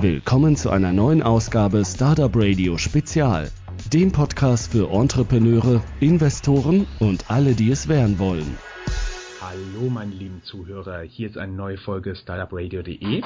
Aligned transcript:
Willkommen 0.00 0.56
zu 0.56 0.70
einer 0.70 0.92
neuen 0.92 1.22
Ausgabe 1.22 1.84
Startup 1.84 2.30
Radio 2.34 2.76
Spezial, 2.78 3.50
dem 3.92 4.12
Podcast 4.12 4.72
für 4.72 4.90
Entrepreneure, 4.90 5.82
Investoren 6.00 6.86
und 7.00 7.30
alle, 7.30 7.54
die 7.54 7.70
es 7.70 7.88
werden 7.88 8.18
wollen. 8.18 8.58
Hallo 9.40 9.88
meine 9.88 10.12
lieben 10.12 10.42
Zuhörer, 10.42 11.00
hier 11.00 11.28
ist 11.28 11.38
eine 11.38 11.52
neue 11.52 11.78
Folge 11.78 12.14
StartupRadio.de. 12.14 13.22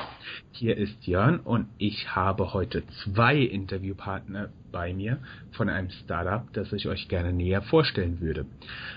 Hier 0.52 0.76
ist 0.76 1.06
Jörn 1.06 1.40
und 1.40 1.66
ich 1.78 2.14
habe 2.14 2.52
heute 2.52 2.82
zwei 3.02 3.36
Interviewpartner 3.36 4.50
bei 4.70 4.94
mir 4.94 5.18
von 5.52 5.68
einem 5.68 5.90
Startup, 5.90 6.44
das 6.52 6.72
ich 6.72 6.86
euch 6.86 7.08
gerne 7.08 7.32
näher 7.32 7.62
vorstellen 7.62 8.20
würde. 8.20 8.46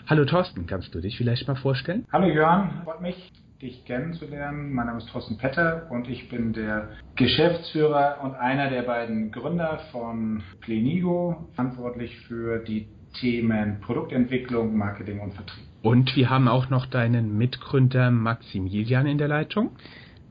Hallo 0.07 0.25
Thorsten, 0.25 0.67
kannst 0.67 0.93
du 0.93 1.01
dich 1.01 1.17
vielleicht 1.17 1.47
mal 1.47 1.55
vorstellen? 1.55 2.05
Hallo 2.11 2.27
Jörn, 2.27 2.81
freut 2.83 3.01
mich 3.01 3.31
dich 3.63 3.85
kennenzulernen. 3.85 4.73
Mein 4.73 4.87
Name 4.87 4.99
ist 4.99 5.09
Thorsten 5.09 5.37
Petter 5.37 5.87
und 5.89 6.09
ich 6.09 6.29
bin 6.29 6.53
der 6.53 6.89
Geschäftsführer 7.15 8.19
und 8.21 8.35
einer 8.35 8.69
der 8.69 8.83
beiden 8.83 9.31
Gründer 9.31 9.79
von 9.91 10.43
Plenigo, 10.59 11.47
verantwortlich 11.55 12.19
für 12.27 12.59
die 12.59 12.87
Themen 13.19 13.79
Produktentwicklung, 13.79 14.75
Marketing 14.75 15.21
und 15.21 15.33
Vertrieb. 15.33 15.63
Und 15.81 16.15
wir 16.15 16.29
haben 16.29 16.47
auch 16.47 16.69
noch 16.69 16.87
deinen 16.87 17.37
Mitgründer 17.37 18.11
Maximilian 18.11 19.07
in 19.07 19.17
der 19.17 19.29
Leitung. 19.29 19.71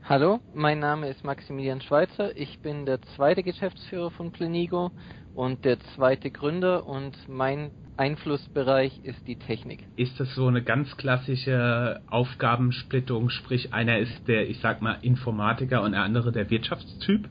Hallo, 0.03 0.39
mein 0.53 0.79
Name 0.79 1.07
ist 1.07 1.23
Maximilian 1.23 1.81
Schweitzer. 1.81 2.35
Ich 2.37 2.59
bin 2.59 2.85
der 2.85 3.01
zweite 3.15 3.41
Geschäftsführer 3.41 4.11
von 4.11 4.31
Plenigo 4.31 4.91
und 5.33 5.65
der 5.65 5.79
zweite 5.95 6.29
Gründer 6.29 6.85
und 6.85 7.17
mein 7.27 7.71
Einflussbereich 7.97 9.01
ist 9.03 9.27
die 9.27 9.37
Technik. 9.37 9.85
Ist 9.95 10.19
das 10.19 10.33
so 10.35 10.47
eine 10.47 10.63
ganz 10.63 10.95
klassische 10.97 12.01
Aufgabensplittung, 12.07 13.29
sprich 13.29 13.73
einer 13.73 13.99
ist 13.99 14.27
der, 14.27 14.49
ich 14.49 14.59
sag 14.59 14.81
mal, 14.81 14.97
Informatiker 15.01 15.83
und 15.83 15.91
der 15.91 16.01
andere 16.01 16.31
der 16.31 16.49
Wirtschaftstyp? 16.49 17.29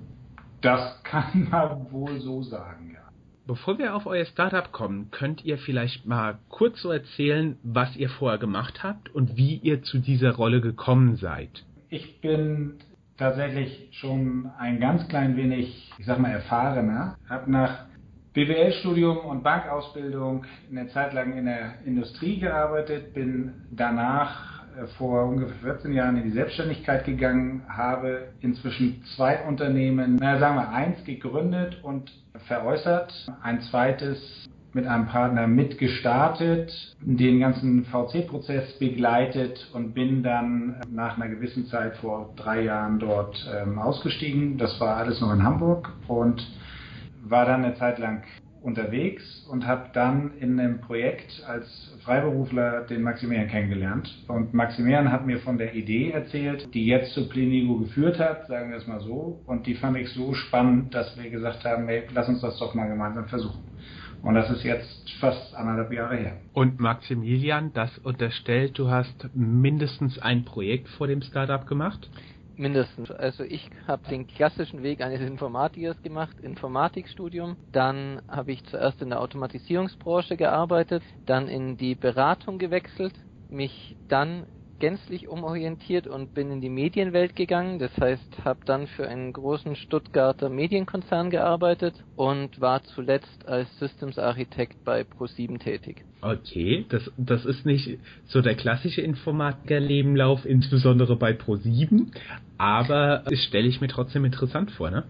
Das 0.61 1.03
kann 1.03 1.49
man 1.51 1.91
wohl 1.91 2.21
so 2.21 2.43
sagen, 2.43 2.93
ja. 2.95 3.01
Bevor 3.45 3.77
wir 3.79 3.97
auf 3.97 4.07
euer 4.07 4.25
Startup 4.25 4.71
kommen, 4.71 5.11
könnt 5.11 5.45
ihr 5.45 5.59
vielleicht 5.59 6.07
mal 6.07 6.39
kurz 6.49 6.81
so 6.81 6.91
erzählen, 6.91 7.59
was 7.65 7.97
ihr 7.97 8.09
vorher 8.09 8.39
gemacht 8.39 8.85
habt 8.85 9.13
und 9.13 9.37
wie 9.37 9.57
ihr 9.57 9.83
zu 9.83 9.99
dieser 9.99 10.37
Rolle 10.37 10.61
gekommen 10.61 11.17
seid. 11.17 11.65
Ich 11.89 12.21
bin 12.21 12.75
tatsächlich 13.19 13.89
schon 13.93 14.51
ein 14.59 14.79
ganz 14.79 15.09
klein 15.09 15.37
wenig, 15.37 15.91
ich 15.99 16.07
sag 16.07 16.21
mal, 16.21 16.31
erfahrener. 16.31 17.17
Hab 17.29 17.49
nach 17.49 17.87
BWL-Studium 18.35 19.19
und 19.19 19.43
Bankausbildung 19.43 20.45
eine 20.71 20.89
Zeit 20.89 21.13
lang 21.13 21.37
in 21.37 21.45
der 21.45 21.75
Industrie 21.85 22.39
gearbeitet, 22.39 23.13
bin 23.13 23.53
danach 23.71 24.63
äh, 24.75 24.87
vor 24.97 25.25
ungefähr 25.27 25.75
14 25.75 25.93
Jahren 25.93 26.17
in 26.17 26.25
die 26.25 26.31
Selbstständigkeit 26.31 27.05
gegangen, 27.05 27.63
habe 27.69 28.29
inzwischen 28.41 29.03
zwei 29.17 29.45
Unternehmen, 29.47 30.17
naja, 30.17 30.39
sagen 30.39 30.57
wir 30.57 30.71
eins 30.71 31.05
gegründet 31.05 31.79
und 31.83 32.11
veräußert, 32.47 33.13
ein 33.43 33.61
zweites 33.63 34.49
mit 34.75 34.87
einem 34.87 35.07
Partner 35.07 35.47
mitgestartet, 35.47 36.73
den 37.03 37.41
ganzen 37.41 37.85
VC-Prozess 37.85 38.79
begleitet 38.79 39.69
und 39.75 39.93
bin 39.93 40.23
dann 40.23 40.81
nach 40.91 41.19
einer 41.19 41.29
gewissen 41.29 41.67
Zeit 41.67 41.99
vor 41.99 42.33
drei 42.37 42.63
Jahren 42.63 42.99
dort 42.99 43.37
ähm, 43.55 43.79
ausgestiegen. 43.79 44.57
Das 44.57 44.81
war 44.81 44.97
alles 44.97 45.21
noch 45.21 45.33
in 45.35 45.43
Hamburg 45.43 45.93
und 46.09 46.43
war 47.33 47.47
dann 47.47 47.65
eine 47.65 47.75
Zeit 47.75 47.99
lang 47.99 48.23
unterwegs 48.63 49.45
und 49.51 49.67
habe 49.67 49.91
dann 49.93 50.35
in 50.39 50.59
einem 50.61 50.81
Projekt 50.81 51.43
als 51.47 51.67
Freiberufler 52.05 52.83
den 52.83 53.03
Maximilian 53.03 53.49
kennengelernt. 53.49 54.09
Und 54.29 54.55
Maximilian 54.55 55.11
hat 55.11 55.27
mir 55.27 55.41
von 55.41 55.59
der 55.59 55.75
Idee 55.75 56.11
erzählt, 56.11 56.73
die 56.73 56.87
jetzt 56.87 57.13
zu 57.13 57.29
Plenigo 57.29 57.79
geführt 57.79 58.21
hat, 58.21 58.47
sagen 58.47 58.71
wir 58.71 58.77
es 58.77 58.87
mal 58.87 59.01
so. 59.01 59.41
Und 59.47 59.67
die 59.67 59.75
fand 59.75 59.97
ich 59.97 60.11
so 60.11 60.35
spannend, 60.35 60.95
dass 60.95 61.21
wir 61.21 61.29
gesagt 61.29 61.65
haben, 61.65 61.89
hey, 61.89 62.05
lass 62.15 62.29
uns 62.29 62.41
das 62.41 62.57
doch 62.61 62.75
mal 62.75 62.89
gemeinsam 62.89 63.27
versuchen. 63.27 63.65
Und 64.23 64.35
das 64.35 64.49
ist 64.51 64.63
jetzt 64.63 65.11
fast 65.19 65.53
anderthalb 65.57 65.93
Jahre 65.93 66.17
her. 66.17 66.37
Und 66.53 66.79
Maximilian, 66.79 67.73
das 67.73 67.99
unterstellt, 67.99 68.79
du 68.79 68.89
hast 68.89 69.29
mindestens 69.35 70.21
ein 70.21 70.45
Projekt 70.45 70.89
vor 70.91 71.09
dem 71.09 71.23
Startup 71.23 71.67
gemacht? 71.67 72.09
Mindestens. 72.63 73.11
Also 73.11 73.43
ich 73.43 73.69
habe 73.89 74.09
den 74.09 74.29
klassischen 74.29 74.85
Weg 74.85 75.01
eines 75.01 75.21
Informatikers 75.21 76.01
gemacht, 76.01 76.39
Informatikstudium. 76.39 77.57
Dann 77.73 78.23
habe 78.29 78.53
ich 78.53 78.63
zuerst 78.63 79.03
in 79.03 79.11
der 79.11 79.21
Automatisierungsbranche 79.21 80.37
gearbeitet, 80.37 81.03
dann 81.27 81.49
in 81.49 81.77
die 81.77 81.97
Beratung 81.97 82.59
gewechselt, 82.59 83.15
mich 83.49 83.97
dann 84.07 84.47
gänzlich 84.83 85.29
umorientiert 85.29 86.09
und 86.09 86.35
bin 86.35 86.51
in 86.51 86.61
die 86.61 86.69
Medienwelt 86.69 87.37
gegangen. 87.37 87.79
Das 87.79 87.97
heißt, 87.99 88.45
habe 88.45 88.59
dann 88.65 88.89
für 88.89 89.07
einen 89.07 89.33
großen 89.33 89.77
Stuttgarter 89.77 90.49
Medienkonzern 90.49 91.31
gearbeitet 91.31 91.95
und 92.17 92.61
war 92.61 92.83
zuletzt 92.83 93.47
als 93.47 93.69
Systems 93.79 94.19
Architekt 94.19 94.75
bei 94.85 95.03
Pro7 95.03 95.61
tätig. 95.61 96.05
Okay, 96.21 96.85
das, 96.89 97.09
das 97.17 97.45
ist 97.45 97.65
nicht 97.65 98.01
so 98.27 98.41
der 98.43 98.57
klassische 98.57 99.03
Informatiker-Lebenlauf, 99.03 100.45
insbesondere 100.45 101.15
bei 101.15 101.31
Pro7, 101.31 102.09
aber 102.59 103.23
das 103.25 103.39
stelle 103.45 103.69
ich 103.69 103.81
mir 103.81 103.89
trotzdem 103.89 104.25
interessant 104.25 104.73
vor, 104.73 104.91
ne? 104.91 105.05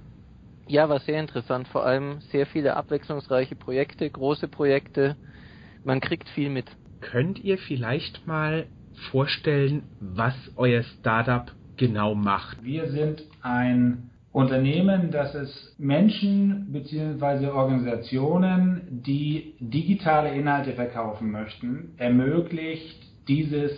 Ja, 0.69 0.91
war 0.91 1.01
sehr 1.01 1.19
interessant, 1.19 1.67
vor 1.69 1.87
allem 1.87 2.21
sehr 2.31 2.45
viele 2.45 2.77
abwechslungsreiche 2.77 3.57
Projekte, 3.57 4.11
große 4.11 4.49
Projekte. 4.49 5.17
Man 5.83 6.01
kriegt 6.03 6.29
viel 6.29 6.51
mit. 6.51 6.67
Könnt 7.01 7.39
ihr 7.43 7.57
vielleicht 7.57 8.27
mal 8.27 8.67
vorstellen, 9.11 9.83
was 10.01 10.35
euer 10.57 10.83
Startup 10.83 11.51
genau 11.77 12.15
macht? 12.15 12.63
Wir 12.63 12.91
sind 12.91 13.23
ein 13.43 14.11
Unternehmen, 14.33 15.11
das 15.11 15.35
es 15.35 15.75
Menschen 15.79 16.73
bzw. 16.73 17.49
Organisationen, 17.49 19.03
die 19.05 19.55
digitale 19.61 20.35
Inhalte 20.35 20.73
verkaufen 20.73 21.31
möchten, 21.31 21.95
ermöglicht, 21.99 22.99
dieses 23.29 23.73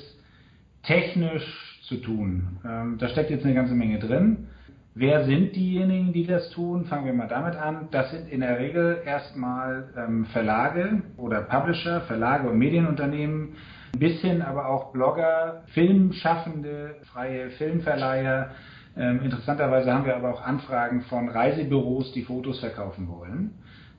technisch 0.84 1.80
zu 1.88 1.96
tun. 1.96 2.58
Ähm, 2.64 2.96
da 2.98 3.08
steckt 3.08 3.30
jetzt 3.30 3.44
eine 3.44 3.54
ganze 3.54 3.74
Menge 3.74 3.98
drin. 3.98 4.48
Wer 4.94 5.24
sind 5.24 5.56
diejenigen, 5.56 6.12
die 6.12 6.24
das 6.24 6.50
tun? 6.50 6.84
Fangen 6.84 7.06
wir 7.06 7.12
mal 7.12 7.26
damit 7.26 7.56
an. 7.56 7.88
Das 7.90 8.12
sind 8.12 8.28
in 8.28 8.40
der 8.40 8.60
Regel 8.60 8.98
erstmal 9.04 9.88
ähm, 9.96 10.26
Verlage 10.26 11.02
oder 11.16 11.42
Publisher, 11.42 12.02
Verlage 12.02 12.48
und 12.48 12.58
Medienunternehmen, 12.58 13.56
bis 13.98 14.20
hin 14.20 14.42
aber 14.42 14.68
auch 14.68 14.92
Blogger, 14.92 15.62
Filmschaffende, 15.72 16.96
freie 17.12 17.50
Filmverleiher. 17.50 18.50
Ähm, 18.96 19.20
interessanterweise 19.22 19.92
haben 19.92 20.04
wir 20.04 20.16
aber 20.16 20.32
auch 20.34 20.42
Anfragen 20.42 21.02
von 21.02 21.28
Reisebüros, 21.28 22.12
die 22.12 22.22
Fotos 22.22 22.60
verkaufen 22.60 23.08
wollen. 23.08 23.52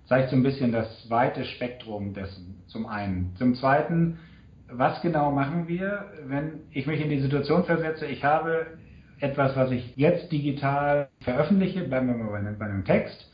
Zeigt 0.05 0.29
so 0.29 0.35
ein 0.35 0.43
bisschen 0.43 0.71
das 0.71 1.09
weite 1.09 1.43
Spektrum 1.45 2.13
dessen, 2.13 2.63
zum 2.67 2.85
einen. 2.85 3.35
Zum 3.37 3.55
zweiten, 3.55 4.19
was 4.71 5.01
genau 5.01 5.31
machen 5.31 5.67
wir, 5.67 6.05
wenn 6.25 6.61
ich 6.71 6.85
mich 6.85 7.01
in 7.01 7.09
die 7.09 7.19
Situation 7.19 7.63
versetze, 7.63 8.05
ich 8.05 8.23
habe 8.23 8.67
etwas, 9.19 9.55
was 9.55 9.71
ich 9.71 9.95
jetzt 9.95 10.31
digital 10.31 11.09
veröffentliche, 11.21 11.81
bleiben 11.81 12.07
wir 12.07 12.15
mal 12.15 12.55
bei 12.57 12.65
einem 12.65 12.85
Text, 12.85 13.31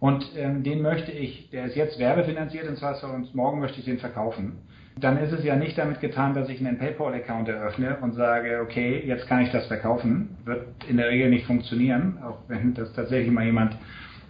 und 0.00 0.24
ähm, 0.34 0.62
den 0.62 0.80
möchte 0.80 1.12
ich, 1.12 1.50
der 1.50 1.66
ist 1.66 1.76
jetzt 1.76 1.98
werbefinanziert 1.98 2.66
und 2.66 2.78
zwar 2.78 2.96
und 3.12 3.34
morgen 3.34 3.60
möchte 3.60 3.80
ich 3.80 3.84
den 3.84 3.98
verkaufen 3.98 4.56
dann 5.00 5.18
ist 5.18 5.32
es 5.32 5.44
ja 5.44 5.56
nicht 5.56 5.78
damit 5.78 6.00
getan, 6.00 6.34
dass 6.34 6.48
ich 6.48 6.60
einen 6.60 6.78
PayPal-Account 6.78 7.48
eröffne 7.48 7.96
und 8.00 8.14
sage, 8.14 8.60
okay, 8.62 9.02
jetzt 9.06 9.26
kann 9.26 9.40
ich 9.40 9.50
das 9.50 9.66
verkaufen. 9.66 10.36
Wird 10.44 10.66
in 10.88 10.96
der 10.96 11.08
Regel 11.08 11.30
nicht 11.30 11.46
funktionieren, 11.46 12.18
auch 12.22 12.38
wenn 12.48 12.74
das 12.74 12.92
tatsächlich 12.92 13.32
mal 13.32 13.44
jemand 13.44 13.76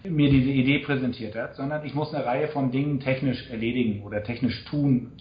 mir 0.04 0.30
diese 0.30 0.50
Idee 0.50 0.78
präsentiert 0.78 1.34
hat, 1.36 1.56
sondern 1.56 1.84
ich 1.84 1.94
muss 1.94 2.14
eine 2.14 2.24
Reihe 2.24 2.48
von 2.48 2.70
Dingen 2.70 3.00
technisch 3.00 3.50
erledigen 3.50 4.02
oder 4.02 4.22
technisch 4.22 4.64
tun. 4.64 5.12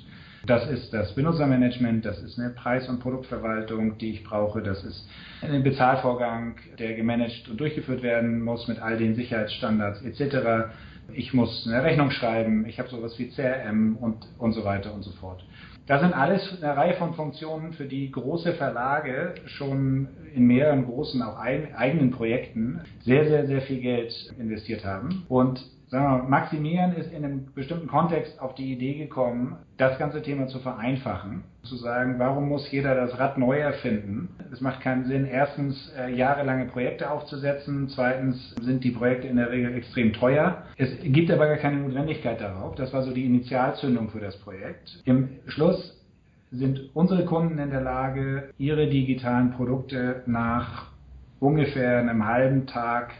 Das 0.45 0.69
ist 0.69 0.93
das 0.93 1.13
Benutzermanagement, 1.15 2.05
das 2.05 2.21
ist 2.21 2.39
eine 2.39 2.51
Preis- 2.51 2.87
und 2.87 3.01
Produktverwaltung, 3.01 3.97
die 3.97 4.11
ich 4.11 4.23
brauche, 4.23 4.61
das 4.61 4.83
ist 4.85 5.05
ein 5.41 5.63
Bezahlvorgang, 5.63 6.55
der 6.77 6.93
gemanagt 6.93 7.49
und 7.49 7.59
durchgeführt 7.59 8.03
werden 8.03 8.41
muss 8.41 8.69
mit 8.69 8.79
all 8.79 8.97
den 8.97 9.15
Sicherheitsstandards 9.15 10.01
etc 10.01 10.69
ich 11.13 11.33
muss 11.33 11.67
eine 11.67 11.83
Rechnung 11.83 12.11
schreiben, 12.11 12.65
ich 12.67 12.79
habe 12.79 12.89
sowas 12.89 13.17
wie 13.17 13.29
CRM 13.29 13.97
und, 13.97 14.17
und 14.37 14.53
so 14.53 14.63
weiter 14.63 14.93
und 14.93 15.03
so 15.03 15.11
fort. 15.11 15.43
Das 15.87 16.01
sind 16.01 16.13
alles 16.13 16.61
eine 16.61 16.77
Reihe 16.77 16.93
von 16.95 17.15
Funktionen, 17.15 17.73
für 17.73 17.85
die 17.85 18.11
große 18.11 18.53
Verlage 18.53 19.33
schon 19.45 20.07
in 20.35 20.45
mehreren 20.45 20.85
großen, 20.85 21.21
auch 21.23 21.37
eigenen 21.39 22.11
Projekten 22.11 22.81
sehr, 23.01 23.27
sehr, 23.27 23.47
sehr 23.47 23.61
viel 23.61 23.81
Geld 23.81 24.13
investiert 24.37 24.85
haben. 24.85 25.25
Und 25.29 25.65
sagen 25.89 26.03
wir 26.03 26.23
mal, 26.23 26.29
Maximieren 26.29 26.93
ist 26.93 27.11
in 27.11 27.25
einem 27.25 27.47
bestimmten 27.53 27.87
Kontext 27.87 28.39
auf 28.39 28.53
die 28.55 28.71
Idee 28.73 28.93
gekommen, 28.93 29.57
das 29.77 29.97
ganze 29.97 30.21
Thema 30.21 30.47
zu 30.47 30.59
vereinfachen. 30.59 31.43
Zu 31.63 31.75
sagen, 31.77 32.15
warum 32.19 32.47
muss 32.47 32.69
jeder 32.71 32.95
das 32.95 33.17
Rad 33.19 33.37
neu 33.37 33.57
erfinden? 33.57 34.29
Es 34.51 34.61
macht 34.61 34.81
keinen 34.81 35.05
Sinn, 35.05 35.25
erstens 35.25 35.91
äh, 35.97 36.13
jahrelange 36.13 36.65
Projekte 36.65 37.09
aufzusetzen, 37.09 37.89
zweitens 37.89 38.55
sind 38.61 38.83
die 38.83 38.91
Projekte 38.91 39.27
in 39.27 39.37
der 39.37 39.51
Regel 39.51 39.73
extrem 39.75 40.13
teuer. 40.13 40.63
Es 40.77 40.89
gibt 41.01 41.31
aber 41.31 41.47
gar 41.47 41.57
keine 41.57 41.77
Notwendigkeit 41.77 42.39
darauf. 42.39 42.75
Das 42.75 42.93
war 42.93 43.03
so 43.03 43.11
die 43.11 43.25
Initialzündung 43.25 44.09
für 44.09 44.19
das 44.19 44.37
Projekt. 44.37 45.01
Im 45.05 45.29
Schluss 45.47 45.95
sind 46.51 46.89
unsere 46.93 47.25
Kunden 47.25 47.59
in 47.59 47.69
der 47.71 47.81
Lage, 47.81 48.49
ihre 48.57 48.87
digitalen 48.87 49.51
Produkte 49.51 50.23
nach 50.25 50.87
ungefähr 51.39 51.99
einem 51.99 52.25
halben 52.25 52.67
Tag 52.67 53.13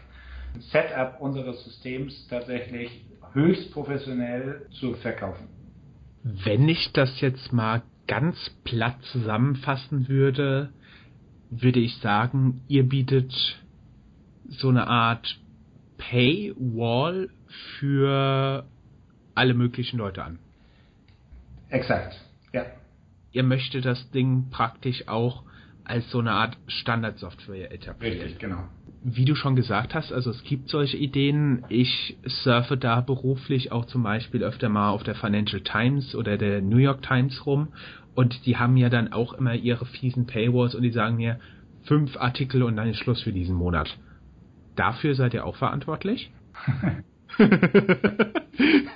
Setup 0.58 1.20
unseres 1.20 1.64
Systems 1.64 2.26
tatsächlich 2.28 3.04
höchst 3.32 3.72
professionell 3.72 4.66
zu 4.80 4.94
verkaufen. 4.94 5.48
Wenn 6.22 6.68
ich 6.68 6.90
das 6.92 7.20
jetzt 7.20 7.52
mal 7.52 7.82
ganz 8.06 8.36
platt 8.64 8.96
zusammenfassen 9.12 10.08
würde, 10.08 10.72
würde 11.50 11.80
ich 11.80 11.96
sagen, 11.98 12.62
ihr 12.68 12.88
bietet 12.88 13.32
so 14.48 14.68
eine 14.68 14.86
Art 14.86 15.38
Paywall 15.98 17.30
für 17.78 18.66
alle 19.34 19.54
möglichen 19.54 19.98
Leute 19.98 20.24
an. 20.24 20.38
Exakt, 21.68 22.20
ja. 22.52 22.66
Ihr 23.32 23.44
möchtet 23.44 23.84
das 23.84 24.10
Ding 24.10 24.50
praktisch 24.50 25.06
auch 25.06 25.44
als 25.84 26.10
so 26.10 26.18
eine 26.18 26.32
Art 26.32 26.56
Standardsoftware 26.66 27.72
etablieren. 27.72 28.18
Richtig, 28.20 28.38
genau. 28.38 28.64
Wie 29.02 29.24
du 29.24 29.34
schon 29.34 29.56
gesagt 29.56 29.94
hast, 29.94 30.12
also 30.12 30.30
es 30.30 30.42
gibt 30.44 30.68
solche 30.68 30.98
Ideen. 30.98 31.64
Ich 31.68 32.18
surfe 32.26 32.76
da 32.76 33.00
beruflich 33.00 33.72
auch 33.72 33.86
zum 33.86 34.02
Beispiel 34.02 34.42
öfter 34.44 34.68
mal 34.68 34.90
auf 34.90 35.02
der 35.02 35.14
Financial 35.14 35.62
Times 35.62 36.14
oder 36.14 36.36
der 36.36 36.60
New 36.60 36.76
York 36.76 37.00
Times 37.02 37.46
rum 37.46 37.68
und 38.14 38.44
die 38.44 38.58
haben 38.58 38.76
ja 38.76 38.90
dann 38.90 39.12
auch 39.12 39.32
immer 39.32 39.54
ihre 39.54 39.86
fiesen 39.86 40.26
Paywalls 40.26 40.74
und 40.74 40.82
die 40.82 40.90
sagen 40.90 41.16
mir 41.16 41.40
fünf 41.84 42.16
Artikel 42.18 42.62
und 42.62 42.76
dann 42.76 42.88
ist 42.88 42.98
Schluss 42.98 43.22
für 43.22 43.32
diesen 43.32 43.56
Monat. 43.56 43.96
Dafür 44.76 45.14
seid 45.14 45.32
ihr 45.34 45.46
auch 45.46 45.56
verantwortlich? 45.56 46.30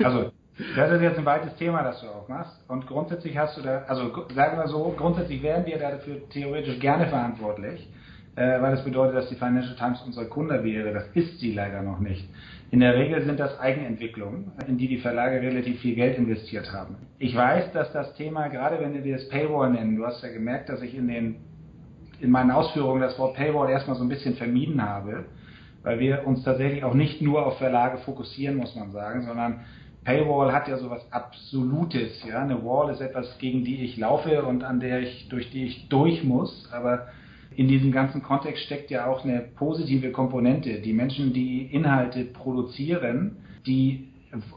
also 0.02 0.32
das 0.76 0.92
ist 0.92 1.02
jetzt 1.02 1.18
ein 1.18 1.24
weites 1.24 1.56
Thema, 1.56 1.82
das 1.82 2.00
du 2.00 2.06
aufmachst. 2.06 2.62
Und 2.68 2.86
grundsätzlich 2.86 3.36
hast 3.36 3.56
du 3.56 3.62
da, 3.62 3.82
also 3.88 4.12
sagen 4.34 4.58
wir 4.58 4.68
so, 4.68 4.94
grundsätzlich 4.96 5.42
wären 5.42 5.66
wir 5.66 5.78
dafür 5.78 6.28
theoretisch 6.28 6.78
gerne 6.78 7.08
verantwortlich, 7.08 7.88
äh, 8.36 8.60
weil 8.60 8.72
das 8.72 8.84
bedeutet, 8.84 9.16
dass 9.16 9.28
die 9.28 9.36
Financial 9.36 9.76
Times 9.76 10.02
unser 10.04 10.25
Kunde 10.26 10.62
wäre. 10.64 10.92
Das 10.92 11.06
ist 11.14 11.40
sie 11.40 11.52
leider 11.52 11.82
noch 11.82 12.00
nicht. 12.00 12.28
In 12.70 12.81
der 12.81 12.94
Regel 12.94 13.22
sind 13.22 13.38
das 13.38 13.58
Eigenentwicklungen, 13.60 14.52
in 14.66 14.78
die 14.78 14.88
die 14.88 14.98
Verlage 14.98 15.40
relativ 15.40 15.81
viel 15.81 15.94
Geld 15.94 16.19
investiert 16.19 16.72
haben. 16.72 16.96
Ich 17.19 17.36
weiß, 17.36 17.72
dass 17.72 17.92
das 17.92 18.14
Thema, 18.16 18.48
gerade 18.48 18.81
wenn 18.81 19.04
wir 19.04 19.16
das 19.16 19.28
Paywall 19.28 19.70
nennen, 19.70 19.96
du 19.96 20.04
hast 20.04 20.22
ja 20.22 20.32
gemerkt, 20.32 20.69
dass 20.69 20.82
ich 20.82 20.96
in 20.96 21.08
den 21.08 21.36
in 22.20 22.31
meinen 22.31 22.50
Ausführungen 22.50 23.02
das 23.02 23.19
Wort 23.19 23.36
Paywall 23.36 23.70
erstmal 23.70 23.96
so 23.96 24.02
ein 24.02 24.08
bisschen 24.08 24.34
vermieden 24.36 24.82
habe, 24.82 25.25
weil 25.82 25.98
wir 25.98 26.26
uns 26.26 26.42
tatsächlich 26.42 26.82
auch 26.82 26.94
nicht 26.94 27.20
nur 27.20 27.44
auf 27.44 27.58
Verlage 27.58 27.98
fokussieren, 27.98 28.56
muss 28.56 28.75
man 28.75 28.92
sagen, 28.92 29.22
sondern 29.22 29.60
Paywall 30.04 30.52
hat 30.52 30.69
ja 30.69 30.76
sowas 30.76 31.06
Absolutes, 31.10 32.25
ja. 32.25 32.42
Eine 32.42 32.64
Wall 32.64 32.90
ist 32.90 33.00
etwas, 33.00 33.38
gegen 33.38 33.64
die 33.64 33.84
ich 33.84 33.96
laufe 33.96 34.42
und 34.44 34.62
an 34.64 34.81
der 34.81 35.00
ich, 35.00 35.28
durch 35.28 35.50
die 35.50 35.64
ich 35.64 35.88
durch 35.88 36.25
muss. 36.25 36.70
Aber 36.72 37.08
in 37.56 37.68
diesem 37.68 37.92
ganzen 37.92 38.22
Kontext 38.22 38.64
steckt 38.64 38.90
ja 38.90 39.06
auch 39.06 39.24
eine 39.24 39.40
positive 39.56 40.10
Komponente. 40.10 40.80
Die 40.80 40.92
Menschen, 40.92 41.32
die 41.32 41.66
Inhalte 41.66 42.24
produzieren, 42.24 43.36
die 43.66 44.08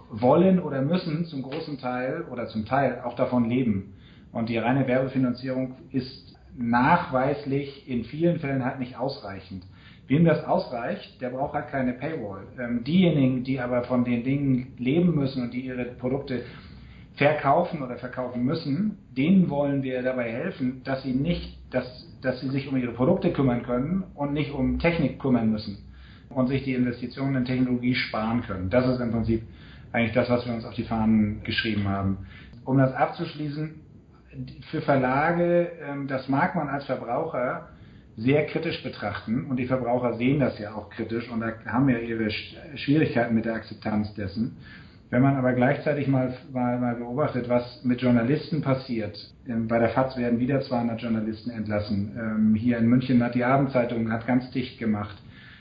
wollen 0.10 0.60
oder 0.60 0.82
müssen 0.82 1.26
zum 1.26 1.44
großen 1.44 1.78
Teil 1.78 2.26
oder 2.32 2.48
zum 2.48 2.66
Teil 2.66 3.02
auch 3.04 3.16
davon 3.16 3.50
leben. 3.50 3.94
Und 4.32 4.50
die 4.50 4.58
reine 4.58 4.88
Werbefinanzierung 4.88 5.76
ist 5.92 6.36
nachweislich 6.58 7.88
in 7.88 8.04
vielen 8.04 8.40
Fällen 8.40 8.66
halt 8.66 8.80
nicht 8.80 8.98
ausreichend. 8.98 9.64
Wem 10.08 10.26
das 10.26 10.44
ausreicht, 10.46 11.22
der 11.22 11.30
braucht 11.30 11.54
halt 11.54 11.68
keine 11.68 11.94
Paywall. 11.94 12.48
Ähm, 12.60 12.84
diejenigen, 12.84 13.44
die 13.44 13.60
aber 13.60 13.84
von 13.84 14.06
den 14.06 14.24
Dingen 14.24 14.74
leben 14.78 15.14
müssen 15.14 15.44
und 15.44 15.54
die 15.54 15.62
ihre 15.62 15.86
Produkte 15.86 16.44
verkaufen 17.16 17.82
oder 17.82 17.98
verkaufen 17.98 18.44
müssen, 18.44 18.98
denen 19.18 19.50
wollen 19.50 19.84
wir 19.84 20.02
dabei 20.02 20.32
helfen, 20.32 20.82
dass 20.84 21.04
sie 21.04 21.14
nicht, 21.14 21.58
dass, 21.72 22.07
dass 22.22 22.40
sie 22.42 22.50
sich 22.50 22.68
um 22.68 22.78
ihre 22.78 22.92
Produkte 22.92 23.32
kümmern 23.32 23.64
können 23.64 24.04
und 24.16 24.34
nicht 24.34 24.52
um 24.52 24.80
Technik 24.80 25.20
kümmern 25.20 25.52
müssen 25.52 25.78
und 26.30 26.48
sich 26.48 26.64
die 26.64 26.74
Investitionen 26.74 27.36
in 27.36 27.46
Technologie 27.46 27.96
sparen 27.96 28.42
können. 28.42 28.70
Das 28.70 28.86
ist 28.88 29.00
im 29.00 29.12
Prinzip 29.12 29.44
eigentlich 29.92 30.14
das, 30.14 30.30
was 30.30 30.46
wir 30.46 30.54
uns 30.54 30.66
auf 30.66 30.74
die 30.74 30.84
Fahnen 30.84 31.44
geschrieben 31.44 31.88
haben. 31.88 32.18
Um 32.66 32.78
das 32.78 32.94
abzuschließen, 32.94 33.76
für 34.70 34.82
Verlage, 34.82 35.72
ähm, 35.88 36.08
das 36.08 36.28
mag 36.28 36.56
man 36.56 36.68
als 36.68 36.86
Verbraucher 36.86 37.70
sehr 38.18 38.46
kritisch 38.48 38.84
betrachten 38.84 39.46
und 39.46 39.58
die 39.58 39.68
Verbraucher 39.68 40.14
sehen 40.14 40.40
das 40.40 40.58
ja 40.60 40.74
auch 40.74 40.90
kritisch 40.90 41.30
und 41.30 41.44
haben 41.44 41.90
ja 41.90 42.00
ihre 42.00 42.30
Schwierigkeiten 42.76 43.36
mit 43.36 43.46
der 43.46 43.54
Akzeptanz 43.54 44.14
dessen. 44.16 44.58
Wenn 45.10 45.22
man 45.22 45.38
aber 45.38 45.54
gleichzeitig 45.54 46.08
mal, 46.08 46.34
mal, 46.52 46.80
mal 46.80 46.96
beobachtet, 46.96 47.48
was 47.48 47.84
mit 47.86 48.02
Journalisten 48.02 48.62
passiert, 48.62 49.18
ähm, 49.48 49.68
bei 49.68 49.80
der 49.80 49.90
FAZ 49.90 50.18
werden 50.18 50.40
wieder 50.40 50.62
200 50.62 51.02
Journalisten 51.02 51.50
entlassen. 51.50 52.12
Ähm, 52.20 52.56
hier 52.56 52.78
in 52.78 52.88
München 52.88 53.24
hat 53.24 53.34
die 53.34 53.46
Abendzeitung 53.46 54.12
hat 54.12 54.28
ganz 54.28 54.52
dicht 54.52 54.78
gemacht. 54.80 55.16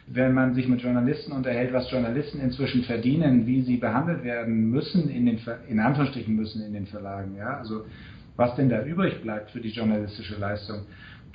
Wenn 0.09 0.35
man 0.35 0.55
sich 0.55 0.69
mit 0.69 0.83
Journalisten 0.83 1.33
unterhält, 1.33 1.73
was 1.73 1.91
Journalisten 1.91 2.41
inzwischen 2.41 2.83
verdienen, 2.85 3.47
wie 3.47 3.63
sie 3.63 3.77
behandelt 3.77 4.25
werden 4.25 4.71
müssen 4.71 5.09
in 5.09 5.27
den, 5.27 5.41
in 5.69 5.81
Anführungsstrichen 5.81 6.35
müssen 6.35 6.65
in 6.65 6.73
den 6.73 6.87
Verlagen, 6.87 7.37
ja, 7.37 7.57
also 7.59 7.85
was 8.37 8.55
denn 8.57 8.69
da 8.69 8.85
übrig 8.85 9.23
bleibt 9.23 9.51
für 9.51 9.61
die 9.61 9.71
journalistische 9.71 10.39
Leistung 10.39 10.83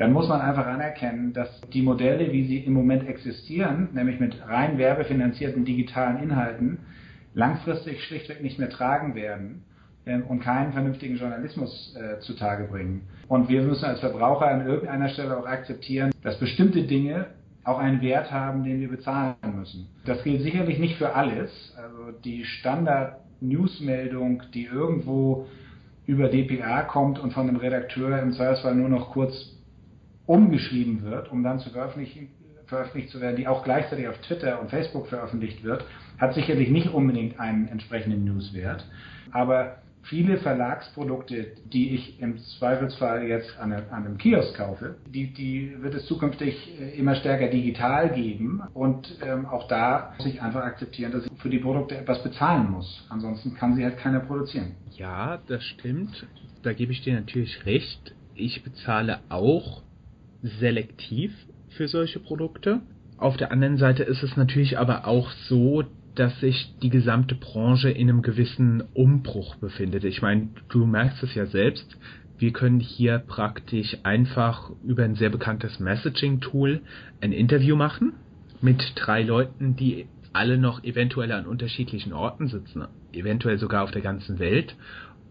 dann 0.02 0.14
muss 0.14 0.28
man 0.28 0.42
einfach 0.42 0.66
anerkennen, 0.66 1.31
dass 1.31 1.62
die 1.74 1.84
Modelle, 1.84 2.31
wie 2.31 2.48
sie 2.48 2.57
im 2.57 2.74
Moment 2.74 3.07
existieren, 3.07 3.90
nämlich 3.94 4.19
mit 4.19 4.36
rein 4.48 4.80
werbefinanzierten 4.80 5.64
digitalen 5.64 6.24
Inhalten, 6.24 6.80
langfristig 7.33 8.04
schlichtweg 8.04 8.42
nicht 8.42 8.60
mehr 8.60 8.69
tragen 8.69 9.16
werden 9.16 9.63
ähm, 10.06 10.24
und 10.28 10.42
keinen 10.42 10.74
vernünftigen 10.74 11.18
Journalismus 11.18 11.95
äh, 11.95 12.19
zutage 12.19 12.66
bringen. 12.66 13.07
Und 13.28 13.50
wir 13.50 13.62
müssen 13.62 13.86
als 13.86 14.00
Verbraucher 14.00 14.48
an 14.48 14.66
irgendeiner 14.66 15.10
Stelle 15.10 15.38
auch 15.38 15.45
akzeptieren, 15.45 16.12
dass 16.22 16.39
bestimmte 16.39 16.83
Dinge 16.83 17.28
auch 17.63 17.78
einen 17.78 18.01
Wert 18.01 18.31
haben, 18.31 18.63
den 18.63 18.81
wir 18.81 18.89
bezahlen 18.89 19.36
müssen. 19.56 19.88
Das 20.06 20.24
gilt 20.24 20.42
sicherlich 20.42 20.80
nicht 20.80 20.98
für 20.98 21.13
alles. 21.13 21.75
Also 21.78 22.18
die 22.24 22.44
Standard-Newsmeldung, 22.44 24.44
die 24.54 24.66
irgendwo 24.66 25.48
über 26.07 26.30
DPA 26.30 26.81
kommt 26.83 27.19
und 27.19 27.33
von 27.33 27.45
dem 27.45 27.57
Redakteur 27.57 28.19
im 28.19 28.33
Zweifelsfall 28.33 28.75
nur 28.75 28.89
noch 28.89 29.12
kurz 29.12 29.33
umgeschrieben 30.25 31.04
wird, 31.04 31.31
um 31.31 31.44
dann 31.44 31.60
zu 31.60 31.69
veröffentlichen, 31.69 32.30
veröffentlicht 32.71 33.09
zu 33.09 33.21
werden, 33.21 33.35
die 33.35 33.47
auch 33.47 33.63
gleichzeitig 33.63 34.07
auf 34.07 34.18
Twitter 34.19 34.59
und 34.59 34.69
Facebook 34.69 35.07
veröffentlicht 35.07 35.63
wird, 35.63 35.85
hat 36.18 36.33
sicherlich 36.33 36.69
nicht 36.69 36.88
unbedingt 36.88 37.39
einen 37.39 37.68
entsprechenden 37.68 38.23
Newswert. 38.23 38.85
Aber 39.31 39.77
viele 40.03 40.38
Verlagsprodukte, 40.38 41.47
die 41.71 41.95
ich 41.95 42.19
im 42.21 42.39
Zweifelsfall 42.59 43.27
jetzt 43.27 43.59
an, 43.59 43.73
einem 43.73 44.18
Kiosk 44.18 44.56
kaufe, 44.56 44.95
die, 45.06 45.33
die 45.33 45.75
wird 45.81 45.94
es 45.95 46.06
zukünftig 46.06 46.79
äh, 46.79 46.97
immer 46.97 47.15
stärker 47.15 47.50
digital 47.50 48.09
geben. 48.09 48.62
Und 48.73 49.18
ähm, 49.21 49.45
auch 49.45 49.68
da 49.68 50.13
muss 50.18 50.28
ich 50.28 50.42
einfach 50.42 50.63
akzeptieren, 50.63 51.11
dass 51.11 51.25
ich 51.25 51.31
für 51.42 51.49
die 51.49 51.59
Produkte 51.59 51.97
etwas 51.97 52.23
bezahlen 52.23 52.71
muss. 52.71 53.06
Ansonsten 53.09 53.54
kann 53.56 53.75
sie 53.75 53.83
halt 53.83 53.97
keiner 53.97 54.21
produzieren. 54.21 54.71
Ja, 54.92 55.40
das 55.47 55.63
stimmt. 55.63 56.25
Da 56.63 56.73
gebe 56.73 56.94
ich 56.94 57.01
dir 57.01 57.16
natürlich 57.16 57.66
recht. 57.66 58.16
Ich 58.33 58.63
bezahle 58.63 59.19
auch 59.30 59.83
selektiv 60.42 61.33
für 61.71 61.87
solche 61.87 62.19
Produkte. 62.19 62.81
Auf 63.18 63.37
der 63.37 63.51
anderen 63.51 63.78
Seite 63.78 64.04
ist 64.04 64.23
es 64.23 64.35
natürlich 64.35 64.78
aber 64.80 65.07
auch 65.07 65.30
so, 65.47 65.83
dass 66.16 66.40
sich 66.40 66.75
die 66.81 66.90
gesamte 66.90 67.35
Branche 67.35 67.90
in 67.90 68.09
einem 68.09 68.21
gewissen 68.21 68.83
Umbruch 68.94 69.56
befindet. 69.56 70.04
Ich 70.04 70.21
meine, 70.21 70.49
du 70.69 70.85
merkst 70.85 71.23
es 71.23 71.35
ja 71.35 71.45
selbst. 71.45 71.97
Wir 72.37 72.51
können 72.51 72.80
hier 72.80 73.19
praktisch 73.19 73.97
einfach 74.04 74.71
über 74.83 75.04
ein 75.04 75.16
sehr 75.16 75.30
bekanntes 75.30 75.80
Messaging-Tool 75.80 76.81
ein 77.21 77.31
Interview 77.31 77.75
machen 77.75 78.13
mit 78.61 78.94
drei 78.95 79.21
Leuten, 79.21 79.75
die 79.75 80.07
alle 80.33 80.57
noch 80.57 80.83
eventuell 80.83 81.31
an 81.31 81.45
unterschiedlichen 81.45 82.13
Orten 82.13 82.47
sitzen, 82.47 82.87
eventuell 83.13 83.57
sogar 83.57 83.83
auf 83.83 83.92
der 83.92 84.01
ganzen 84.01 84.40
Welt. 84.40 84.75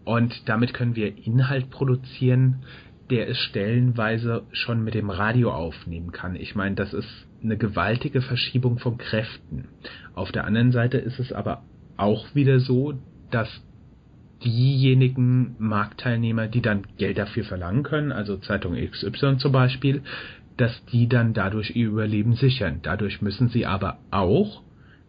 Und 0.03 0.47
damit 0.47 0.73
können 0.73 0.95
wir 0.95 1.25
Inhalt 1.25 1.69
produzieren, 1.69 2.63
der 3.11 3.27
es 3.29 3.37
stellenweise 3.37 4.43
schon 4.53 4.83
mit 4.83 4.93
dem 4.93 5.09
Radio 5.09 5.51
aufnehmen 5.51 6.11
kann. 6.11 6.35
Ich 6.35 6.55
meine, 6.55 6.75
das 6.75 6.93
ist 6.93 7.27
eine 7.43 7.57
gewaltige 7.57 8.21
Verschiebung 8.21 8.79
von 8.79 8.97
Kräften. 8.97 9.67
Auf 10.15 10.31
der 10.31 10.45
anderen 10.45 10.71
Seite 10.71 10.97
ist 10.97 11.19
es 11.19 11.33
aber 11.33 11.63
auch 11.97 12.33
wieder 12.33 12.59
so, 12.59 12.93
dass 13.29 13.49
diejenigen 14.43 15.55
Marktteilnehmer, 15.59 16.47
die 16.47 16.61
dann 16.61 16.87
Geld 16.97 17.17
dafür 17.17 17.43
verlangen 17.43 17.83
können, 17.83 18.11
also 18.11 18.37
Zeitung 18.37 18.75
XY 18.75 19.37
zum 19.37 19.51
Beispiel, 19.51 20.01
dass 20.57 20.83
die 20.85 21.07
dann 21.07 21.33
dadurch 21.33 21.75
ihr 21.75 21.89
Überleben 21.89 22.33
sichern. 22.33 22.79
Dadurch 22.81 23.21
müssen 23.21 23.49
sie 23.49 23.65
aber 23.65 23.99
auch 24.09 24.61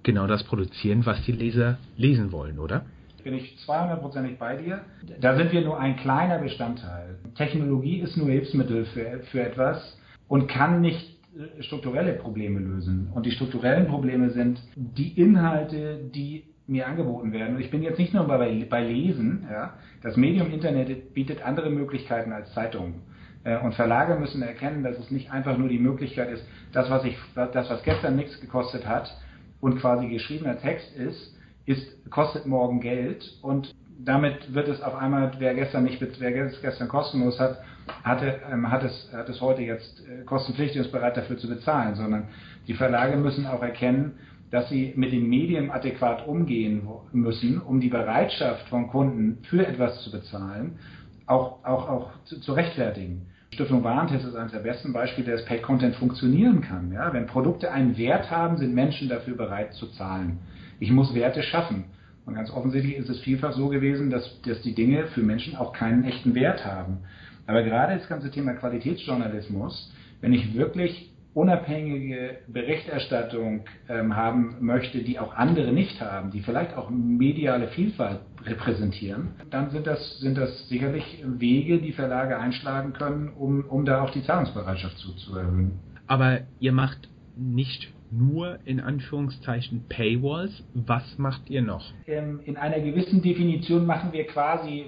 genau 0.02 0.26
das 0.26 0.42
produzieren, 0.44 1.06
was 1.06 1.22
die 1.24 1.32
Leser 1.32 1.78
lesen 1.96 2.32
wollen, 2.32 2.58
oder? 2.58 2.84
Bin 3.24 3.34
ich 3.34 3.56
200%ig 3.66 4.38
bei 4.38 4.56
dir. 4.56 4.80
Da 5.20 5.36
sind 5.36 5.52
wir 5.52 5.62
nur 5.62 5.78
ein 5.78 5.96
kleiner 5.96 6.38
Bestandteil. 6.38 7.18
Technologie 7.36 8.00
ist 8.00 8.16
nur 8.16 8.28
Hilfsmittel 8.28 8.86
für, 8.86 9.20
für 9.30 9.42
etwas 9.42 9.98
und 10.28 10.48
kann 10.48 10.80
nicht 10.80 11.18
äh, 11.36 11.62
strukturelle 11.62 12.14
Probleme 12.14 12.60
lösen. 12.60 13.10
Und 13.14 13.26
die 13.26 13.32
strukturellen 13.32 13.86
Probleme 13.86 14.30
sind 14.30 14.60
die 14.76 15.18
Inhalte, 15.20 16.00
die 16.14 16.44
mir 16.66 16.86
angeboten 16.86 17.32
werden. 17.32 17.56
Und 17.56 17.60
ich 17.60 17.70
bin 17.70 17.82
jetzt 17.82 17.98
nicht 17.98 18.14
nur 18.14 18.26
bei, 18.26 18.66
bei 18.68 18.84
Lesen. 18.84 19.46
Ja. 19.50 19.74
Das 20.02 20.16
Medium 20.16 20.50
Internet 20.50 21.14
bietet 21.14 21.44
andere 21.44 21.70
Möglichkeiten 21.70 22.32
als 22.32 22.52
Zeitungen. 22.52 23.02
Äh, 23.44 23.58
und 23.58 23.74
Verlage 23.74 24.16
müssen 24.16 24.42
erkennen, 24.42 24.82
dass 24.82 24.98
es 24.98 25.10
nicht 25.10 25.30
einfach 25.32 25.56
nur 25.56 25.68
die 25.68 25.78
Möglichkeit 25.78 26.30
ist, 26.30 26.44
das, 26.72 26.90
was 26.90 27.04
ich, 27.04 27.16
das, 27.34 27.70
was 27.70 27.82
gestern 27.82 28.16
nichts 28.16 28.40
gekostet 28.40 28.86
hat 28.86 29.14
und 29.60 29.80
quasi 29.80 30.08
geschriebener 30.08 30.58
Text 30.58 30.94
ist, 30.96 31.36
ist, 31.66 32.10
kostet 32.10 32.46
morgen 32.46 32.80
Geld 32.80 33.38
und 33.42 33.74
damit 34.04 34.52
wird 34.52 34.68
es 34.68 34.80
auf 34.82 34.94
einmal, 34.94 35.32
wer 35.38 35.54
gestern 35.54 35.84
nicht, 35.84 36.00
wer 36.00 36.46
es 36.46 36.60
gestern 36.60 36.88
kostenlos 36.88 37.38
hat, 37.38 37.58
hatte, 38.02 38.40
ähm, 38.50 38.70
hat, 38.70 38.82
es, 38.82 39.10
hat 39.12 39.28
es 39.28 39.40
heute 39.40 39.62
jetzt 39.62 40.02
äh, 40.06 40.24
kostenpflichtig 40.24 40.78
und 40.78 40.86
ist 40.86 40.92
bereit 40.92 41.16
dafür 41.16 41.38
zu 41.38 41.48
bezahlen, 41.48 41.94
sondern 41.94 42.28
die 42.66 42.74
Verlage 42.74 43.16
müssen 43.16 43.46
auch 43.46 43.62
erkennen, 43.62 44.12
dass 44.50 44.68
sie 44.68 44.92
mit 44.96 45.12
den 45.12 45.28
Medien 45.28 45.70
adäquat 45.70 46.26
umgehen 46.26 46.86
müssen, 47.12 47.60
um 47.60 47.80
die 47.80 47.88
Bereitschaft 47.88 48.68
von 48.68 48.88
Kunden 48.88 49.38
für 49.44 49.66
etwas 49.66 50.02
zu 50.02 50.10
bezahlen, 50.10 50.78
auch, 51.26 51.64
auch, 51.64 51.88
auch 51.88 52.10
zu, 52.24 52.38
zu 52.40 52.52
rechtfertigen. 52.52 53.26
Stiftung 53.54 53.84
Warentest 53.84 54.26
ist 54.26 54.34
eines 54.34 54.52
der 54.52 54.60
besten 54.60 54.92
Beispiele, 54.92 55.32
dass 55.32 55.44
Paid 55.44 55.62
Content 55.62 55.94
funktionieren 55.96 56.60
kann. 56.60 56.92
Ja? 56.92 57.12
Wenn 57.12 57.26
Produkte 57.26 57.70
einen 57.70 57.96
Wert 57.96 58.30
haben, 58.30 58.56
sind 58.56 58.74
Menschen 58.74 59.08
dafür 59.08 59.36
bereit 59.36 59.74
zu 59.74 59.86
zahlen. 59.88 60.38
Ich 60.82 60.90
muss 60.90 61.14
Werte 61.14 61.44
schaffen. 61.44 61.84
Und 62.26 62.34
ganz 62.34 62.50
offensichtlich 62.50 62.96
ist 62.96 63.08
es 63.08 63.20
vielfach 63.20 63.52
so 63.52 63.68
gewesen, 63.68 64.10
dass, 64.10 64.42
dass 64.42 64.62
die 64.62 64.74
Dinge 64.74 65.06
für 65.14 65.22
Menschen 65.22 65.54
auch 65.54 65.72
keinen 65.72 66.02
echten 66.02 66.34
Wert 66.34 66.66
haben. 66.66 67.04
Aber 67.46 67.62
gerade 67.62 67.96
das 67.96 68.08
ganze 68.08 68.32
Thema 68.32 68.54
Qualitätsjournalismus, 68.54 69.92
wenn 70.20 70.32
ich 70.32 70.54
wirklich 70.54 71.12
unabhängige 71.34 72.38
Berichterstattung 72.48 73.64
ähm, 73.88 74.16
haben 74.16 74.56
möchte, 74.60 75.04
die 75.04 75.20
auch 75.20 75.36
andere 75.36 75.72
nicht 75.72 76.00
haben, 76.00 76.32
die 76.32 76.40
vielleicht 76.40 76.76
auch 76.76 76.90
mediale 76.90 77.68
Vielfalt 77.68 78.18
repräsentieren, 78.44 79.28
dann 79.50 79.70
sind 79.70 79.86
das, 79.86 80.18
sind 80.18 80.36
das 80.36 80.68
sicherlich 80.68 81.22
Wege, 81.24 81.78
die 81.78 81.92
Verlage 81.92 82.40
einschlagen 82.40 82.92
können, 82.92 83.28
um, 83.28 83.64
um 83.66 83.84
da 83.84 84.02
auch 84.02 84.10
die 84.10 84.24
Zahlungsbereitschaft 84.24 84.98
zu, 84.98 85.14
zu 85.14 85.36
erhöhen. 85.36 85.78
Aber 86.08 86.40
ihr 86.58 86.72
macht 86.72 87.08
nicht 87.36 87.92
nur 88.12 88.58
in 88.64 88.80
Anführungszeichen 88.80 89.84
Paywalls. 89.88 90.62
Was 90.74 91.18
macht 91.18 91.50
ihr 91.50 91.62
noch? 91.62 91.92
Ähm, 92.06 92.40
in 92.44 92.56
einer 92.56 92.80
gewissen 92.80 93.22
Definition 93.22 93.86
machen 93.86 94.12
wir 94.12 94.26
quasi, 94.26 94.86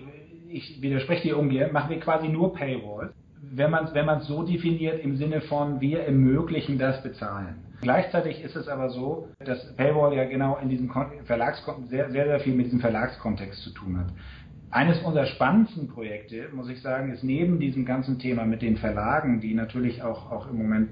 ich 0.49 0.81
widerspreche 0.81 1.29
dir 1.29 1.39
ungern, 1.39 1.73
machen 1.73 1.91
wir 1.91 2.01
quasi 2.01 2.29
nur 2.29 2.55
Paywalls 2.55 3.13
wenn 3.53 3.71
man 3.71 3.85
es 3.85 3.95
wenn 3.95 4.21
so 4.21 4.43
definiert 4.43 5.03
im 5.03 5.17
Sinne 5.17 5.41
von 5.43 5.81
wir 5.81 6.01
ermöglichen 6.01 6.79
das 6.79 7.03
Bezahlen. 7.03 7.57
Gleichzeitig 7.81 8.43
ist 8.43 8.57
es 8.57 8.69
aber 8.69 8.91
so, 8.91 9.29
dass 9.41 9.75
Paywall 9.77 10.15
ja 10.15 10.25
genau 10.25 10.59
in 10.63 10.69
diesem 10.69 10.91
Verlagskontext 11.25 11.91
sehr, 11.91 12.11
sehr, 12.11 12.25
sehr 12.27 12.41
viel 12.41 12.55
mit 12.55 12.67
diesem 12.67 12.81
Verlagskontext 12.81 13.63
zu 13.63 13.71
tun 13.71 13.99
hat. 13.99 14.07
Eines 14.71 14.99
unserer 15.03 15.27
spannendsten 15.27 15.89
Projekte, 15.89 16.49
muss 16.53 16.69
ich 16.69 16.81
sagen, 16.81 17.13
ist 17.13 17.23
neben 17.23 17.61
diesem 17.61 17.85
ganzen 17.85 18.19
Thema 18.19 18.45
mit 18.45 18.63
den 18.63 18.77
Verlagen, 18.77 19.41
die 19.41 19.55
natürlich 19.55 20.03
auch, 20.03 20.33
auch 20.33 20.51
im 20.51 20.57
Moment 20.57 20.89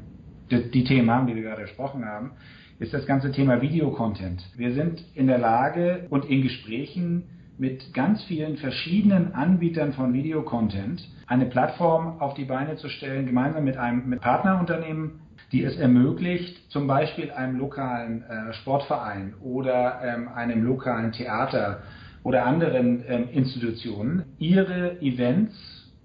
die, 0.60 0.84
Themen 0.84 1.10
haben, 1.10 1.26
die 1.26 1.34
wir 1.34 1.42
gerade 1.42 1.62
gesprochen 1.62 2.04
haben, 2.04 2.32
ist 2.78 2.92
das 2.92 3.06
ganze 3.06 3.32
Thema 3.32 3.60
Videocontent. 3.62 4.42
Wir 4.56 4.72
sind 4.72 5.04
in 5.14 5.26
der 5.26 5.38
Lage 5.38 6.06
und 6.10 6.24
in 6.24 6.42
Gesprächen 6.42 7.24
mit 7.58 7.94
ganz 7.94 8.24
vielen 8.24 8.56
verschiedenen 8.56 9.34
Anbietern 9.34 9.92
von 9.92 10.12
Videocontent 10.12 11.06
eine 11.26 11.46
Plattform 11.46 12.20
auf 12.20 12.34
die 12.34 12.44
Beine 12.44 12.76
zu 12.76 12.88
stellen, 12.88 13.26
gemeinsam 13.26 13.64
mit 13.64 13.76
einem 13.76 14.08
mit 14.08 14.20
Partnerunternehmen, 14.20 15.20
die 15.52 15.62
es 15.62 15.76
ermöglicht, 15.76 16.70
zum 16.70 16.86
Beispiel 16.86 17.30
einem 17.30 17.58
lokalen 17.58 18.22
äh, 18.22 18.52
Sportverein 18.54 19.34
oder 19.42 20.00
ähm, 20.02 20.28
einem 20.28 20.64
lokalen 20.64 21.12
Theater 21.12 21.82
oder 22.22 22.46
anderen 22.46 23.04
ähm, 23.06 23.28
Institutionen 23.32 24.24
ihre 24.38 25.00
Events, 25.02 25.54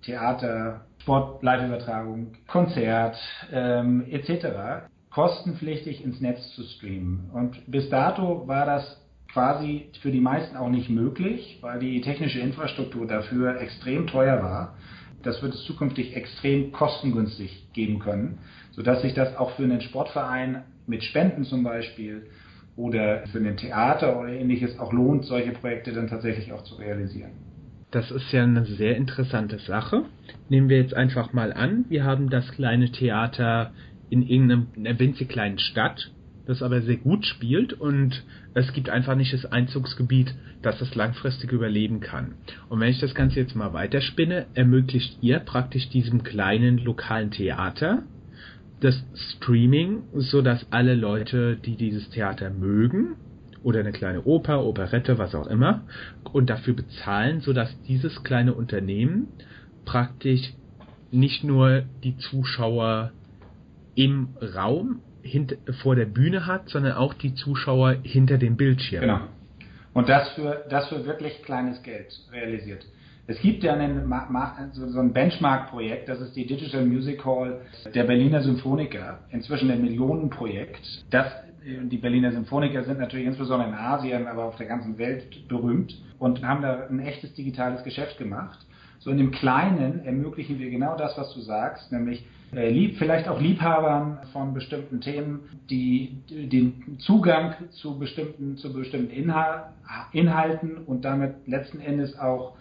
Theater, 0.04 0.87
Sport, 1.08 1.42
Live-Übertragung, 1.42 2.34
Konzert 2.48 3.18
ähm, 3.54 4.04
etc. 4.12 4.90
kostenpflichtig 5.10 6.04
ins 6.04 6.20
Netz 6.20 6.54
zu 6.54 6.64
streamen. 6.64 7.30
Und 7.32 7.62
bis 7.72 7.90
dato 7.90 8.46
war 8.46 8.66
das 8.66 9.02
quasi 9.32 9.90
für 10.02 10.12
die 10.12 10.20
meisten 10.20 10.58
auch 10.58 10.68
nicht 10.68 10.90
möglich, 10.90 11.60
weil 11.62 11.80
die 11.80 12.02
technische 12.02 12.42
Infrastruktur 12.42 13.08
dafür 13.08 13.62
extrem 13.62 14.08
teuer 14.08 14.44
war. 14.44 14.76
Das 15.24 15.42
wird 15.42 15.54
es 15.54 15.64
zukünftig 15.64 16.14
extrem 16.14 16.74
kostengünstig 16.74 17.72
geben 17.72 18.00
können, 18.00 18.40
sodass 18.72 19.02
sich 19.02 19.14
das 19.14 19.34
auch 19.38 19.52
für 19.52 19.64
einen 19.64 19.80
Sportverein 19.80 20.66
mit 20.88 21.06
Spenden 21.06 21.46
zum 21.46 21.64
Beispiel 21.64 22.28
oder 22.76 23.26
für 23.28 23.38
ein 23.38 23.56
Theater 23.56 24.20
oder 24.20 24.34
ähnliches 24.34 24.78
auch 24.78 24.92
lohnt, 24.92 25.24
solche 25.24 25.54
Projekte 25.54 25.94
dann 25.94 26.10
tatsächlich 26.10 26.52
auch 26.52 26.66
zu 26.66 26.76
realisieren. 26.76 27.32
Das 27.92 28.12
ist 28.12 28.32
ja 28.32 28.44
eine 28.44 28.66
sehr 28.66 28.98
interessante 28.98 29.60
Sache. 29.60 30.04
Nehmen 30.50 30.70
wir 30.70 30.78
jetzt 30.78 30.94
einfach 30.94 31.34
mal 31.34 31.54
an, 31.54 31.86
wir 31.90 32.04
haben 32.04 32.30
das 32.30 32.52
kleine 32.52 32.92
Theater 32.92 33.72
in 34.10 34.22
irgendeiner 34.24 35.00
winzig 35.00 35.30
kleinen 35.30 35.60
Stadt 35.60 36.12
das 36.48 36.64
aber 36.64 36.82
sehr 36.82 36.96
gut 36.96 37.26
spielt 37.26 37.74
und 37.74 38.24
es 38.54 38.72
gibt 38.74 38.90
einfach 38.90 39.16
nicht 39.16 39.34
das 39.34 39.46
Einzugsgebiet, 39.46 40.34
dass 40.62 40.80
das 40.80 40.96
langfristig 40.96 41.52
überleben 41.52 42.00
kann. 42.00 42.36
Und 42.70 42.80
wenn 42.80 42.90
ich 42.90 43.00
das 43.00 43.14
Ganze 43.14 43.42
jetzt 43.42 43.56
mal 43.56 43.74
weiterspinne, 43.74 44.48
ermöglicht 44.54 45.18
ihr 45.22 45.40
praktisch 45.40 45.90
diesem 45.90 46.24
kleinen 46.24 46.78
lokalen 46.78 47.32
Theater 47.32 48.04
das 48.80 49.04
Streaming, 49.36 50.04
so 50.14 50.42
dass 50.42 50.72
alle 50.72 50.96
Leute, 50.96 51.58
die 51.58 51.76
dieses 51.76 52.10
Theater 52.10 52.50
mögen, 52.50 53.16
oder 53.68 53.82
eine 53.82 53.92
kleine 53.92 54.24
Oper, 54.24 54.64
Operette, 54.64 55.18
was 55.18 55.36
auch 55.36 55.48
immer, 55.48 55.82
und 56.32 56.50
dafür 56.50 56.74
bezahlen, 56.74 57.42
so 57.42 57.52
dass 57.52 57.70
dieses 57.82 58.24
kleine 58.24 58.54
Unternehmen 58.54 59.28
praktisch 59.84 60.54
nicht 61.12 61.44
nur 61.44 61.84
die 62.02 62.16
Zuschauer 62.18 63.12
im 63.94 64.30
Raum 64.56 65.02
hint, 65.22 65.58
vor 65.84 65.98
der 65.98 66.06
Bühne 66.06 66.48
hat, 66.48 66.70
sondern 66.70 66.94
auch 66.94 67.14
die 67.14 67.34
Zuschauer 67.34 67.98
hinter 68.04 68.38
dem 68.38 68.56
Bildschirm. 68.56 69.02
Genau. 69.02 69.20
Und 69.94 70.08
das 70.08 70.30
für, 70.30 70.64
das 70.70 70.88
für 70.88 71.06
wirklich 71.06 71.44
kleines 71.44 71.84
Geld 71.84 72.08
realisiert. 72.32 72.86
Es 73.30 73.42
gibt 73.42 73.66
ja 73.66 73.74
einen, 73.74 74.10
so 74.72 75.00
ein 75.02 75.12
Benchmark-Projekt, 75.12 76.08
das 76.08 76.22
ist 76.22 76.38
die 76.38 76.48
Digital 76.48 76.86
Music 76.86 77.26
Hall 77.26 77.60
der 77.94 78.06
Berliner 78.06 78.42
Symphoniker, 78.42 79.20
inzwischen 79.32 79.70
ein 79.70 79.82
Millionenprojekt. 79.82 81.04
Das, 81.10 81.34
die 81.68 81.98
Berliner 81.98 82.32
Symphoniker 82.32 82.84
sind 82.84 83.00
natürlich 83.00 83.28
insbesondere 83.28 83.70
in 83.70 83.76
Asien, 83.76 84.28
aber 84.28 84.46
auf 84.46 84.56
der 84.56 84.68
ganzen 84.68 84.98
Welt 84.98 85.48
berühmt 85.48 86.02
und 86.20 86.44
haben 86.46 86.62
da 86.62 86.88
ein 86.88 87.00
echtes 87.00 87.34
digitales 87.34 87.84
Geschäft 87.84 88.18
gemacht. 88.18 88.60
So 89.00 89.12
in 89.12 89.18
dem 89.18 89.32
Kleinen 89.32 90.06
ermöglichen 90.06 90.60
wir 90.60 90.70
genau 90.70 90.98
das, 90.98 91.18
was 91.18 91.34
du 91.34 91.42
sagst, 91.42 91.92
nämlich 91.92 92.26
äh, 92.54 92.70
lieb, 92.70 92.98
vielleicht 92.98 93.28
auch 93.28 93.40
Liebhabern 93.40 94.20
von 94.32 94.54
bestimmten 94.54 95.02
Themen, 95.02 95.42
die 95.70 96.18
den 96.30 96.98
Zugang 97.00 97.54
zu 97.72 98.00
bestimmten, 98.00 98.58
zu 98.58 98.74
bestimmten 98.74 99.12
Inhal 99.12 99.74
Inhalten 100.14 100.78
und 100.78 101.06
damit 101.06 101.48
letzten 101.48 101.80
Endes 101.80 102.18
auch 102.18 102.54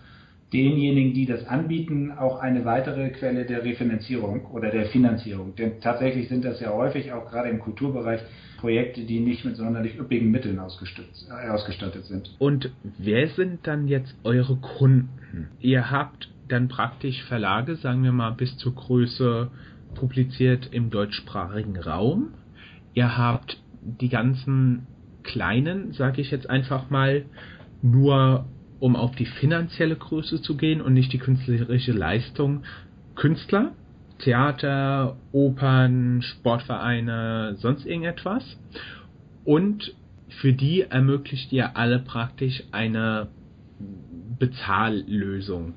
denjenigen, 0.52 1.12
die 1.12 1.26
das 1.26 1.46
anbieten, 1.46 2.12
auch 2.12 2.40
eine 2.40 2.64
weitere 2.64 3.10
Quelle 3.10 3.44
der 3.46 3.64
Refinanzierung 3.64 4.46
oder 4.46 4.70
der 4.70 4.86
Finanzierung. 4.86 5.56
Denn 5.56 5.80
tatsächlich 5.80 6.28
sind 6.28 6.44
das 6.44 6.60
ja 6.60 6.72
häufig 6.72 7.12
auch 7.12 7.28
gerade 7.30 7.48
im 7.48 7.58
Kulturbereich 7.58 8.20
Projekte, 8.58 9.02
die 9.02 9.20
nicht 9.20 9.44
mit 9.44 9.56
sonderlich 9.56 9.98
üppigen 9.98 10.30
Mitteln 10.30 10.58
äh, 10.58 11.48
ausgestattet 11.50 12.04
sind. 12.06 12.34
Und 12.38 12.70
wer 12.98 13.28
sind 13.28 13.66
dann 13.66 13.88
jetzt 13.88 14.14
eure 14.24 14.56
Kunden? 14.56 15.48
Ihr 15.60 15.90
habt 15.90 16.28
dann 16.48 16.68
praktisch 16.68 17.22
Verlage, 17.24 17.76
sagen 17.76 18.04
wir 18.04 18.12
mal, 18.12 18.30
bis 18.30 18.56
zur 18.56 18.74
Größe 18.74 19.50
publiziert 19.94 20.68
im 20.72 20.90
deutschsprachigen 20.90 21.76
Raum. 21.76 22.28
Ihr 22.94 23.18
habt 23.18 23.60
die 23.82 24.08
ganzen 24.08 24.86
kleinen, 25.22 25.92
sage 25.92 26.20
ich 26.20 26.30
jetzt 26.30 26.48
einfach 26.48 26.88
mal, 26.88 27.24
nur 27.82 28.46
um 28.80 28.96
auf 28.96 29.14
die 29.16 29.26
finanzielle 29.26 29.96
Größe 29.96 30.42
zu 30.42 30.56
gehen 30.56 30.80
und 30.80 30.92
nicht 30.92 31.12
die 31.12 31.18
künstlerische 31.18 31.92
Leistung. 31.92 32.64
Künstler, 33.14 33.72
Theater, 34.18 35.16
Opern, 35.32 36.22
Sportvereine, 36.22 37.54
sonst 37.58 37.86
irgendetwas. 37.86 38.44
Und 39.44 39.94
für 40.40 40.52
die 40.52 40.82
ermöglicht 40.82 41.52
ihr 41.52 41.76
alle 41.76 42.00
praktisch 42.00 42.62
eine 42.72 43.28
Bezahllösung 44.38 45.74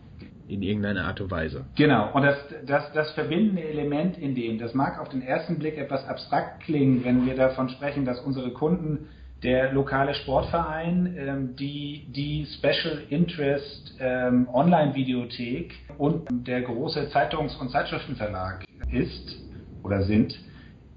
in 0.48 0.64
irgendeiner 0.64 1.06
Art 1.06 1.22
und 1.22 1.30
Weise. 1.30 1.66
Genau, 1.76 2.12
und 2.14 2.24
das, 2.24 2.38
das, 2.66 2.92
das 2.94 3.12
verbindende 3.12 3.62
Element 3.62 4.18
in 4.18 4.34
dem, 4.34 4.58
das 4.58 4.74
mag 4.74 5.00
auf 5.00 5.10
den 5.10 5.22
ersten 5.22 5.60
Blick 5.60 5.78
etwas 5.78 6.06
abstrakt 6.08 6.62
klingen, 6.64 7.06
wenn 7.06 7.26
wir 7.26 7.36
davon 7.36 7.70
sprechen, 7.70 8.04
dass 8.04 8.20
unsere 8.20 8.52
Kunden 8.52 9.08
der 9.44 9.72
lokale 9.72 10.14
Sportverein, 10.16 11.16
ähm, 11.18 11.56
die, 11.56 12.06
die 12.10 12.46
Special 12.58 13.04
Interest 13.10 13.96
ähm, 14.00 14.48
Online-Videothek 14.52 15.74
und 15.98 16.28
der 16.30 16.62
große 16.62 17.10
Zeitungs- 17.10 17.56
und 17.58 17.70
Zeitschriftenverlag 17.70 18.66
ist 18.92 19.38
oder 19.84 20.04
sind. 20.04 20.38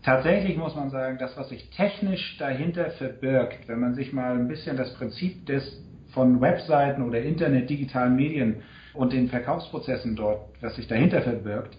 Tatsächlich 0.03 0.57
muss 0.57 0.75
man 0.75 0.91
sagen, 0.91 1.19
das, 1.19 1.37
was 1.37 1.49
sich 1.49 1.71
technisch 1.71 2.37
dahinter 2.39 2.91
verbirgt, 2.91 3.69
wenn 3.69 3.79
man 3.79 3.95
sich 3.95 4.13
mal 4.13 4.35
ein 4.35 4.49
bisschen 4.49 4.77
das 4.77 4.93
Prinzip 4.95 5.47
des 5.47 5.81
von 6.13 6.41
Webseiten 6.41 7.03
oder 7.03 7.23
Internet, 7.23 7.71
digitalen 7.71 8.17
Medien 8.17 8.63
und 8.93 9.13
den 9.13 9.29
Verkaufsprozessen 9.29 10.17
dort, 10.17 10.49
was 10.61 10.77
sich 10.77 10.87
dahinter 10.87 11.23
verbirgt, 11.23 11.77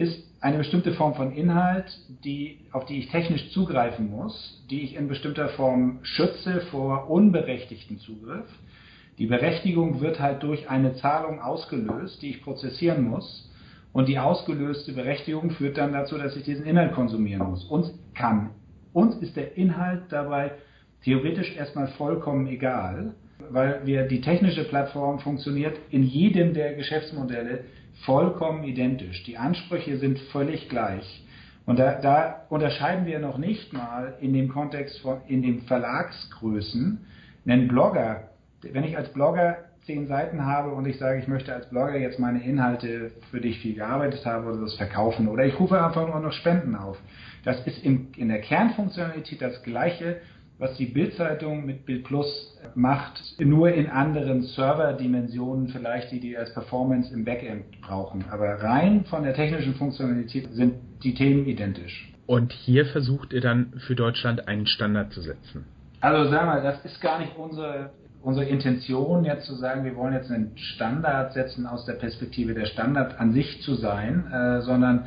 ist 0.00 0.18
eine 0.40 0.56
bestimmte 0.56 0.94
Form 0.94 1.14
von 1.14 1.32
Inhalt, 1.32 1.94
die, 2.24 2.60
auf 2.72 2.86
die 2.86 2.98
ich 2.98 3.10
technisch 3.10 3.50
zugreifen 3.50 4.10
muss, 4.10 4.64
die 4.70 4.80
ich 4.80 4.96
in 4.96 5.08
bestimmter 5.08 5.50
Form 5.50 5.98
schütze 6.02 6.62
vor 6.70 7.10
unberechtigten 7.10 7.98
Zugriff. 7.98 8.46
Die 9.18 9.26
Berechtigung 9.26 10.00
wird 10.00 10.18
halt 10.18 10.42
durch 10.42 10.70
eine 10.70 10.94
Zahlung 10.94 11.42
ausgelöst, 11.42 12.22
die 12.22 12.30
ich 12.30 12.42
prozessieren 12.42 13.06
muss. 13.10 13.52
Und 13.92 14.08
die 14.08 14.18
ausgelöste 14.18 14.94
Berechtigung 14.94 15.50
führt 15.50 15.76
dann 15.76 15.92
dazu, 15.92 16.16
dass 16.16 16.34
ich 16.34 16.44
diesen 16.44 16.64
Inhalt 16.64 16.94
konsumieren 16.94 17.50
muss. 17.50 17.64
Uns 17.64 17.92
kann. 18.14 18.50
Uns 18.94 19.16
ist 19.16 19.36
der 19.36 19.58
Inhalt 19.58 20.04
dabei 20.08 20.52
theoretisch 21.04 21.54
erstmal 21.56 21.88
vollkommen 21.88 22.46
egal, 22.46 23.14
weil 23.50 23.82
wir 23.84 24.04
die 24.04 24.22
technische 24.22 24.64
Plattform 24.64 25.18
funktioniert 25.18 25.76
in 25.90 26.04
jedem 26.04 26.54
der 26.54 26.74
Geschäftsmodelle 26.74 27.64
vollkommen 28.04 28.64
identisch. 28.64 29.22
Die 29.24 29.36
Ansprüche 29.36 29.98
sind 29.98 30.18
völlig 30.32 30.68
gleich. 30.68 31.24
Und 31.66 31.78
da, 31.78 32.00
da 32.00 32.46
unterscheiden 32.48 33.06
wir 33.06 33.18
noch 33.18 33.38
nicht 33.38 33.72
mal 33.72 34.14
in 34.20 34.32
dem 34.32 34.48
Kontext 34.48 35.00
von, 35.00 35.18
in 35.28 35.42
den 35.42 35.62
Verlagsgrößen, 35.62 37.06
einen 37.46 37.68
Blogger, 37.68 38.30
wenn 38.62 38.84
ich 38.84 38.96
als 38.96 39.08
Blogger 39.12 39.58
zehn 39.86 40.06
Seiten 40.06 40.44
habe 40.44 40.72
und 40.72 40.86
ich 40.86 40.98
sage, 40.98 41.18
ich 41.18 41.28
möchte 41.28 41.54
als 41.54 41.68
Blogger 41.70 41.96
jetzt 41.96 42.18
meine 42.18 42.42
Inhalte, 42.44 43.12
für 43.30 43.40
die 43.40 43.48
ich 43.48 43.60
viel 43.60 43.74
gearbeitet 43.74 44.24
habe, 44.26 44.50
oder 44.50 44.60
das 44.60 44.74
verkaufen, 44.74 45.28
oder 45.28 45.44
ich 45.44 45.58
rufe 45.58 45.82
einfach 45.82 46.06
nur 46.06 46.20
noch 46.20 46.32
Spenden 46.32 46.74
auf. 46.74 46.98
Das 47.44 47.66
ist 47.66 47.82
in, 47.82 48.08
in 48.16 48.28
der 48.28 48.40
Kernfunktionalität 48.40 49.40
das 49.40 49.62
Gleiche, 49.62 50.20
was 50.60 50.76
die 50.76 50.84
Bildzeitung 50.84 51.64
mit 51.64 51.86
Bild 51.86 52.04
Plus 52.04 52.58
macht, 52.74 53.18
nur 53.40 53.72
in 53.72 53.88
anderen 53.88 54.42
Serverdimensionen 54.42 55.68
vielleicht, 55.68 56.12
die 56.12 56.20
die 56.20 56.36
als 56.36 56.52
Performance 56.52 57.12
im 57.12 57.24
Backend 57.24 57.80
brauchen. 57.80 58.26
Aber 58.30 58.62
rein 58.62 59.04
von 59.06 59.24
der 59.24 59.34
technischen 59.34 59.74
Funktionalität 59.74 60.48
sind 60.52 60.74
die 61.02 61.14
Themen 61.14 61.46
identisch. 61.46 62.12
Und 62.26 62.52
hier 62.52 62.84
versucht 62.84 63.32
ihr 63.32 63.40
dann 63.40 63.72
für 63.86 63.94
Deutschland 63.94 64.46
einen 64.46 64.66
Standard 64.66 65.12
zu 65.12 65.22
setzen. 65.22 65.64
Also 66.00 66.30
sagen 66.30 66.46
wir, 66.46 66.62
das 66.62 66.84
ist 66.84 67.00
gar 67.00 67.18
nicht 67.18 67.36
unsere, 67.36 67.90
unsere 68.22 68.46
Intention, 68.46 69.24
jetzt 69.24 69.46
zu 69.46 69.54
sagen, 69.54 69.84
wir 69.84 69.96
wollen 69.96 70.12
jetzt 70.12 70.30
einen 70.30 70.52
Standard 70.56 71.32
setzen 71.32 71.66
aus 71.66 71.86
der 71.86 71.94
Perspektive 71.94 72.52
der 72.52 72.66
Standard 72.66 73.18
an 73.18 73.32
sich 73.32 73.62
zu 73.62 73.74
sein, 73.74 74.30
äh, 74.30 74.60
sondern 74.60 75.06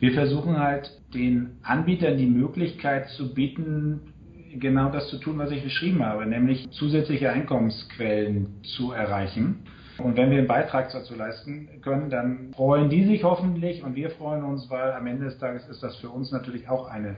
wir 0.00 0.12
versuchen 0.12 0.58
halt 0.58 0.90
den 1.12 1.58
Anbietern 1.62 2.16
die 2.16 2.26
Möglichkeit 2.26 3.08
zu 3.10 3.32
bieten, 3.32 4.13
genau 4.58 4.90
das 4.90 5.08
zu 5.08 5.18
tun, 5.18 5.38
was 5.38 5.50
ich 5.50 5.62
beschrieben 5.62 6.04
habe, 6.04 6.26
nämlich 6.26 6.70
zusätzliche 6.70 7.30
Einkommensquellen 7.30 8.62
zu 8.62 8.92
erreichen. 8.92 9.60
Und 9.98 10.16
wenn 10.16 10.30
wir 10.30 10.38
einen 10.38 10.48
Beitrag 10.48 10.90
dazu 10.90 11.14
leisten 11.14 11.68
können, 11.82 12.10
dann 12.10 12.52
freuen 12.54 12.90
die 12.90 13.04
sich 13.04 13.22
hoffentlich 13.22 13.82
und 13.84 13.94
wir 13.94 14.10
freuen 14.10 14.42
uns, 14.42 14.68
weil 14.68 14.92
am 14.92 15.06
Ende 15.06 15.26
des 15.26 15.38
Tages 15.38 15.68
ist 15.68 15.82
das 15.82 15.96
für 15.96 16.08
uns 16.08 16.32
natürlich 16.32 16.68
auch 16.68 16.88
eine 16.88 17.16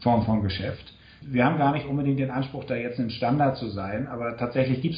Form 0.00 0.24
von 0.24 0.42
Geschäft. 0.42 0.94
Wir 1.22 1.44
haben 1.44 1.58
gar 1.58 1.72
nicht 1.72 1.86
unbedingt 1.86 2.18
den 2.20 2.30
Anspruch, 2.30 2.64
da 2.64 2.76
jetzt 2.76 3.00
ein 3.00 3.10
Standard 3.10 3.56
zu 3.56 3.68
sein, 3.68 4.06
aber 4.06 4.36
tatsächlich 4.36 4.80
gibt 4.80 4.94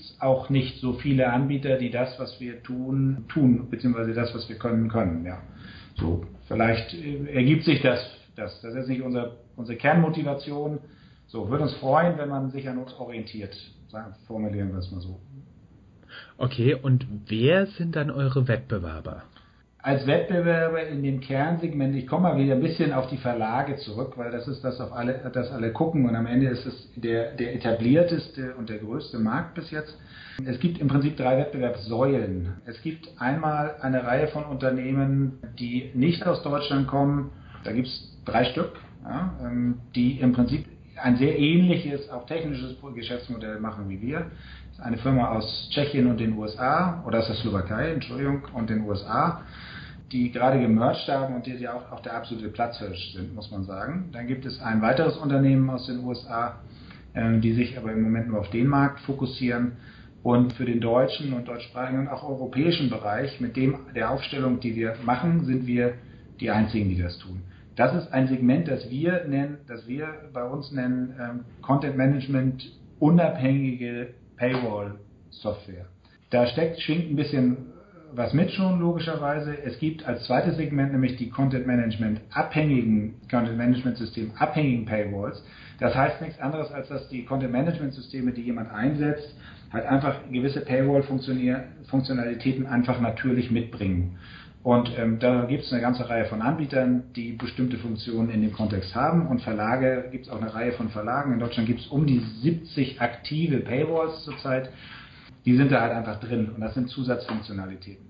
es 0.00 0.16
auch 0.18 0.50
nicht 0.50 0.80
so 0.80 0.94
viele 0.94 1.32
Anbieter, 1.32 1.76
die 1.78 1.90
das, 1.90 2.18
was 2.18 2.40
wir 2.40 2.62
tun, 2.62 3.24
tun, 3.28 3.68
beziehungsweise 3.70 4.12
das, 4.12 4.34
was 4.34 4.48
wir 4.48 4.56
können, 4.56 4.88
können. 4.88 5.24
Ja. 5.24 5.38
So, 5.96 6.24
vielleicht 6.48 6.94
äh, 6.94 7.32
ergibt 7.32 7.64
sich 7.64 7.82
das. 7.82 8.04
Das, 8.36 8.60
das 8.62 8.74
ist 8.74 8.88
nicht 8.88 9.02
unser, 9.02 9.36
unsere 9.56 9.76
Kernmotivation, 9.76 10.78
so, 11.30 11.48
würde 11.48 11.62
uns 11.62 11.74
freuen, 11.74 12.18
wenn 12.18 12.28
man 12.28 12.50
sich 12.50 12.68
an 12.68 12.78
uns 12.78 12.92
orientiert. 12.98 13.54
Sagen, 13.88 14.14
formulieren 14.26 14.72
wir 14.72 14.78
es 14.78 14.90
mal 14.90 15.00
so. 15.00 15.20
Okay, 16.38 16.74
und 16.74 17.06
wer 17.28 17.66
sind 17.66 17.94
dann 17.94 18.10
eure 18.10 18.48
Wettbewerber? 18.48 19.22
Als 19.82 20.06
Wettbewerber 20.06 20.86
in 20.88 21.02
dem 21.02 21.20
Kernsegment, 21.20 21.94
ich 21.94 22.06
komme 22.06 22.24
mal 22.24 22.36
wieder 22.36 22.54
ein 22.54 22.60
bisschen 22.60 22.92
auf 22.92 23.06
die 23.06 23.16
Verlage 23.16 23.76
zurück, 23.76 24.14
weil 24.16 24.30
das 24.30 24.46
ist 24.48 24.62
das, 24.62 24.80
auf 24.80 24.92
alle, 24.92 25.30
das 25.32 25.50
alle 25.52 25.72
gucken 25.72 26.06
und 26.06 26.16
am 26.16 26.26
Ende 26.26 26.48
ist 26.48 26.66
es 26.66 26.90
der, 26.96 27.32
der 27.36 27.54
etablierteste 27.54 28.56
und 28.56 28.68
der 28.68 28.78
größte 28.78 29.18
Markt 29.18 29.54
bis 29.54 29.70
jetzt. 29.70 29.96
Es 30.44 30.58
gibt 30.58 30.78
im 30.78 30.88
Prinzip 30.88 31.16
drei 31.16 31.38
Wettbewerbssäulen. 31.38 32.54
Es 32.66 32.82
gibt 32.82 33.08
einmal 33.18 33.76
eine 33.80 34.04
Reihe 34.04 34.28
von 34.28 34.44
Unternehmen, 34.44 35.38
die 35.58 35.92
nicht 35.94 36.26
aus 36.26 36.42
Deutschland 36.42 36.88
kommen. 36.88 37.30
Da 37.64 37.72
gibt 37.72 37.86
es 37.86 38.18
drei 38.24 38.44
Stück, 38.46 38.72
ja, 39.04 39.38
ähm, 39.42 39.78
die 39.94 40.20
im 40.20 40.32
Prinzip 40.32 40.66
ein 41.02 41.16
sehr 41.16 41.38
ähnliches, 41.38 42.08
auch 42.10 42.26
technisches 42.26 42.76
Geschäftsmodell 42.94 43.60
machen 43.60 43.88
wie 43.88 44.00
wir. 44.00 44.30
Das 44.68 44.78
ist 44.78 44.80
eine 44.80 44.98
Firma 44.98 45.30
aus 45.30 45.68
Tschechien 45.70 46.06
und 46.06 46.18
den 46.18 46.36
USA, 46.36 47.02
oder 47.06 47.20
aus 47.20 47.26
der 47.26 47.36
Slowakei, 47.36 47.90
Entschuldigung, 47.90 48.42
und 48.54 48.70
den 48.70 48.82
USA, 48.82 49.42
die 50.12 50.30
gerade 50.32 50.60
gemerged 50.60 51.08
haben 51.08 51.34
und 51.34 51.46
die 51.46 51.54
ja 51.54 51.74
auch, 51.74 51.92
auch 51.92 52.00
der 52.00 52.14
absolute 52.14 52.48
Platzhirsch 52.48 53.12
sind, 53.14 53.34
muss 53.34 53.50
man 53.50 53.64
sagen. 53.64 54.10
Dann 54.12 54.26
gibt 54.26 54.44
es 54.44 54.60
ein 54.60 54.82
weiteres 54.82 55.16
Unternehmen 55.16 55.70
aus 55.70 55.86
den 55.86 56.04
USA, 56.04 56.60
äh, 57.14 57.38
die 57.38 57.52
sich 57.52 57.78
aber 57.78 57.92
im 57.92 58.02
Moment 58.02 58.28
nur 58.28 58.40
auf 58.40 58.50
den 58.50 58.66
Markt 58.66 59.00
fokussieren. 59.00 59.72
Und 60.22 60.52
für 60.52 60.66
den 60.66 60.80
deutschen 60.80 61.32
und 61.32 61.48
deutschsprachigen 61.48 62.00
und 62.00 62.08
auch 62.08 62.22
europäischen 62.22 62.90
Bereich, 62.90 63.40
mit 63.40 63.56
dem 63.56 63.76
der 63.94 64.10
Aufstellung, 64.10 64.60
die 64.60 64.76
wir 64.76 64.96
machen, 65.02 65.46
sind 65.46 65.66
wir 65.66 65.94
die 66.40 66.50
einzigen, 66.50 66.90
die 66.90 67.00
das 67.00 67.18
tun. 67.18 67.42
Das 67.80 67.94
ist 67.94 68.12
ein 68.12 68.28
Segment, 68.28 68.68
das 68.68 68.90
wir 68.90 69.24
nennen, 69.24 69.56
das 69.66 69.88
wir 69.88 70.06
bei 70.34 70.44
uns 70.44 70.70
nennen 70.70 71.14
ähm, 71.18 71.40
Content 71.62 71.96
Management 71.96 72.70
unabhängige 72.98 74.08
Paywall 74.36 74.96
Software. 75.30 75.86
Da 76.28 76.46
steckt, 76.46 76.78
schwingt 76.82 77.10
ein 77.10 77.16
bisschen 77.16 77.56
was 78.12 78.34
mit 78.34 78.50
schon, 78.50 78.80
logischerweise. 78.80 79.56
Es 79.64 79.78
gibt 79.78 80.06
als 80.06 80.24
zweites 80.24 80.58
Segment 80.58 80.92
nämlich 80.92 81.16
die 81.16 81.30
Content 81.30 81.66
Management 81.66 82.20
abhängigen, 82.30 83.14
Content 83.30 83.56
Management 83.56 83.96
System 83.96 84.32
abhängigen 84.36 84.84
Paywalls. 84.84 85.42
Das 85.78 85.94
heißt 85.94 86.20
nichts 86.20 86.38
anderes, 86.38 86.70
als 86.72 86.88
dass 86.88 87.08
die 87.08 87.24
Content 87.24 87.52
Management 87.52 87.94
Systeme, 87.94 88.32
die 88.32 88.42
jemand 88.42 88.70
einsetzt, 88.70 89.34
halt 89.72 89.86
einfach 89.86 90.16
gewisse 90.30 90.60
Paywall-Funktionalitäten 90.60 92.66
einfach 92.66 93.00
natürlich 93.00 93.50
mitbringen. 93.50 94.18
Und 94.62 94.92
ähm, 94.98 95.18
da 95.18 95.46
gibt 95.46 95.64
es 95.64 95.72
eine 95.72 95.80
ganze 95.80 96.08
Reihe 96.08 96.26
von 96.26 96.42
Anbietern, 96.42 97.04
die 97.16 97.32
bestimmte 97.32 97.78
Funktionen 97.78 98.28
in 98.28 98.42
dem 98.42 98.52
Kontext 98.52 98.94
haben. 98.94 99.26
Und 99.26 99.40
Verlage 99.40 100.08
gibt 100.12 100.26
es 100.26 100.30
auch 100.30 100.40
eine 100.40 100.52
Reihe 100.52 100.72
von 100.72 100.90
Verlagen. 100.90 101.32
In 101.32 101.40
Deutschland 101.40 101.66
gibt 101.66 101.80
es 101.80 101.86
um 101.86 102.06
die 102.06 102.20
70 102.42 103.00
aktive 103.00 103.60
Paywalls 103.60 104.22
zurzeit. 104.24 104.68
Die 105.46 105.56
sind 105.56 105.72
da 105.72 105.80
halt 105.80 105.92
einfach 105.92 106.20
drin 106.20 106.50
und 106.54 106.60
das 106.60 106.74
sind 106.74 106.90
Zusatzfunktionalitäten. 106.90 108.04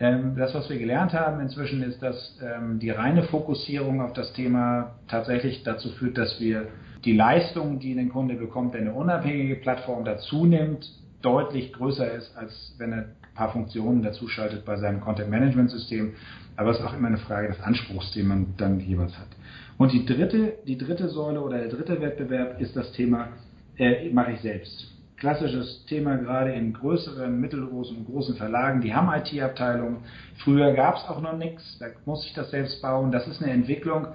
Ähm, 0.00 0.34
das, 0.36 0.52
was 0.54 0.68
wir 0.68 0.78
gelernt 0.78 1.12
haben 1.12 1.40
inzwischen, 1.40 1.82
ist, 1.84 2.02
dass 2.02 2.40
ähm, 2.42 2.80
die 2.80 2.90
reine 2.90 3.22
Fokussierung 3.22 4.00
auf 4.00 4.12
das 4.12 4.32
Thema 4.32 4.96
tatsächlich 5.06 5.62
dazu 5.62 5.90
führt, 5.90 6.18
dass 6.18 6.40
wir 6.40 6.66
die 7.04 7.12
Leistung, 7.12 7.78
die 7.78 7.96
ein 7.96 8.08
Kunde 8.08 8.34
bekommt, 8.34 8.74
wenn 8.74 8.88
eine 8.88 8.94
unabhängige 8.94 9.56
Plattform 9.56 10.04
dazu 10.04 10.46
nimmt, 10.46 10.90
deutlich 11.22 11.72
größer 11.72 12.10
ist, 12.12 12.36
als 12.36 12.74
wenn 12.78 12.92
er 12.92 13.04
paar 13.34 13.50
Funktionen 13.50 14.02
dazuschaltet 14.02 14.64
bei 14.64 14.76
seinem 14.76 15.00
Content-Management-System. 15.00 16.12
Aber 16.56 16.70
es 16.70 16.78
ist 16.78 16.84
auch 16.84 16.94
immer 16.94 17.08
eine 17.08 17.18
Frage 17.18 17.48
des 17.48 17.60
Anspruchs, 17.60 18.12
den 18.12 18.28
man 18.28 18.54
dann 18.56 18.80
jeweils 18.80 19.18
hat. 19.18 19.28
Und 19.76 19.92
die 19.92 20.06
dritte, 20.06 20.54
die 20.66 20.78
dritte 20.78 21.08
Säule 21.08 21.40
oder 21.40 21.58
der 21.58 21.68
dritte 21.68 22.00
Wettbewerb 22.00 22.60
ist 22.60 22.76
das 22.76 22.92
Thema, 22.92 23.28
äh, 23.76 24.08
mache 24.10 24.32
ich 24.32 24.40
selbst. 24.40 24.92
Klassisches 25.16 25.84
Thema 25.86 26.16
gerade 26.16 26.52
in 26.52 26.72
größeren, 26.72 27.40
mittelgroßen 27.40 27.96
und 27.96 28.06
großen 28.06 28.36
Verlagen, 28.36 28.80
die 28.80 28.94
haben 28.94 29.08
IT-Abteilungen. 29.12 29.98
Früher 30.38 30.72
gab 30.74 30.96
es 30.96 31.04
auch 31.08 31.20
noch 31.20 31.36
nichts, 31.36 31.78
da 31.78 31.86
muss 32.04 32.24
ich 32.26 32.34
das 32.34 32.50
selbst 32.50 32.80
bauen. 32.82 33.10
Das 33.10 33.26
ist 33.26 33.42
eine 33.42 33.52
Entwicklung, 33.52 34.08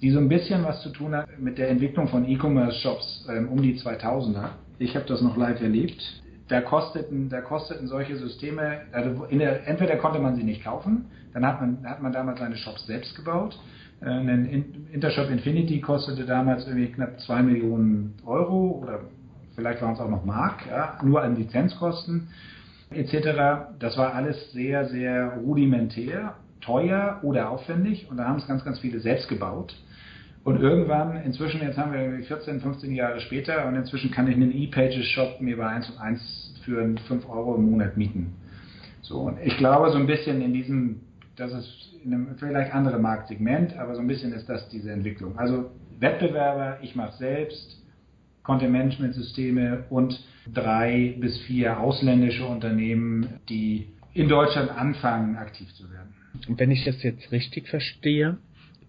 die 0.00 0.10
so 0.10 0.18
ein 0.18 0.28
bisschen 0.28 0.64
was 0.64 0.82
zu 0.82 0.90
tun 0.90 1.14
hat 1.14 1.38
mit 1.38 1.58
der 1.58 1.68
Entwicklung 1.68 2.08
von 2.08 2.28
E-Commerce-Shops 2.28 3.26
ähm, 3.28 3.48
um 3.48 3.62
die 3.62 3.78
2000er. 3.78 4.50
Ich 4.78 4.96
habe 4.96 5.06
das 5.06 5.22
noch 5.22 5.36
live 5.36 5.60
erlebt 5.60 6.23
da 6.48 6.60
kosteten, 6.60 7.28
da 7.28 7.40
kosteten 7.40 7.86
solche 7.88 8.16
Systeme, 8.16 8.82
also 8.92 9.26
der, 9.30 9.66
entweder 9.66 9.96
konnte 9.96 10.18
man 10.18 10.36
sie 10.36 10.44
nicht 10.44 10.62
kaufen, 10.62 11.06
dann 11.32 11.46
hat 11.46 11.60
man, 11.60 11.78
hat 11.84 12.02
man 12.02 12.12
damals 12.12 12.38
seine 12.38 12.56
Shops 12.56 12.86
selbst 12.86 13.16
gebaut. 13.16 13.58
Äh, 14.00 14.08
ein 14.08 14.86
Intershop 14.92 15.30
Infinity 15.30 15.80
kostete 15.80 16.24
damals 16.24 16.66
irgendwie 16.66 16.92
knapp 16.92 17.18
2 17.20 17.42
Millionen 17.42 18.14
Euro 18.26 18.80
oder 18.82 19.00
vielleicht 19.54 19.80
waren 19.80 19.94
es 19.94 20.00
auch 20.00 20.10
noch 20.10 20.24
Mark, 20.24 20.66
ja, 20.68 20.98
nur 21.02 21.22
an 21.22 21.36
Lizenzkosten 21.36 22.28
etc. 22.90 23.76
Das 23.78 23.96
war 23.96 24.14
alles 24.14 24.52
sehr, 24.52 24.86
sehr 24.88 25.38
rudimentär, 25.38 26.34
teuer 26.60 27.20
oder 27.22 27.50
aufwendig 27.50 28.10
und 28.10 28.16
da 28.18 28.26
haben 28.26 28.38
es 28.38 28.46
ganz, 28.46 28.64
ganz 28.64 28.78
viele 28.80 29.00
selbst 29.00 29.28
gebaut. 29.28 29.74
Und 30.44 30.60
irgendwann, 30.60 31.16
inzwischen, 31.24 31.62
jetzt 31.62 31.78
haben 31.78 31.92
wir 31.92 32.22
14, 32.22 32.60
15 32.60 32.94
Jahre 32.94 33.20
später 33.20 33.66
und 33.66 33.76
inzwischen 33.76 34.10
kann 34.10 34.28
ich 34.28 34.34
einen 34.34 34.52
E-Pages-Shop 34.52 35.40
mir 35.40 35.56
bei 35.56 35.66
1 35.66 35.90
und 35.90 35.98
1 35.98 36.60
für 36.64 36.94
5 37.08 37.28
Euro 37.28 37.56
im 37.56 37.70
Monat 37.70 37.96
mieten. 37.96 38.34
So, 39.00 39.20
und 39.20 39.38
ich 39.42 39.56
glaube 39.56 39.90
so 39.90 39.96
ein 39.96 40.06
bisschen 40.06 40.42
in 40.42 40.52
diesem, 40.52 41.00
das 41.36 41.52
ist 41.52 41.94
in 42.04 42.12
einem 42.12 42.36
vielleicht 42.36 42.74
andere 42.74 42.98
Marktsegment, 42.98 43.76
aber 43.78 43.94
so 43.94 44.02
ein 44.02 44.06
bisschen 44.06 44.32
ist 44.34 44.46
das 44.46 44.68
diese 44.68 44.92
Entwicklung. 44.92 45.38
Also 45.38 45.70
Wettbewerber, 45.98 46.78
ich 46.82 46.94
mache 46.94 47.16
selbst, 47.16 47.82
Content-Management-Systeme 48.42 49.84
und 49.88 50.22
drei 50.52 51.16
bis 51.18 51.38
vier 51.42 51.80
ausländische 51.80 52.44
Unternehmen, 52.44 53.40
die 53.48 53.88
in 54.12 54.28
Deutschland 54.28 54.70
anfangen, 54.70 55.36
aktiv 55.36 55.72
zu 55.74 55.90
werden. 55.90 56.14
Wenn 56.48 56.70
ich 56.70 56.84
das 56.84 57.02
jetzt 57.02 57.32
richtig 57.32 57.68
verstehe, 57.68 58.36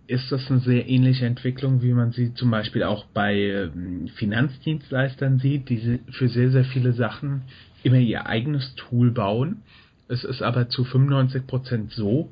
ist 0.07 0.31
das 0.31 0.49
eine 0.49 0.59
sehr 0.59 0.87
ähnliche 0.87 1.25
Entwicklung, 1.25 1.81
wie 1.81 1.93
man 1.93 2.11
sie 2.11 2.33
zum 2.33 2.51
Beispiel 2.51 2.83
auch 2.83 3.05
bei 3.05 3.35
ähm, 3.35 4.07
Finanzdienstleistern 4.15 5.39
sieht, 5.39 5.69
die 5.69 5.99
für 6.11 6.27
sehr, 6.27 6.51
sehr 6.51 6.65
viele 6.65 6.93
Sachen 6.93 7.43
immer 7.83 7.97
ihr 7.97 8.27
eigenes 8.27 8.75
Tool 8.75 9.11
bauen. 9.11 9.61
Es 10.07 10.23
ist 10.23 10.41
aber 10.41 10.69
zu 10.69 10.83
95% 10.83 11.95
so, 11.95 12.31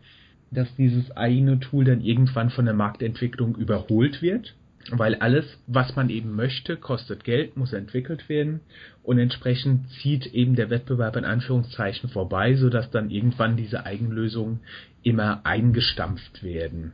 dass 0.52 0.74
dieses 0.76 1.16
eigene 1.18 1.60
Tool 1.60 1.86
dann 1.86 2.02
irgendwann 2.02 2.52
von 2.52 2.66
der 2.66 2.76
Marktentwicklung 2.76 3.56
überholt 3.56 4.22
wird, 4.22 4.54
weil 4.92 5.16
alles, 5.16 5.46
was 5.66 5.96
man 5.96 6.10
eben 6.10 6.36
möchte, 6.36 6.78
kostet 6.78 7.24
Geld, 7.24 7.58
muss 7.58 7.74
entwickelt 7.74 8.30
werden 8.30 8.60
und 9.02 9.18
entsprechend 9.18 9.90
zieht 10.02 10.28
eben 10.28 10.56
der 10.56 10.70
Wettbewerb 10.70 11.16
in 11.16 11.26
Anführungszeichen 11.26 12.10
vorbei, 12.10 12.56
sodass 12.56 12.92
dann 12.92 13.10
irgendwann 13.10 13.58
diese 13.58 13.86
Eigenlösungen 13.86 14.60
immer 15.02 15.46
eingestampft 15.46 16.44
werden. 16.44 16.94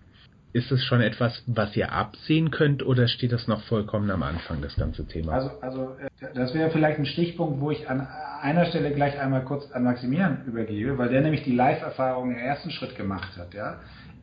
Ist 0.51 0.71
es 0.71 0.83
schon 0.83 1.01
etwas, 1.01 1.43
was 1.45 1.75
ihr 1.75 1.91
absehen 1.91 2.49
könnt 2.49 2.83
oder 2.83 3.07
steht 3.07 3.31
das 3.31 3.47
noch 3.47 3.61
vollkommen 3.65 4.09
am 4.09 4.23
Anfang, 4.23 4.61
das 4.61 4.75
ganze 4.75 5.05
Thema? 5.05 5.33
Also, 5.33 5.51
also 5.61 5.95
äh, 5.99 6.33
das 6.33 6.55
wäre 6.55 6.71
vielleicht 6.71 6.97
ein 6.97 7.05
Stichpunkt, 7.05 7.61
wo 7.61 7.69
ich 7.69 7.87
an 7.87 8.07
einer 8.41 8.65
Stelle 8.65 8.91
gleich 8.91 9.19
einmal 9.19 9.43
kurz 9.43 9.71
an 9.71 9.83
Maximilian 9.83 10.43
übergebe, 10.47 10.97
weil 10.97 11.09
der 11.09 11.21
nämlich 11.21 11.43
die 11.43 11.53
Live-Erfahrung 11.53 12.31
im 12.31 12.37
ersten 12.37 12.71
Schritt 12.71 12.95
gemacht 12.95 13.37
hat. 13.37 13.53
Ja? 13.53 13.79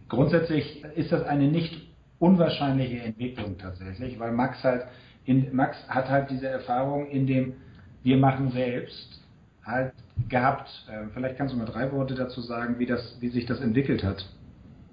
Grundsätzlich 0.08 0.84
ist 0.96 1.12
das 1.12 1.22
eine 1.24 1.46
nicht 1.46 1.80
unwahrscheinliche 2.18 2.98
Entwicklung 2.98 3.58
tatsächlich, 3.58 4.18
weil 4.18 4.32
Max 4.32 4.64
halt 4.64 4.86
in, 5.26 5.54
Max 5.54 5.76
hat 5.88 6.08
halt 6.08 6.30
diese 6.30 6.48
Erfahrung 6.48 7.06
in 7.08 7.26
dem 7.26 7.54
wir 8.02 8.16
machen 8.16 8.52
selbst 8.52 9.20
halt 9.64 9.92
gehabt. 10.28 10.68
Äh, 10.88 11.08
vielleicht 11.12 11.36
kannst 11.36 11.54
du 11.54 11.58
mal 11.58 11.66
drei 11.66 11.90
Worte 11.92 12.14
dazu 12.14 12.40
sagen, 12.40 12.78
wie 12.78 12.86
das, 12.86 13.16
wie 13.20 13.28
sich 13.28 13.46
das 13.46 13.60
entwickelt 13.60 14.04
hat. 14.04 14.24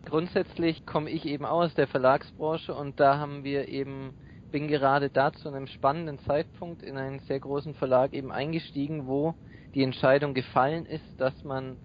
Grundsätzlich 0.05 0.85
komme 0.85 1.09
ich 1.09 1.25
eben 1.25 1.45
aus 1.45 1.73
der 1.75 1.87
Verlagsbranche 1.87 2.73
und 2.73 2.99
da 2.99 3.17
haben 3.17 3.43
wir 3.43 3.67
eben, 3.67 4.13
bin 4.51 4.67
gerade 4.67 5.09
da 5.09 5.31
zu 5.31 5.49
einem 5.49 5.67
spannenden 5.67 6.19
Zeitpunkt 6.19 6.83
in 6.83 6.97
einen 6.97 7.19
sehr 7.21 7.39
großen 7.39 7.73
Verlag 7.75 8.13
eben 8.13 8.31
eingestiegen, 8.31 9.07
wo 9.07 9.33
die 9.73 9.83
Entscheidung 9.83 10.33
gefallen 10.33 10.85
ist, 10.85 11.05
dass 11.17 11.43
man 11.43 11.77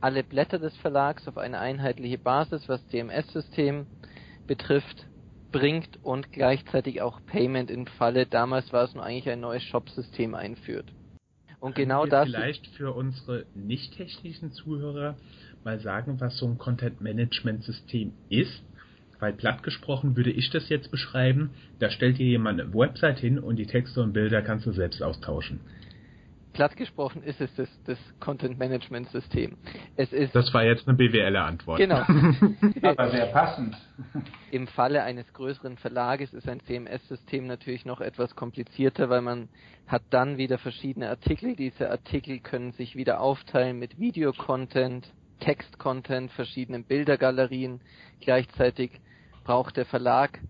alle 0.00 0.24
Blätter 0.24 0.58
des 0.58 0.76
Verlags 0.78 1.28
auf 1.28 1.38
eine 1.38 1.58
einheitliche 1.58 2.18
Basis, 2.18 2.68
was 2.68 2.86
CMS-System 2.88 3.86
betrifft, 4.46 5.06
bringt 5.52 6.02
und 6.02 6.32
gleichzeitig 6.32 7.02
auch 7.02 7.20
Payment 7.26 7.70
im 7.70 7.86
Falle, 7.86 8.26
damals 8.26 8.72
war 8.72 8.84
es 8.84 8.94
nur 8.94 9.04
eigentlich 9.04 9.28
ein 9.30 9.40
neues 9.40 9.62
Shop-System 9.64 10.34
einführt. 10.34 10.86
Und 11.60 11.74
Können 11.74 11.88
genau 11.88 12.06
das. 12.06 12.26
Vielleicht 12.26 12.66
für 12.68 12.92
unsere 12.92 13.44
nicht 13.54 13.94
technischen 13.94 14.52
Zuhörer 14.52 15.16
mal 15.64 15.80
sagen, 15.80 16.20
was 16.20 16.36
so 16.38 16.46
ein 16.46 16.58
Content-Management-System 16.58 18.12
ist? 18.28 18.62
Weil 19.18 19.34
platt 19.34 19.62
gesprochen 19.62 20.16
würde 20.16 20.30
ich 20.30 20.50
das 20.50 20.68
jetzt 20.68 20.90
beschreiben, 20.90 21.50
da 21.78 21.90
stellt 21.90 22.18
dir 22.18 22.26
jemand 22.26 22.60
eine 22.60 22.72
Website 22.72 23.18
hin 23.18 23.38
und 23.38 23.56
die 23.56 23.66
Texte 23.66 24.02
und 24.02 24.12
Bilder 24.14 24.40
kannst 24.40 24.66
du 24.66 24.72
selbst 24.72 25.02
austauschen. 25.02 25.60
Platt 26.52 26.76
gesprochen 26.76 27.22
ist 27.22 27.40
es 27.40 27.54
das, 27.54 27.68
das 27.86 27.98
Content 28.18 28.58
Management 28.58 29.08
System. 29.10 29.56
Es 29.96 30.12
ist 30.12 30.34
das 30.34 30.52
war 30.52 30.64
jetzt 30.64 30.88
eine 30.88 30.96
BWL-Antwort. 30.96 31.78
Genau. 31.78 31.98
Aber 32.82 33.10
sehr 33.10 33.26
passend. 33.26 33.76
Im 34.50 34.66
Falle 34.66 35.02
eines 35.02 35.32
größeren 35.32 35.76
Verlages 35.76 36.32
ist 36.34 36.48
ein 36.48 36.60
CMS-System 36.60 37.46
natürlich 37.46 37.84
noch 37.84 38.00
etwas 38.00 38.34
komplizierter, 38.34 39.08
weil 39.10 39.22
man 39.22 39.48
hat 39.86 40.02
dann 40.10 40.38
wieder 40.38 40.58
verschiedene 40.58 41.08
Artikel. 41.08 41.54
Diese 41.54 41.90
Artikel 41.90 42.40
können 42.40 42.72
sich 42.72 42.96
wieder 42.96 43.20
aufteilen 43.20 43.78
mit 43.78 43.98
Videocontent, 44.00 45.12
Text-Content, 45.40 46.30
verschiedenen 46.32 46.84
Bildergalerien. 46.84 47.80
Gleichzeitig 48.20 48.92
braucht 49.44 49.76
der 49.76 49.86
Verlag 49.86 50.40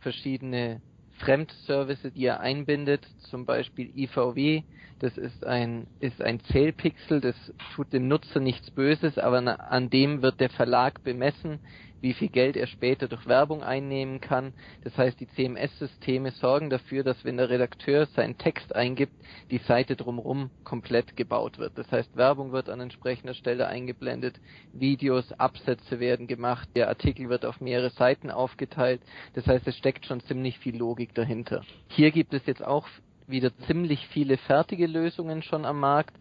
verschiedene 0.00 0.82
Fremdservices, 1.20 2.12
die 2.14 2.24
er 2.24 2.40
einbindet, 2.40 3.06
zum 3.18 3.44
Beispiel 3.44 3.90
IVW. 3.96 4.62
Das 5.00 5.16
ist 5.16 5.46
ein, 5.46 5.86
ist 5.98 6.20
ein 6.20 6.40
Zählpixel, 6.40 7.20
das 7.20 7.36
tut 7.74 7.92
dem 7.92 8.08
Nutzer 8.08 8.40
nichts 8.40 8.70
Böses, 8.70 9.18
aber 9.18 9.70
an 9.70 9.90
dem 9.90 10.22
wird 10.22 10.40
der 10.40 10.50
Verlag 10.50 11.02
bemessen, 11.02 11.60
wie 12.00 12.12
viel 12.12 12.28
Geld 12.28 12.56
er 12.56 12.66
später 12.66 13.08
durch 13.08 13.26
Werbung 13.26 13.62
einnehmen 13.62 14.20
kann. 14.20 14.52
Das 14.82 14.96
heißt, 14.96 15.20
die 15.20 15.28
CMS-Systeme 15.28 16.30
sorgen 16.32 16.70
dafür, 16.70 17.04
dass 17.04 17.24
wenn 17.24 17.36
der 17.36 17.50
Redakteur 17.50 18.06
seinen 18.06 18.38
Text 18.38 18.74
eingibt, 18.74 19.12
die 19.50 19.58
Seite 19.58 19.96
drumherum 19.96 20.50
komplett 20.64 21.16
gebaut 21.16 21.58
wird. 21.58 21.76
Das 21.76 21.90
heißt, 21.90 22.16
Werbung 22.16 22.52
wird 22.52 22.68
an 22.68 22.80
entsprechender 22.80 23.34
Stelle 23.34 23.66
eingeblendet, 23.66 24.40
Videos, 24.72 25.32
Absätze 25.32 26.00
werden 26.00 26.26
gemacht, 26.26 26.68
der 26.74 26.88
Artikel 26.88 27.28
wird 27.28 27.44
auf 27.44 27.60
mehrere 27.60 27.90
Seiten 27.90 28.30
aufgeteilt. 28.30 29.00
Das 29.34 29.46
heißt, 29.46 29.66
es 29.66 29.76
steckt 29.76 30.06
schon 30.06 30.20
ziemlich 30.20 30.58
viel 30.58 30.76
Logik 30.76 31.14
dahinter. 31.14 31.62
Hier 31.88 32.10
gibt 32.10 32.34
es 32.34 32.46
jetzt 32.46 32.64
auch 32.64 32.86
wieder 33.26 33.56
ziemlich 33.66 34.06
viele 34.08 34.36
fertige 34.36 34.86
Lösungen 34.86 35.42
schon 35.42 35.64
am 35.64 35.78
Markt, 35.78 36.16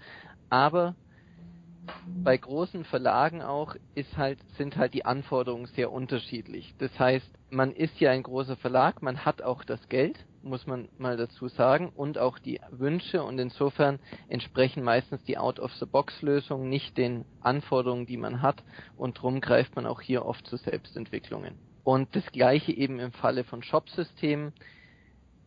aber 0.50 0.96
bei 2.24 2.38
großen 2.38 2.86
Verlagen 2.86 3.42
auch 3.42 3.76
ist 3.96 4.18
halt, 4.18 4.40
sind 4.58 4.78
halt 4.78 4.94
die 4.94 5.06
Anforderungen 5.06 5.68
sehr 5.68 5.92
unterschiedlich. 5.92 6.74
Das 6.78 6.98
heißt, 7.00 7.30
man 7.50 7.72
ist 7.72 8.00
ja 8.00 8.12
ein 8.12 8.24
großer 8.24 8.56
Verlag, 8.58 9.02
man 9.02 9.26
hat 9.26 9.42
auch 9.42 9.64
das 9.64 9.88
Geld, 9.90 10.26
muss 10.42 10.68
man 10.68 10.90
mal 10.98 11.18
dazu 11.18 11.48
sagen, 11.48 11.92
und 11.96 12.18
auch 12.18 12.40
die 12.40 12.60
Wünsche 12.72 13.24
und 13.24 13.40
insofern 13.40 14.00
entsprechen 14.28 14.84
meistens 14.84 15.24
die 15.24 15.38
Out-of-the-Box-Lösungen 15.38 16.70
nicht 16.70 16.98
den 16.98 17.26
Anforderungen, 17.42 18.06
die 18.06 18.18
man 18.18 18.42
hat 18.42 18.64
und 18.98 19.18
darum 19.18 19.42
greift 19.42 19.76
man 19.76 19.86
auch 19.86 20.02
hier 20.02 20.26
oft 20.26 20.46
zu 20.48 20.58
Selbstentwicklungen. 20.58 21.56
Und 21.84 22.16
das 22.16 22.26
gleiche 22.32 22.72
eben 22.72 23.00
im 23.00 23.12
Falle 23.12 23.44
von 23.44 23.64
Shop-Systemen 23.64 24.54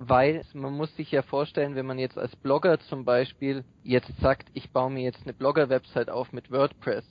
weil 0.09 0.43
man 0.55 0.73
muss 0.75 0.95
sich 0.97 1.11
ja 1.13 1.23
vorstellen, 1.23 1.75
wenn 1.75 1.87
man 1.87 1.99
jetzt 1.99 2.19
als 2.19 2.35
Blogger 2.37 2.81
zum 2.81 3.05
Beispiel 3.05 3.65
jetzt 3.85 4.17
sagt, 4.21 4.49
ich 4.55 4.71
baue 4.71 4.91
mir 4.91 5.03
jetzt 5.03 5.23
eine 5.23 5.33
Blogger-Website 5.33 6.11
auf 6.11 6.33
mit 6.33 6.51
WordPress, 6.51 7.05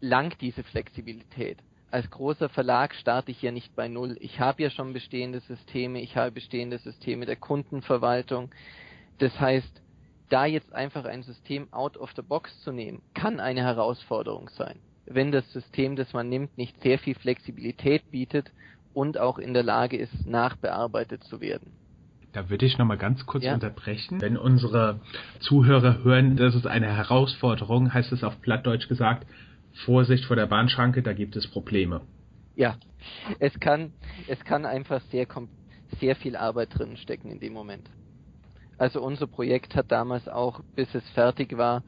langt 0.00 0.40
diese 0.40 0.64
Flexibilität. 0.64 1.58
Als 1.90 2.08
großer 2.10 2.48
Verlag 2.48 2.94
starte 2.94 3.30
ich 3.30 3.42
ja 3.42 3.50
nicht 3.50 3.74
bei 3.74 3.88
Null. 3.88 4.16
Ich 4.20 4.40
habe 4.40 4.62
ja 4.62 4.70
schon 4.70 4.92
bestehende 4.92 5.40
Systeme, 5.40 6.00
ich 6.00 6.16
habe 6.16 6.30
bestehende 6.30 6.78
Systeme 6.78 7.26
der 7.26 7.36
Kundenverwaltung. 7.36 8.50
Das 9.18 9.38
heißt, 9.38 9.82
da 10.28 10.46
jetzt 10.46 10.72
einfach 10.72 11.04
ein 11.04 11.22
System 11.22 11.72
out 11.72 11.96
of 11.96 12.12
the 12.14 12.22
box 12.22 12.60
zu 12.62 12.72
nehmen, 12.72 13.02
kann 13.14 13.40
eine 13.40 13.62
Herausforderung 13.62 14.48
sein. 14.50 14.78
Wenn 15.06 15.32
das 15.32 15.50
System, 15.52 15.96
das 15.96 16.12
man 16.12 16.28
nimmt, 16.28 16.56
nicht 16.56 16.80
sehr 16.82 16.98
viel 16.98 17.16
Flexibilität 17.16 18.10
bietet 18.10 18.52
und 18.92 19.18
auch 19.18 19.38
in 19.38 19.54
der 19.54 19.62
Lage 19.62 19.96
ist, 19.96 20.26
nachbearbeitet 20.26 21.24
zu 21.24 21.40
werden. 21.40 21.72
Da 22.32 22.48
würde 22.48 22.64
ich 22.64 22.78
nochmal 22.78 22.98
ganz 22.98 23.26
kurz 23.26 23.44
ja. 23.44 23.54
unterbrechen. 23.54 24.20
Wenn 24.20 24.36
unsere 24.36 25.00
Zuhörer 25.40 26.04
hören, 26.04 26.36
das 26.36 26.54
ist 26.54 26.66
eine 26.66 26.86
Herausforderung, 26.86 27.92
heißt 27.92 28.12
es 28.12 28.22
auf 28.22 28.40
Plattdeutsch 28.40 28.88
gesagt, 28.88 29.26
Vorsicht 29.84 30.24
vor 30.24 30.36
der 30.36 30.46
Bahnschranke, 30.46 31.02
da 31.02 31.12
gibt 31.12 31.36
es 31.36 31.48
Probleme. 31.48 32.02
Ja, 32.54 32.76
es 33.38 33.58
kann, 33.58 33.92
es 34.28 34.38
kann 34.44 34.64
einfach 34.64 35.00
sehr, 35.10 35.26
sehr 35.98 36.16
viel 36.16 36.36
Arbeit 36.36 36.78
drin 36.78 36.96
stecken 36.96 37.30
in 37.30 37.40
dem 37.40 37.52
Moment. 37.52 37.88
Also 38.78 39.02
unser 39.02 39.26
Projekt 39.26 39.74
hat 39.74 39.90
damals 39.90 40.28
auch, 40.28 40.60
bis 40.74 40.94
es 40.94 41.08
fertig 41.10 41.56
war, 41.56 41.82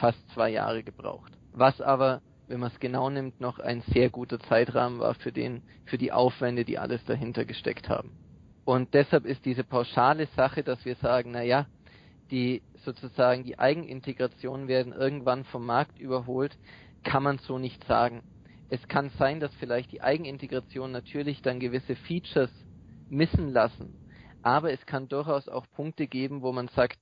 fast 0.00 0.18
zwei 0.30 0.50
Jahre 0.50 0.82
gebraucht. 0.82 1.32
Was 1.52 1.80
aber 1.80 2.22
wenn 2.52 2.60
man 2.60 2.70
es 2.70 2.80
genau 2.80 3.08
nimmt, 3.08 3.40
noch 3.40 3.60
ein 3.60 3.80
sehr 3.94 4.10
guter 4.10 4.38
Zeitrahmen 4.38 5.00
war 5.00 5.14
für 5.14 5.32
den, 5.32 5.62
für 5.86 5.96
die 5.96 6.12
Aufwände, 6.12 6.66
die 6.66 6.78
alles 6.78 7.02
dahinter 7.06 7.46
gesteckt 7.46 7.88
haben. 7.88 8.12
Und 8.66 8.92
deshalb 8.92 9.24
ist 9.24 9.46
diese 9.46 9.64
pauschale 9.64 10.26
Sache, 10.36 10.62
dass 10.62 10.84
wir 10.84 10.96
sagen, 10.96 11.30
na 11.30 11.42
ja, 11.42 11.64
die 12.30 12.60
sozusagen 12.84 13.44
die 13.44 13.58
Eigenintegrationen 13.58 14.68
werden 14.68 14.92
irgendwann 14.92 15.44
vom 15.44 15.64
Markt 15.64 15.98
überholt, 15.98 16.54
kann 17.04 17.22
man 17.22 17.38
so 17.38 17.58
nicht 17.58 17.82
sagen. 17.84 18.22
Es 18.68 18.86
kann 18.86 19.08
sein, 19.18 19.40
dass 19.40 19.54
vielleicht 19.54 19.90
die 19.90 20.02
Eigenintegration 20.02 20.92
natürlich 20.92 21.40
dann 21.40 21.58
gewisse 21.58 21.96
Features 21.96 22.50
missen 23.08 23.48
lassen, 23.48 23.94
aber 24.42 24.74
es 24.74 24.84
kann 24.84 25.08
durchaus 25.08 25.48
auch 25.48 25.64
Punkte 25.74 26.06
geben, 26.06 26.42
wo 26.42 26.52
man 26.52 26.68
sagt, 26.68 26.98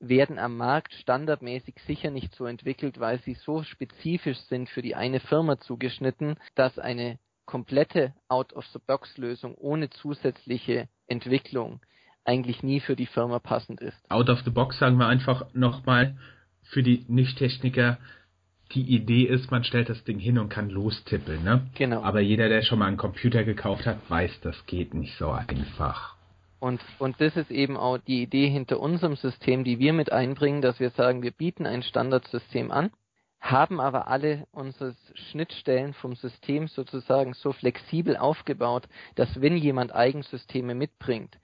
werden 0.00 0.38
am 0.38 0.56
Markt 0.56 0.92
standardmäßig 0.94 1.76
sicher 1.86 2.10
nicht 2.10 2.34
so 2.34 2.46
entwickelt, 2.46 3.00
weil 3.00 3.20
sie 3.20 3.34
so 3.34 3.62
spezifisch 3.62 4.38
sind 4.48 4.68
für 4.68 4.82
die 4.82 4.94
eine 4.94 5.20
Firma 5.20 5.58
zugeschnitten, 5.58 6.36
dass 6.54 6.78
eine 6.78 7.18
komplette 7.46 8.14
Out-of-the-Box-Lösung 8.28 9.54
ohne 9.54 9.90
zusätzliche 9.90 10.88
Entwicklung 11.06 11.80
eigentlich 12.24 12.62
nie 12.62 12.80
für 12.80 12.96
die 12.96 13.06
Firma 13.06 13.38
passend 13.38 13.80
ist. 13.80 13.98
Out 14.10 14.30
of 14.30 14.40
the 14.44 14.50
box 14.50 14.78
sagen 14.78 14.96
wir 14.96 15.06
einfach 15.06 15.46
nochmal 15.52 16.16
für 16.62 16.82
die 16.82 17.04
Nicht-Techniker, 17.08 17.98
die 18.72 18.82
Idee 18.82 19.24
ist, 19.24 19.50
man 19.50 19.62
stellt 19.62 19.90
das 19.90 20.02
Ding 20.04 20.18
hin 20.18 20.38
und 20.38 20.48
kann 20.48 20.70
lostippeln, 20.70 21.44
ne? 21.44 21.66
Genau. 21.74 22.02
Aber 22.02 22.20
jeder, 22.20 22.48
der 22.48 22.62
schon 22.62 22.78
mal 22.78 22.86
einen 22.86 22.96
Computer 22.96 23.44
gekauft 23.44 23.86
hat, 23.86 23.98
weiß, 24.08 24.40
das 24.40 24.66
geht 24.66 24.94
nicht 24.94 25.16
so 25.18 25.30
einfach. 25.30 26.16
Und, 26.64 26.80
und 26.98 27.20
das 27.20 27.36
ist 27.36 27.50
eben 27.50 27.76
auch 27.76 27.98
die 27.98 28.22
Idee 28.22 28.48
hinter 28.48 28.80
unserem 28.80 29.16
System, 29.16 29.64
die 29.64 29.78
wir 29.78 29.92
mit 29.92 30.10
einbringen, 30.10 30.62
dass 30.62 30.80
wir 30.80 30.88
sagen, 30.88 31.22
wir 31.22 31.30
bieten 31.30 31.66
ein 31.66 31.82
Standardsystem 31.82 32.70
an, 32.70 32.90
haben 33.38 33.80
aber 33.80 34.08
alle 34.08 34.46
unsere 34.50 34.96
Schnittstellen 35.12 35.92
vom 35.92 36.16
System 36.16 36.66
sozusagen 36.68 37.34
so 37.34 37.52
flexibel 37.52 38.16
aufgebaut, 38.16 38.88
dass 39.14 39.42
wenn 39.42 39.58
jemand 39.58 39.94
Eigensysteme 39.94 40.74
mitbringt, 40.74 41.38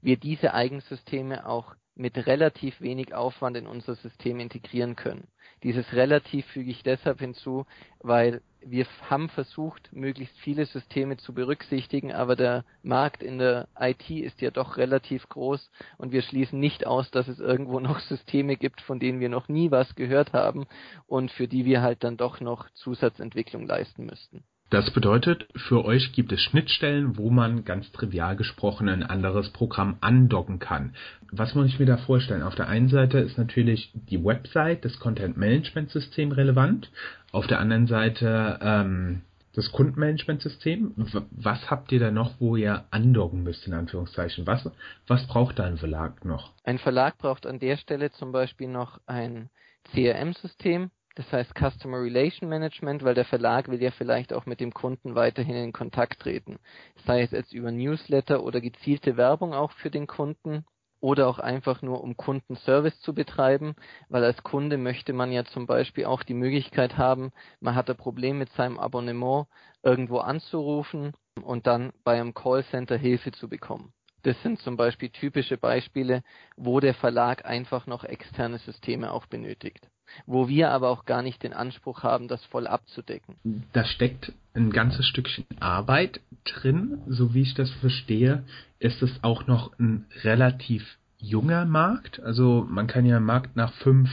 wir 0.00 0.16
diese 0.16 0.54
Eigensysteme 0.54 1.46
auch 1.46 1.76
mit 1.94 2.26
relativ 2.26 2.80
wenig 2.80 3.14
Aufwand 3.14 3.56
in 3.56 3.68
unser 3.68 3.94
System 3.94 4.40
integrieren 4.40 4.96
können. 4.96 5.28
Dieses 5.62 5.92
relativ 5.92 6.46
füge 6.46 6.72
ich 6.72 6.82
deshalb 6.82 7.20
hinzu, 7.20 7.64
weil 8.00 8.42
wir 8.66 8.86
haben 9.08 9.28
versucht, 9.28 9.92
möglichst 9.92 10.36
viele 10.38 10.66
Systeme 10.66 11.16
zu 11.16 11.34
berücksichtigen, 11.34 12.12
aber 12.12 12.36
der 12.36 12.64
Markt 12.82 13.22
in 13.22 13.38
der 13.38 13.68
IT 13.78 14.08
ist 14.10 14.40
ja 14.40 14.50
doch 14.50 14.76
relativ 14.76 15.28
groß 15.28 15.70
und 15.98 16.12
wir 16.12 16.22
schließen 16.22 16.58
nicht 16.58 16.86
aus, 16.86 17.10
dass 17.10 17.28
es 17.28 17.40
irgendwo 17.40 17.80
noch 17.80 18.00
Systeme 18.00 18.56
gibt, 18.56 18.80
von 18.80 18.98
denen 18.98 19.20
wir 19.20 19.28
noch 19.28 19.48
nie 19.48 19.70
was 19.70 19.94
gehört 19.94 20.32
haben 20.32 20.66
und 21.06 21.30
für 21.30 21.48
die 21.48 21.64
wir 21.64 21.82
halt 21.82 22.04
dann 22.04 22.16
doch 22.16 22.40
noch 22.40 22.68
Zusatzentwicklung 22.70 23.66
leisten 23.66 24.06
müssten. 24.06 24.44
Das 24.70 24.90
bedeutet, 24.90 25.46
für 25.54 25.84
euch 25.84 26.12
gibt 26.14 26.32
es 26.32 26.40
Schnittstellen, 26.40 27.16
wo 27.16 27.30
man 27.30 27.64
ganz 27.64 27.92
trivial 27.92 28.34
gesprochen 28.34 28.88
ein 28.88 29.02
anderes 29.04 29.50
Programm 29.50 29.98
andocken 30.00 30.58
kann. 30.58 30.94
Was 31.30 31.54
muss 31.54 31.68
ich 31.68 31.78
mir 31.78 31.86
da 31.86 31.98
vorstellen? 31.98 32.42
Auf 32.42 32.56
der 32.56 32.68
einen 32.68 32.88
Seite 32.88 33.18
ist 33.18 33.38
natürlich 33.38 33.92
die 33.94 34.24
Website, 34.24 34.84
das 34.84 34.98
Content 34.98 35.36
Management 35.36 35.90
System 35.90 36.32
relevant. 36.32 36.90
Auf 37.34 37.48
der 37.48 37.58
anderen 37.58 37.88
Seite 37.88 38.60
ähm, 38.62 39.22
das 39.54 39.72
Kundenmanagementsystem. 39.72 40.94
Was 41.32 41.68
habt 41.68 41.90
ihr 41.90 41.98
da 41.98 42.12
noch, 42.12 42.34
wo 42.38 42.54
ihr 42.54 42.84
andocken 42.92 43.42
müsst, 43.42 43.66
in 43.66 43.74
Anführungszeichen? 43.74 44.46
Was, 44.46 44.70
was 45.08 45.26
braucht 45.26 45.58
da 45.58 45.64
ein 45.64 45.76
Verlag 45.76 46.24
noch? 46.24 46.52
Ein 46.62 46.78
Verlag 46.78 47.18
braucht 47.18 47.44
an 47.44 47.58
der 47.58 47.76
Stelle 47.76 48.12
zum 48.12 48.30
Beispiel 48.30 48.68
noch 48.68 49.00
ein 49.06 49.50
CRM-System, 49.92 50.92
das 51.16 51.32
heißt 51.32 51.54
Customer 51.58 52.00
Relation 52.00 52.48
Management, 52.48 53.02
weil 53.02 53.14
der 53.14 53.24
Verlag 53.24 53.68
will 53.68 53.82
ja 53.82 53.90
vielleicht 53.90 54.32
auch 54.32 54.46
mit 54.46 54.60
dem 54.60 54.72
Kunden 54.72 55.16
weiterhin 55.16 55.56
in 55.56 55.72
Kontakt 55.72 56.20
treten. 56.20 56.60
Sei 57.04 57.22
es 57.22 57.32
jetzt 57.32 57.52
über 57.52 57.72
Newsletter 57.72 58.44
oder 58.44 58.60
gezielte 58.60 59.16
Werbung 59.16 59.54
auch 59.54 59.72
für 59.72 59.90
den 59.90 60.06
Kunden 60.06 60.64
oder 61.04 61.28
auch 61.28 61.38
einfach 61.38 61.82
nur 61.82 62.02
um 62.02 62.16
Kundenservice 62.16 62.98
zu 63.02 63.12
betreiben, 63.12 63.74
weil 64.08 64.24
als 64.24 64.42
Kunde 64.42 64.78
möchte 64.78 65.12
man 65.12 65.32
ja 65.32 65.44
zum 65.44 65.66
Beispiel 65.66 66.06
auch 66.06 66.22
die 66.22 66.32
Möglichkeit 66.32 66.96
haben, 66.96 67.30
man 67.60 67.74
hat 67.74 67.90
ein 67.90 67.96
Problem 67.98 68.38
mit 68.38 68.50
seinem 68.54 68.78
Abonnement 68.78 69.46
irgendwo 69.82 70.20
anzurufen 70.20 71.12
und 71.42 71.66
dann 71.66 71.92
bei 72.04 72.18
einem 72.18 72.32
Callcenter 72.32 72.96
Hilfe 72.96 73.32
zu 73.32 73.50
bekommen. 73.50 73.92
Das 74.22 74.42
sind 74.42 74.60
zum 74.60 74.78
Beispiel 74.78 75.10
typische 75.10 75.58
Beispiele, 75.58 76.22
wo 76.56 76.80
der 76.80 76.94
Verlag 76.94 77.44
einfach 77.44 77.86
noch 77.86 78.04
externe 78.04 78.56
Systeme 78.56 79.12
auch 79.12 79.26
benötigt 79.26 79.86
wo 80.26 80.48
wir 80.48 80.70
aber 80.70 80.90
auch 80.90 81.04
gar 81.04 81.22
nicht 81.22 81.42
den 81.42 81.52
Anspruch 81.52 82.02
haben, 82.02 82.28
das 82.28 82.44
voll 82.46 82.66
abzudecken. 82.66 83.36
Da 83.72 83.84
steckt 83.84 84.32
ein 84.54 84.70
ganzes 84.70 85.06
Stückchen 85.06 85.44
Arbeit 85.60 86.20
drin, 86.44 86.98
so 87.08 87.34
wie 87.34 87.42
ich 87.42 87.54
das 87.54 87.70
verstehe, 87.80 88.44
ist 88.78 89.02
es 89.02 89.10
auch 89.22 89.46
noch 89.46 89.78
ein 89.78 90.06
relativ 90.22 90.98
junger 91.18 91.64
Markt. 91.64 92.20
Also 92.20 92.66
man 92.68 92.86
kann 92.86 93.06
ja 93.06 93.16
einen 93.16 93.26
Markt 93.26 93.56
nach 93.56 93.72
fünf 93.74 94.10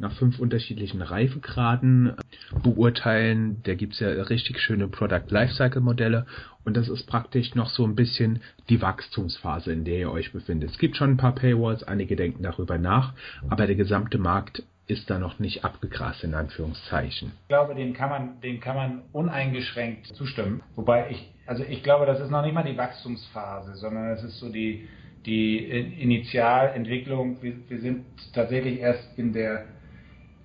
nach 0.00 0.12
fünf 0.14 0.38
unterschiedlichen 0.38 1.02
Reifegraden 1.02 2.14
beurteilen. 2.62 3.60
Da 3.64 3.74
gibt's 3.74 4.00
ja 4.00 4.08
richtig 4.08 4.58
schöne 4.58 4.88
Product 4.88 5.26
Lifecycle 5.28 5.82
Modelle 5.82 6.26
und 6.64 6.76
das 6.76 6.88
ist 6.88 7.06
praktisch 7.06 7.54
noch 7.54 7.68
so 7.68 7.84
ein 7.84 7.94
bisschen 7.94 8.40
die 8.70 8.80
Wachstumsphase, 8.80 9.72
in 9.72 9.84
der 9.84 9.98
ihr 9.98 10.10
euch 10.10 10.32
befindet. 10.32 10.70
Es 10.70 10.78
gibt 10.78 10.96
schon 10.96 11.10
ein 11.10 11.16
paar 11.18 11.34
Paywalls, 11.34 11.82
einige 11.82 12.16
denken 12.16 12.42
darüber 12.42 12.78
nach, 12.78 13.12
aber 13.48 13.66
der 13.66 13.76
gesamte 13.76 14.16
Markt 14.16 14.62
ist 14.90 15.08
da 15.08 15.18
noch 15.18 15.38
nicht 15.38 15.64
abgegrast, 15.64 16.24
in 16.24 16.34
Anführungszeichen. 16.34 17.32
Ich 17.42 17.48
glaube, 17.48 17.74
dem 17.74 17.94
kann 17.94 18.10
man, 18.10 18.40
dem 18.40 18.60
kann 18.60 18.76
man 18.76 19.02
uneingeschränkt 19.12 20.06
zustimmen. 20.08 20.62
Wobei 20.74 21.10
ich, 21.10 21.32
also 21.46 21.64
ich 21.64 21.82
glaube, 21.82 22.06
das 22.06 22.20
ist 22.20 22.30
noch 22.30 22.42
nicht 22.42 22.54
mal 22.54 22.64
die 22.64 22.76
Wachstumsphase, 22.76 23.76
sondern 23.76 24.10
es 24.10 24.22
ist 24.24 24.38
so 24.38 24.50
die, 24.50 24.88
die 25.26 25.58
Initialentwicklung. 25.58 27.42
Wir, 27.42 27.54
wir 27.68 27.78
sind 27.78 28.04
tatsächlich 28.34 28.80
erst 28.80 29.18
in 29.18 29.32
der 29.32 29.64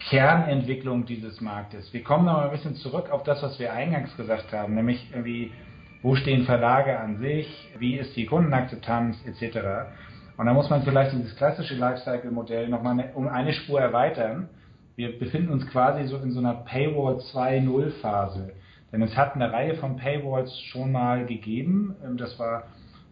Kernentwicklung 0.10 1.06
dieses 1.06 1.42
Marktes. 1.42 1.92
Wir 1.94 2.04
kommen 2.04 2.26
noch 2.26 2.34
mal 2.34 2.46
ein 2.46 2.52
bisschen 2.52 2.76
zurück 2.76 3.10
auf 3.10 3.24
das, 3.24 3.42
was 3.42 3.60
wir 3.60 3.74
eingangs 3.74 4.16
gesagt 4.18 4.52
haben, 4.54 4.76
nämlich 4.76 5.04
irgendwie, 5.12 5.52
wo 6.04 6.16
stehen 6.16 6.46
Verlage 6.46 7.00
an 7.00 7.18
sich, 7.18 7.48
wie 7.80 7.96
ist 7.96 8.16
die 8.16 8.26
Kundenakzeptanz 8.26 9.18
etc. 9.26 9.88
Und 10.38 10.46
da 10.46 10.54
muss 10.54 10.70
man 10.70 10.84
vielleicht 10.84 11.14
dieses 11.14 11.36
klassische 11.36 11.76
Lifecycle-Modell 11.76 12.68
nochmal 12.68 13.12
um 13.16 13.28
eine 13.28 13.54
Spur 13.54 13.80
erweitern. 13.80 14.50
Wir 14.96 15.18
befinden 15.18 15.52
uns 15.52 15.66
quasi 15.68 16.08
so 16.08 16.18
in 16.18 16.32
so 16.32 16.40
einer 16.40 16.54
Paywall 16.54 17.18
2.0 17.34 17.92
Phase. 18.02 18.52
Denn 18.92 19.02
es 19.02 19.16
hat 19.16 19.36
eine 19.36 19.52
Reihe 19.52 19.76
von 19.76 19.98
Paywalls 19.98 20.58
schon 20.72 20.92
mal 20.92 21.26
gegeben. 21.26 21.96
Ähm, 22.04 22.18
das 22.18 22.38
war 22.40 22.64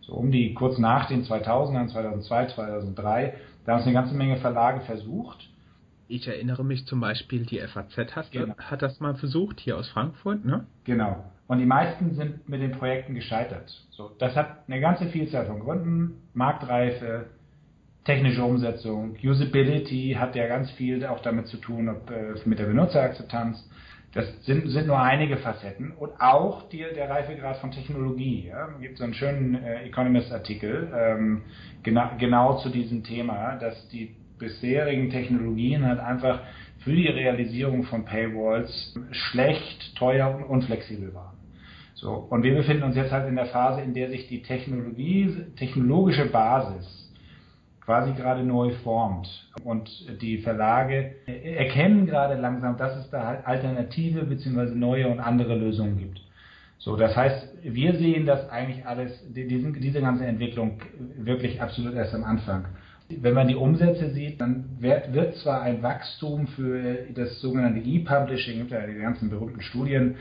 so 0.01 0.13
um 0.13 0.31
die 0.31 0.53
kurz 0.53 0.77
nach 0.77 1.07
den 1.07 1.23
2000ern, 1.23 1.89
2002, 1.89 2.47
2003. 2.47 3.33
Da 3.65 3.73
haben 3.73 3.79
es 3.79 3.85
eine 3.85 3.93
ganze 3.93 4.15
Menge 4.15 4.37
Verlage 4.37 4.81
versucht. 4.81 5.49
Ich 6.07 6.27
erinnere 6.27 6.63
mich 6.63 6.85
zum 6.85 6.99
Beispiel, 6.99 7.45
die 7.45 7.59
FAZ 7.59 8.15
hat, 8.15 8.31
genau. 8.31 8.55
hat 8.57 8.81
das 8.81 8.99
mal 8.99 9.15
versucht, 9.15 9.59
hier 9.59 9.77
aus 9.77 9.89
Frankfurt, 9.89 10.43
ne? 10.45 10.65
Genau. 10.83 11.23
Und 11.47 11.59
die 11.59 11.65
meisten 11.65 12.15
sind 12.15 12.47
mit 12.47 12.61
den 12.61 12.71
Projekten 12.71 13.15
gescheitert. 13.15 13.69
So, 13.91 14.11
das 14.17 14.35
hat 14.35 14.63
eine 14.67 14.79
ganze 14.79 15.07
Vielzahl 15.07 15.45
von 15.45 15.59
Gründen. 15.59 16.21
Marktreife, 16.33 17.25
technische 18.05 18.43
Umsetzung, 18.43 19.15
Usability 19.23 20.15
hat 20.19 20.35
ja 20.35 20.47
ganz 20.47 20.71
viel 20.71 21.05
auch 21.05 21.21
damit 21.21 21.47
zu 21.47 21.57
tun, 21.57 21.89
ob, 21.89 22.09
äh, 22.09 22.35
mit 22.45 22.59
der 22.59 22.65
Benutzerakzeptanz. 22.65 23.69
Das 24.13 24.25
sind, 24.45 24.69
sind 24.69 24.87
nur 24.87 24.99
einige 25.01 25.37
Facetten 25.37 25.91
und 25.91 26.11
auch 26.19 26.69
die, 26.69 26.85
der 26.95 27.09
Reifegrad 27.09 27.57
von 27.57 27.71
Technologie. 27.71 28.47
Ja. 28.47 28.69
Es 28.75 28.81
gibt 28.81 28.97
so 28.97 29.05
einen 29.05 29.15
schönen 29.15 29.55
äh, 29.55 29.85
Economist-Artikel 29.85 30.91
ähm, 30.95 31.41
genau, 31.81 32.11
genau 32.19 32.57
zu 32.59 32.69
diesem 32.69 33.03
Thema, 33.03 33.55
dass 33.55 33.87
die 33.89 34.15
bisherigen 34.37 35.09
Technologien 35.09 35.85
halt 35.85 35.99
einfach 35.99 36.41
für 36.83 36.91
die 36.91 37.07
Realisierung 37.07 37.83
von 37.83 38.05
Paywalls 38.05 38.93
schlecht, 39.11 39.95
teuer 39.95 40.35
und 40.35 40.43
unflexibel 40.43 41.13
waren. 41.13 41.32
So, 41.93 42.27
und 42.29 42.43
wir 42.43 42.55
befinden 42.55 42.83
uns 42.83 42.95
jetzt 42.95 43.11
halt 43.11 43.27
in 43.27 43.35
der 43.35 43.45
Phase, 43.47 43.81
in 43.81 43.93
der 43.93 44.09
sich 44.09 44.27
die 44.27 44.41
Technologie, 44.41 45.35
technologische 45.57 46.25
Basis 46.25 47.03
quasi 47.85 48.13
gerade 48.13 48.43
neu 48.43 48.71
formt. 48.83 49.27
Und 49.63 49.89
die 50.21 50.37
Verlage 50.39 51.15
erkennen 51.25 52.05
gerade 52.05 52.35
langsam, 52.35 52.77
dass 52.77 52.95
es 52.97 53.09
da 53.09 53.25
halt 53.25 53.45
Alternative 53.45 54.23
bzw. 54.23 54.73
neue 54.73 55.07
und 55.07 55.19
andere 55.19 55.55
Lösungen 55.55 55.97
gibt. 55.97 56.21
So, 56.77 56.97
das 56.97 57.15
heißt, 57.15 57.59
wir 57.63 57.95
sehen 57.95 58.25
das 58.25 58.49
eigentlich 58.49 58.85
alles, 58.85 59.11
diesen, 59.33 59.73
diese 59.79 60.01
ganze 60.01 60.25
Entwicklung 60.25 60.81
wirklich 61.17 61.61
absolut 61.61 61.93
erst 61.93 62.13
am 62.13 62.23
Anfang. 62.23 62.65
Wenn 63.09 63.33
man 63.33 63.47
die 63.47 63.55
Umsätze 63.55 64.09
sieht, 64.11 64.41
dann 64.41 64.65
wird, 64.79 65.13
wird 65.13 65.35
zwar 65.35 65.61
ein 65.61 65.83
Wachstum 65.83 66.47
für 66.47 67.05
das 67.13 67.39
sogenannte 67.41 67.79
E-Publishing, 67.79 68.67
die 68.67 68.99
ganzen 68.99 69.29
berühmten 69.29 69.61
Studien, 69.61 70.15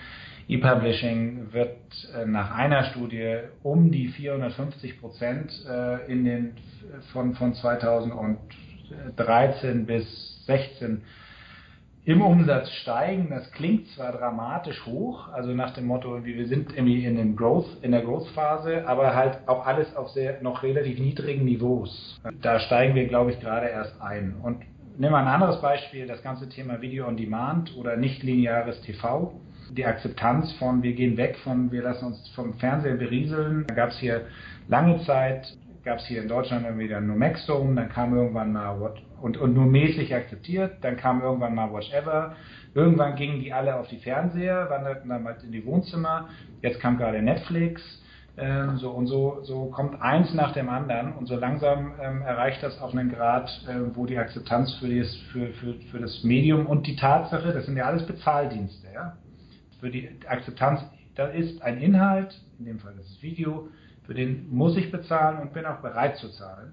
E-Publishing 0.49 1.53
wird 1.53 1.77
äh, 2.15 2.25
nach 2.27 2.55
einer 2.55 2.85
Studie 2.85 3.39
um 3.63 3.91
die 3.91 4.09
450 4.09 5.01
Prozent 5.01 5.51
äh, 5.69 6.07
in 6.11 6.25
den 6.25 6.55
von, 7.13 7.35
von 7.35 7.55
2013 7.55 9.87
bis 9.87 10.45
16 10.47 11.03
im 12.05 12.21
Umsatz 12.21 12.69
steigen. 12.83 13.29
Das 13.31 13.51
klingt 13.53 13.87
zwar 13.89 14.13
dramatisch 14.13 14.85
hoch, 14.87 15.29
also 15.29 15.53
nach 15.53 15.73
dem 15.75 15.87
Motto, 15.87 16.25
wir 16.25 16.47
sind 16.49 16.73
irgendwie 16.73 17.05
in 17.05 17.17
dem 17.17 17.37
Growth, 17.37 17.79
in 17.83 17.93
der 17.93 18.03
Growth-Phase, 18.03 18.89
aber 18.89 19.15
halt 19.15 19.39
auch 19.47 19.67
alles 19.67 19.95
auf 19.95 20.11
sehr 20.11 20.43
noch 20.43 20.63
relativ 20.63 20.99
niedrigen 20.99 21.45
Niveaus. 21.45 22.21
Da 22.41 22.59
steigen 22.61 22.95
wir, 22.95 23.07
glaube 23.07 23.31
ich, 23.31 23.41
gerade 23.41 23.69
erst 23.69 24.01
ein. 24.01 24.35
Und 24.43 24.59
nehmen 24.99 25.13
wir 25.13 25.19
ein 25.19 25.29
anderes 25.29 25.61
Beispiel, 25.61 26.07
das 26.07 26.23
ganze 26.23 26.49
Thema 26.49 26.81
Video 26.81 27.07
on 27.07 27.17
Demand 27.17 27.77
oder 27.77 27.97
nicht 27.97 28.23
lineares 28.23 28.81
TV. 28.83 29.33
Die 29.73 29.85
Akzeptanz 29.87 30.53
von, 30.53 30.83
wir 30.83 30.93
gehen 30.93 31.17
weg 31.17 31.37
von, 31.45 31.73
wir 31.73 31.83
lassen 31.83 32.07
uns 32.07 32.29
vom 32.35 32.55
Fernseher 32.55 32.97
berieseln. 32.97 33.65
Da 33.69 33.75
gab 33.75 33.91
es 33.91 33.99
hier 33.99 34.23
lange 34.69 35.03
Zeit 35.05 35.57
gab 35.85 35.99
es 35.99 36.07
hier 36.07 36.23
in 36.23 36.29
Deutschland 36.29 36.65
dann 36.65 37.07
nur 37.07 37.17
Maxdome, 37.17 37.75
dann 37.75 37.89
kam 37.89 38.15
irgendwann 38.15 38.53
mal 38.53 38.79
What, 38.81 39.03
und, 39.21 39.37
und 39.37 39.55
nur 39.55 39.67
mäßig 39.67 40.15
akzeptiert, 40.15 40.77
dann 40.83 40.97
kam 40.97 41.23
irgendwann 41.23 41.55
mal 41.55 41.73
Whatever. 41.73 42.37
Irgendwann 42.75 43.17
gingen 43.17 43.41
die 43.41 43.53
alle 43.53 43.77
auf 43.77 43.89
die 43.89 43.99
Fernseher, 43.99 44.69
wanderten 44.71 45.09
dann 45.09 45.23
mal 45.23 45.37
in 45.43 45.53
die 45.53 45.65
Wohnzimmer. 45.67 46.29
Jetzt 46.63 46.81
kam 46.81 46.97
gerade 46.97 47.21
Netflix. 47.21 47.83
Ähm, 48.35 48.79
so 48.79 48.91
und 48.91 49.09
so, 49.09 49.41
so 49.43 49.67
kommt 49.67 50.01
eins 50.01 50.33
nach 50.33 50.55
dem 50.55 50.71
anderen 50.71 51.13
und 51.13 51.27
so 51.27 51.37
langsam 51.37 51.93
ähm, 52.01 52.23
erreicht 52.23 52.63
das 52.63 52.81
auch 52.81 52.95
einen 52.95 53.11
Grad, 53.13 53.51
äh, 53.69 53.95
wo 53.95 54.07
die 54.07 54.17
Akzeptanz 54.17 54.73
für 54.77 54.89
das, 54.89 55.15
für, 55.31 55.49
für, 55.49 55.75
für 55.91 55.99
das 55.99 56.25
Medium 56.25 56.65
und 56.65 56.87
die 56.87 56.97
Tatsache, 56.97 57.53
das 57.53 57.67
sind 57.67 57.77
ja 57.77 57.85
alles 57.85 58.07
Bezahldienste, 58.07 58.87
ja. 58.95 59.19
Für 59.83 59.90
die 59.90 60.09
Akzeptanz, 60.29 60.81
da 61.16 61.27
ist 61.27 61.61
ein 61.61 61.79
Inhalt, 61.79 62.40
in 62.61 62.66
dem 62.66 62.79
Fall 62.79 62.95
das 62.97 63.21
Video, 63.21 63.68
für 64.05 64.14
den 64.14 64.49
muss 64.49 64.77
ich 64.77 64.92
bezahlen 64.92 65.40
und 65.40 65.53
bin 65.53 65.66
auch 65.66 65.81
bereit 65.81 66.18
zu 66.18 66.29
zahlen. 66.29 66.71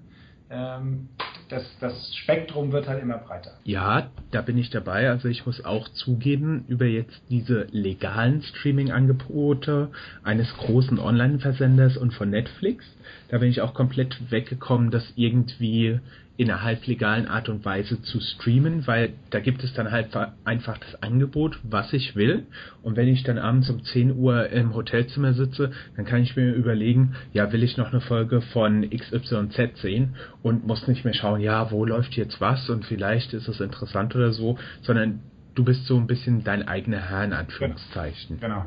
Ähm, 0.52 1.10
das, 1.50 1.64
das 1.80 2.16
Spektrum 2.18 2.72
wird 2.72 2.88
halt 2.88 3.02
immer 3.02 3.18
breiter. 3.18 3.58
Ja, 3.64 4.12
da 4.30 4.44
bin 4.44 4.60
ich 4.60 4.70
dabei. 4.70 5.10
Also 5.10 5.28
ich 5.28 5.48
muss 5.48 5.66
auch 5.66 5.90
zugeben, 5.90 6.66
über 6.68 6.86
jetzt 6.86 7.20
diese 7.32 7.66
legalen 7.72 8.44
Streaming-Angebote 8.44 9.90
eines 10.24 10.56
großen 10.58 11.00
Online-Versenders 11.00 11.98
und 11.98 12.14
von 12.14 12.30
Netflix, 12.30 12.86
da 13.30 13.40
bin 13.40 13.50
ich 13.50 13.62
auch 13.62 13.74
komplett 13.74 14.32
weggekommen, 14.32 14.92
das 14.92 15.14
irgendwie 15.16 16.00
einer 16.46 16.64
halblegalen 16.64 17.28
Art 17.28 17.50
und 17.50 17.66
Weise 17.66 18.02
zu 18.02 18.20
streamen, 18.20 18.88
weil 18.88 19.14
da 19.30 19.40
gibt 19.40 19.64
es 19.64 19.74
dann 19.74 19.92
halt 19.92 20.16
einfach 20.46 20.78
das 20.78 21.02
Angebot, 21.04 21.60
was 21.64 21.92
ich 21.92 22.16
will. 22.16 22.46
Und 22.82 22.96
wenn 22.96 23.08
ich 23.08 23.24
dann 23.24 23.38
abends 23.38 23.70
um 23.70 23.84
10 23.84 24.16
Uhr 24.16 24.50
im 24.50 24.74
Hotelzimmer 24.74 25.34
sitze, 25.34 25.72
dann 25.96 26.06
kann 26.06 26.22
ich 26.22 26.36
mir 26.36 26.54
überlegen, 26.54 27.16
ja, 27.34 27.52
will 27.52 27.64
ich 27.64 27.78
noch 27.78 27.92
eine 27.92 28.02
Folge 28.02 28.42
von 28.42 28.90
XYZ 28.90 29.82
sehen 29.82 30.16
und 30.42 30.66
muss 30.66 30.88
nicht 30.88 31.04
mehr 31.04 31.14
schauen, 31.14 31.42
ja, 31.42 31.72
wo 31.72 31.84
läuft 31.86 32.14
jetzt 32.16 32.40
was 32.40 32.70
und 32.70 32.86
vielleicht 32.86 33.34
ist 33.34 33.48
es 33.48 33.60
interessant 33.60 34.16
oder 34.16 34.32
so, 34.32 34.58
sondern 34.82 35.20
du 35.56 35.66
bist 35.66 35.86
so 35.88 35.98
ein 35.98 36.08
bisschen 36.08 36.44
dein 36.44 36.68
eigener 36.68 37.00
Herr 37.00 37.26
in 37.26 37.34
Anführungszeichen. 37.34 38.40
Genau. 38.40 38.66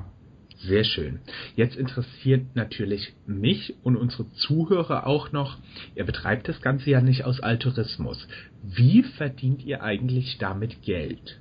Sehr 0.64 0.84
schön. 0.84 1.18
Jetzt 1.56 1.74
interessiert 1.76 2.54
natürlich 2.54 3.14
mich 3.26 3.74
und 3.82 3.96
unsere 3.96 4.30
Zuhörer 4.32 5.06
auch 5.06 5.32
noch, 5.32 5.58
ihr 5.96 6.04
betreibt 6.04 6.48
das 6.48 6.60
Ganze 6.60 6.90
ja 6.90 7.00
nicht 7.00 7.24
aus 7.24 7.40
Altruismus. 7.40 8.28
Wie 8.62 9.02
verdient 9.02 9.64
ihr 9.64 9.82
eigentlich 9.82 10.38
damit 10.38 10.82
Geld? 10.82 11.40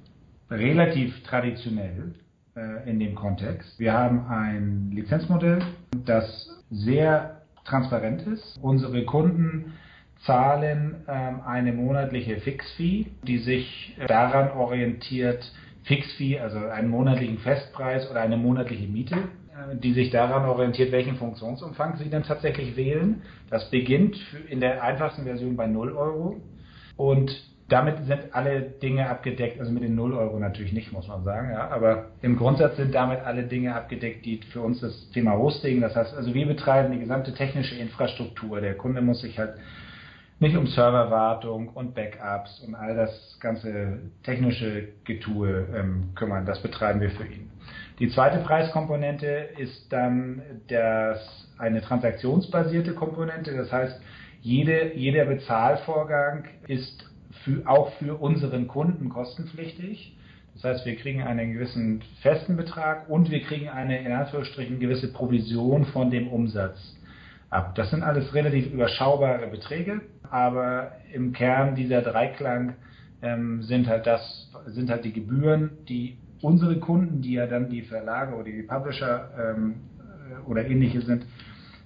Relativ 0.49 1.21
traditionell 1.23 2.15
äh, 2.55 2.89
in 2.89 2.99
dem 2.99 3.13
Kontext. 3.13 3.79
Wir 3.79 3.93
haben 3.93 4.25
ein 4.27 4.91
Lizenzmodell, 4.91 5.60
das 6.05 6.49
sehr 6.71 7.41
transparent 7.63 8.23
ist. 8.23 8.57
Unsere 8.62 9.05
Kunden 9.05 9.73
zahlen 10.25 10.95
ähm, 11.07 11.41
eine 11.45 11.73
monatliche 11.73 12.38
Fixfee, 12.38 13.07
die 13.23 13.38
sich 13.38 13.95
daran 14.07 14.49
orientiert, 14.51 15.51
Fixfee, 15.83 16.39
also 16.39 16.57
einen 16.57 16.89
monatlichen 16.89 17.39
Festpreis 17.39 18.09
oder 18.09 18.21
eine 18.21 18.37
monatliche 18.37 18.87
Miete, 18.87 19.15
äh, 19.15 19.75
die 19.75 19.93
sich 19.93 20.11
daran 20.11 20.45
orientiert, 20.45 20.91
welchen 20.91 21.15
Funktionsumfang 21.15 21.97
Sie 21.97 22.09
dann 22.09 22.23
tatsächlich 22.23 22.75
wählen. 22.75 23.23
Das 23.49 23.69
beginnt 23.69 24.17
in 24.49 24.59
der 24.59 24.83
einfachsten 24.83 25.23
Version 25.23 25.55
bei 25.55 25.67
0 25.67 25.93
Euro 25.93 26.41
und 26.97 27.31
damit 27.71 28.05
sind 28.05 28.35
alle 28.35 28.61
Dinge 28.61 29.09
abgedeckt, 29.09 29.57
also 29.59 29.71
mit 29.71 29.81
den 29.81 29.95
0 29.95 30.13
Euro 30.13 30.39
natürlich 30.39 30.73
nicht, 30.73 30.91
muss 30.91 31.07
man 31.07 31.23
sagen, 31.23 31.51
ja, 31.51 31.69
aber 31.69 32.07
im 32.21 32.35
Grundsatz 32.35 32.75
sind 32.75 32.93
damit 32.93 33.21
alle 33.21 33.43
Dinge 33.43 33.73
abgedeckt, 33.73 34.25
die 34.25 34.41
für 34.51 34.59
uns 34.59 34.81
das 34.81 35.09
Thema 35.11 35.37
Hosting, 35.37 35.79
das 35.79 35.95
heißt, 35.95 36.13
also 36.13 36.33
wir 36.33 36.47
betreiben 36.47 36.91
die 36.91 36.99
gesamte 36.99 37.33
technische 37.33 37.75
Infrastruktur. 37.75 38.59
Der 38.59 38.75
Kunde 38.75 39.01
muss 39.01 39.21
sich 39.21 39.39
halt 39.39 39.53
nicht 40.41 40.58
um 40.58 40.65
Serverwartung 40.65 41.69
und 41.69 41.93
Backups 41.93 42.62
und 42.62 42.73
all 42.73 42.95
das 42.95 43.38
ganze 43.39 43.99
technische 44.23 44.88
Getue 45.06 45.67
ähm, 45.75 46.10
kümmern. 46.15 46.47
Das 46.47 46.62
betreiben 46.63 46.99
wir 46.99 47.12
für 47.12 47.25
ihn. 47.25 47.51
Die 47.99 48.10
zweite 48.10 48.39
Preiskomponente 48.39 49.27
ist 49.60 49.93
dann 49.93 50.41
das, 50.67 51.47
eine 51.60 51.82
transaktionsbasierte 51.82 52.95
Komponente. 52.95 53.56
Das 53.56 53.71
heißt, 53.71 54.01
jede, 54.41 54.95
jeder 54.95 55.25
Bezahlvorgang 55.25 56.45
ist 56.65 57.08
für, 57.43 57.62
auch 57.67 57.93
für 57.99 58.19
unseren 58.19 58.67
Kunden 58.67 59.10
kostenpflichtig. 59.10 60.17
Das 60.56 60.63
heißt, 60.63 60.86
wir 60.88 60.95
kriegen 60.95 61.21
einen 61.21 61.54
gewissen 61.54 62.01
festen 62.23 62.58
Betrag 62.58 63.08
und 63.10 63.30
wir 63.30 63.43
kriegen 63.43 63.69
eine 63.69 63.99
in 64.04 64.12
Anführungsstrichen 64.12 64.80
gewisse 64.80 65.13
Provision 65.13 65.86
von 65.86 66.10
dem 66.10 66.30
Umsatz 66.30 66.97
ab. 67.51 67.75
Das 67.75 67.91
sind 67.91 68.01
alles 68.01 68.34
relativ 68.34 68.73
überschaubare 68.73 69.45
Beträge 69.45 70.01
aber 70.31 70.93
im 71.13 71.33
Kern 71.33 71.75
dieser 71.75 72.01
Dreiklang 72.01 72.75
ähm, 73.21 73.61
sind 73.63 73.87
halt 73.87 74.07
das, 74.07 74.49
sind 74.67 74.89
halt 74.89 75.05
die 75.05 75.13
Gebühren, 75.13 75.71
die 75.87 76.17
unsere 76.41 76.79
Kunden, 76.79 77.21
die 77.21 77.33
ja 77.33 77.45
dann 77.45 77.69
die 77.69 77.83
Verlage 77.83 78.33
oder 78.33 78.45
die 78.45 78.63
Publisher 78.63 79.29
ähm, 79.37 79.75
äh, 79.99 80.49
oder 80.49 80.65
ähnliche 80.65 81.01
sind, 81.01 81.25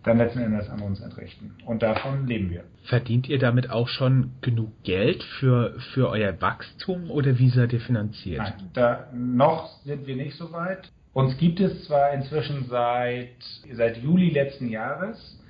dann 0.03 0.19
letzten 0.19 0.39
Endes 0.39 0.69
an 0.69 0.81
uns 0.81 1.01
entrichten. 1.01 1.55
Und 1.65 1.81
davon 1.81 2.27
leben 2.27 2.51
wir. 2.51 2.63
Verdient 2.84 3.27
ihr 3.27 3.39
damit 3.39 3.71
auch 3.71 3.88
schon 3.88 4.31
genug 4.41 4.71
Geld 4.84 5.23
für, 5.39 5.75
für 5.93 6.10
euer 6.10 6.39
Wachstum 6.39 7.10
oder 7.10 7.39
wie 7.39 7.49
seid 7.49 7.73
ihr 7.73 7.81
finanziert? 7.81 8.38
Nein, 8.38 8.53
da 8.73 9.08
noch 9.13 9.81
sind 9.84 10.05
wir 10.05 10.15
nicht 10.15 10.38
so 10.38 10.51
weit. 10.51 10.91
Uns 11.13 11.36
gibt 11.38 11.60
es 11.60 11.86
zwar 11.86 12.13
inzwischen 12.13 12.65
seit, 12.69 13.41
seit 13.73 13.97
Juli 13.97 14.29
letzten 14.29 14.69
Jahres, 14.69 15.41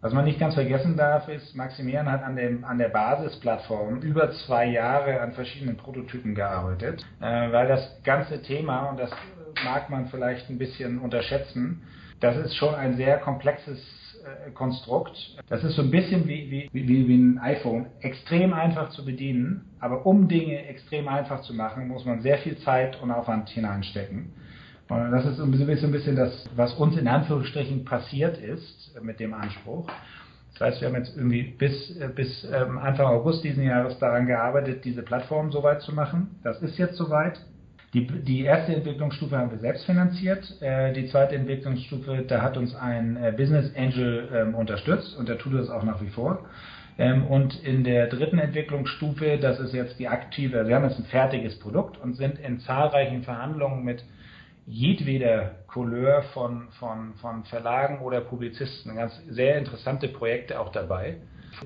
was 0.00 0.12
man 0.12 0.24
nicht 0.24 0.38
ganz 0.38 0.54
vergessen 0.54 0.96
darf, 0.96 1.28
ist, 1.28 1.56
Maximilian 1.56 2.10
hat 2.10 2.22
an, 2.22 2.36
dem, 2.36 2.64
an 2.64 2.78
der 2.78 2.88
Basisplattform 2.88 4.00
über 4.00 4.30
zwei 4.46 4.66
Jahre 4.66 5.20
an 5.20 5.32
verschiedenen 5.32 5.76
Prototypen 5.76 6.34
gearbeitet, 6.34 7.04
äh, 7.20 7.52
weil 7.52 7.66
das 7.66 8.00
ganze 8.04 8.40
Thema, 8.42 8.90
und 8.90 9.00
das 9.00 9.10
mag 9.64 9.90
man 9.90 10.06
vielleicht 10.06 10.48
ein 10.50 10.58
bisschen 10.58 10.98
unterschätzen, 10.98 11.82
das 12.20 12.36
ist 12.36 12.54
schon 12.56 12.74
ein 12.74 12.96
sehr 12.96 13.18
komplexes 13.18 13.78
äh, 14.24 14.50
Konstrukt. 14.52 15.16
Das 15.48 15.64
ist 15.64 15.74
so 15.74 15.82
ein 15.82 15.90
bisschen 15.90 16.26
wie, 16.28 16.50
wie, 16.50 16.70
wie, 16.72 17.08
wie 17.08 17.16
ein 17.16 17.38
iPhone, 17.38 17.86
extrem 18.00 18.52
einfach 18.52 18.90
zu 18.90 19.04
bedienen, 19.04 19.76
aber 19.80 20.06
um 20.06 20.28
Dinge 20.28 20.66
extrem 20.66 21.08
einfach 21.08 21.42
zu 21.42 21.54
machen, 21.54 21.88
muss 21.88 22.04
man 22.04 22.22
sehr 22.22 22.38
viel 22.38 22.56
Zeit 22.58 23.00
und 23.02 23.10
Aufwand 23.10 23.48
hineinstecken. 23.48 24.32
Das 24.88 25.26
ist 25.26 25.36
so 25.36 25.42
ein 25.42 25.50
bisschen 25.50 26.16
das, 26.16 26.48
was 26.56 26.72
uns 26.74 26.96
in 26.96 27.06
Anführungsstrichen 27.06 27.84
passiert 27.84 28.38
ist 28.38 28.98
mit 29.02 29.20
dem 29.20 29.34
Anspruch. 29.34 29.86
Das 30.52 30.60
heißt, 30.72 30.80
wir 30.80 30.88
haben 30.88 30.96
jetzt 30.96 31.14
irgendwie 31.14 31.42
bis, 31.42 31.98
bis 32.16 32.48
ähm, 32.52 32.78
Anfang 32.78 33.06
August 33.06 33.44
diesen 33.44 33.62
Jahres 33.62 33.98
daran 33.98 34.26
gearbeitet, 34.26 34.84
diese 34.84 35.02
Plattform 35.02 35.52
soweit 35.52 35.82
zu 35.82 35.94
machen. 35.94 36.40
Das 36.42 36.60
ist 36.62 36.78
jetzt 36.78 36.96
soweit. 36.96 37.38
Die, 37.94 38.06
die 38.06 38.42
erste 38.42 38.74
Entwicklungsstufe 38.74 39.38
haben 39.38 39.50
wir 39.50 39.58
selbst 39.58 39.86
finanziert. 39.86 40.60
Äh, 40.60 40.92
die 40.92 41.06
zweite 41.06 41.36
Entwicklungsstufe, 41.36 42.24
da 42.26 42.42
hat 42.42 42.56
uns 42.56 42.74
ein 42.74 43.16
äh, 43.16 43.32
Business 43.34 43.72
Angel 43.76 44.28
ähm, 44.34 44.54
unterstützt 44.54 45.16
und 45.16 45.28
der 45.28 45.38
tut 45.38 45.54
das 45.54 45.70
auch 45.70 45.84
nach 45.84 46.02
wie 46.02 46.10
vor. 46.10 46.44
Ähm, 46.98 47.26
und 47.26 47.62
in 47.64 47.84
der 47.84 48.08
dritten 48.08 48.38
Entwicklungsstufe, 48.38 49.38
das 49.38 49.60
ist 49.60 49.72
jetzt 49.72 49.98
die 49.98 50.08
aktive, 50.08 50.66
wir 50.66 50.74
haben 50.74 50.84
jetzt 50.84 50.98
ein 50.98 51.04
fertiges 51.04 51.58
Produkt 51.58 51.96
und 51.98 52.14
sind 52.14 52.38
in 52.40 52.58
zahlreichen 52.60 53.22
Verhandlungen 53.22 53.84
mit 53.84 54.02
jedweder 54.68 55.56
Couleur 55.66 56.22
von, 56.34 56.68
von, 56.78 57.14
von 57.14 57.44
Verlagen 57.44 58.00
oder 58.00 58.20
Publizisten. 58.20 58.94
Ganz 58.94 59.18
sehr 59.28 59.56
interessante 59.56 60.08
Projekte 60.08 60.60
auch 60.60 60.70
dabei. 60.72 61.16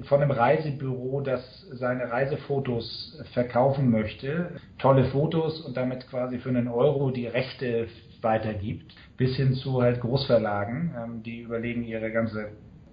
Von 0.04 0.22
einem 0.22 0.30
Reisebüro, 0.30 1.20
das 1.20 1.66
seine 1.72 2.10
Reisefotos 2.10 3.20
verkaufen 3.34 3.90
möchte, 3.90 4.52
tolle 4.78 5.04
Fotos 5.06 5.60
und 5.60 5.76
damit 5.76 6.08
quasi 6.08 6.38
für 6.38 6.48
einen 6.48 6.68
Euro 6.68 7.10
die 7.10 7.26
Rechte 7.26 7.88
weitergibt, 8.22 8.94
bis 9.16 9.36
hin 9.36 9.54
zu 9.54 9.82
halt 9.82 10.00
Großverlagen, 10.00 10.94
ähm, 10.96 11.22
die 11.24 11.40
überlegen, 11.40 11.82
ihre 11.82 12.12
ganze 12.12 12.50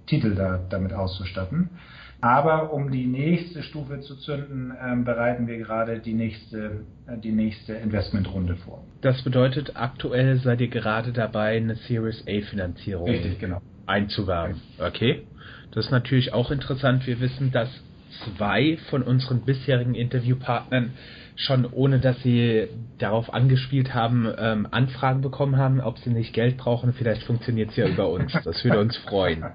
Titel 0.07 0.33
da, 0.33 0.59
damit 0.69 0.91
auszustatten. 0.91 1.69
Aber 2.21 2.73
um 2.73 2.91
die 2.91 3.05
nächste 3.05 3.63
Stufe 3.63 4.01
zu 4.01 4.15
zünden, 4.17 4.73
ähm, 4.81 5.05
bereiten 5.05 5.47
wir 5.47 5.57
gerade 5.57 5.99
die 5.99 6.13
nächste, 6.13 6.81
äh, 7.07 7.17
die 7.17 7.31
nächste 7.31 7.73
Investmentrunde 7.73 8.55
vor. 8.57 8.83
Das 9.01 9.21
bedeutet, 9.23 9.73
aktuell 9.75 10.37
seid 10.39 10.59
ihr 10.59 10.67
gerade 10.67 11.13
dabei, 11.13 11.55
eine 11.55 11.75
Series 11.75 12.21
A 12.27 12.41
Finanzierung 12.49 13.07
genau. 13.39 13.61
einzuwerben. 13.85 14.59
Okay. 14.79 15.23
Das 15.71 15.85
ist 15.85 15.91
natürlich 15.91 16.33
auch 16.33 16.51
interessant. 16.51 17.07
Wir 17.07 17.21
wissen, 17.21 17.51
dass 17.51 17.69
zwei 18.25 18.77
von 18.89 19.03
unseren 19.03 19.41
bisherigen 19.41 19.95
Interviewpartnern 19.95 20.93
schon 21.39 21.65
ohne 21.65 21.99
dass 21.99 22.21
sie 22.21 22.67
darauf 22.97 23.33
angespielt 23.33 23.93
haben, 23.93 24.27
ähm, 24.37 24.67
Anfragen 24.71 25.21
bekommen 25.21 25.57
haben, 25.57 25.79
ob 25.79 25.97
sie 25.99 26.09
nicht 26.09 26.33
Geld 26.33 26.57
brauchen. 26.57 26.93
Vielleicht 26.93 27.23
funktioniert 27.23 27.71
es 27.71 27.77
ja 27.77 27.87
über 27.87 28.09
uns. 28.09 28.33
Das 28.43 28.63
würde 28.63 28.79
uns 28.79 28.97
freuen. 28.97 29.45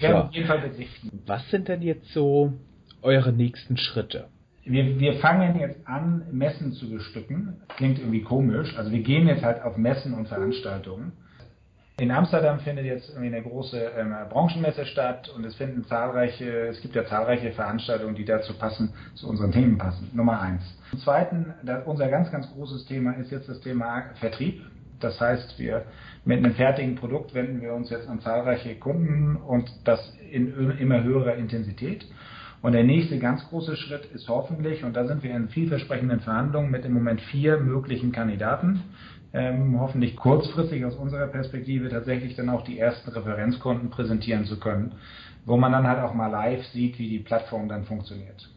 Wir 0.00 0.30
so. 0.32 0.82
Was 1.26 1.48
sind 1.50 1.68
denn 1.68 1.82
jetzt 1.82 2.12
so 2.12 2.52
eure 3.02 3.32
nächsten 3.32 3.76
Schritte? 3.76 4.28
Wir, 4.64 4.98
wir 4.98 5.14
fangen 5.14 5.58
jetzt 5.58 5.86
an, 5.86 6.22
Messen 6.32 6.72
zu 6.72 6.90
bestücken. 6.90 7.56
Klingt 7.76 7.98
irgendwie 7.98 8.22
komisch. 8.22 8.76
Also 8.76 8.90
wir 8.90 9.02
gehen 9.02 9.26
jetzt 9.26 9.42
halt 9.42 9.62
auf 9.62 9.76
Messen 9.76 10.14
und 10.14 10.28
Veranstaltungen. 10.28 11.12
In 11.98 12.10
Amsterdam 12.10 12.58
findet 12.60 12.86
jetzt 12.86 13.10
irgendwie 13.10 13.28
eine 13.28 13.42
große 13.42 13.78
ähm, 13.98 14.14
Branchenmesse 14.30 14.86
statt 14.86 15.28
und 15.36 15.44
es 15.44 15.54
finden 15.56 15.84
zahlreiche, 15.84 16.68
es 16.68 16.80
gibt 16.80 16.94
ja 16.94 17.04
zahlreiche 17.04 17.52
Veranstaltungen, 17.52 18.14
die 18.14 18.24
dazu 18.24 18.54
passen, 18.54 18.94
zu 19.14 19.28
unseren 19.28 19.52
Themen 19.52 19.76
passen. 19.76 20.10
Nummer 20.14 20.40
eins. 20.40 20.62
Zum 20.90 21.00
Zweiten, 21.00 21.54
unser 21.84 22.08
ganz, 22.08 22.30
ganz 22.30 22.50
großes 22.52 22.86
Thema 22.86 23.12
ist 23.12 23.30
jetzt 23.30 23.48
das 23.48 23.60
Thema 23.60 24.04
Vertrieb. 24.20 24.62
Das 25.00 25.20
heißt, 25.20 25.58
wir 25.58 25.84
mit 26.24 26.38
einem 26.38 26.54
fertigen 26.54 26.94
Produkt 26.94 27.34
wenden 27.34 27.60
wir 27.60 27.74
uns 27.74 27.90
jetzt 27.90 28.08
an 28.08 28.20
zahlreiche 28.20 28.74
Kunden 28.76 29.36
und 29.36 29.70
das 29.84 30.16
in 30.30 30.78
immer 30.78 31.02
höherer 31.02 31.34
Intensität. 31.34 32.06
Und 32.62 32.72
der 32.72 32.84
nächste 32.84 33.18
ganz 33.18 33.44
große 33.48 33.76
Schritt 33.76 34.06
ist 34.14 34.28
hoffentlich, 34.28 34.84
und 34.84 34.94
da 34.94 35.04
sind 35.04 35.24
wir 35.24 35.34
in 35.34 35.48
vielversprechenden 35.48 36.20
Verhandlungen 36.20 36.70
mit 36.70 36.84
im 36.84 36.92
Moment 36.94 37.20
vier 37.20 37.58
möglichen 37.58 38.12
Kandidaten, 38.12 38.84
ähm, 39.32 39.80
hoffentlich 39.80 40.16
kurzfristig 40.16 40.84
aus 40.84 40.94
unserer 40.94 41.26
Perspektive 41.26 41.88
tatsächlich 41.88 42.36
dann 42.36 42.50
auch 42.50 42.64
die 42.64 42.78
ersten 42.78 43.10
Referenzkunden 43.10 43.90
präsentieren 43.90 44.44
zu 44.44 44.58
können, 44.58 44.92
wo 45.46 45.56
man 45.56 45.72
dann 45.72 45.86
halt 45.86 46.00
auch 46.00 46.14
mal 46.14 46.28
live 46.28 46.64
sieht, 46.68 46.98
wie 46.98 47.08
die 47.08 47.18
Plattform 47.18 47.68
dann 47.68 47.84
funktioniert. 47.84 48.48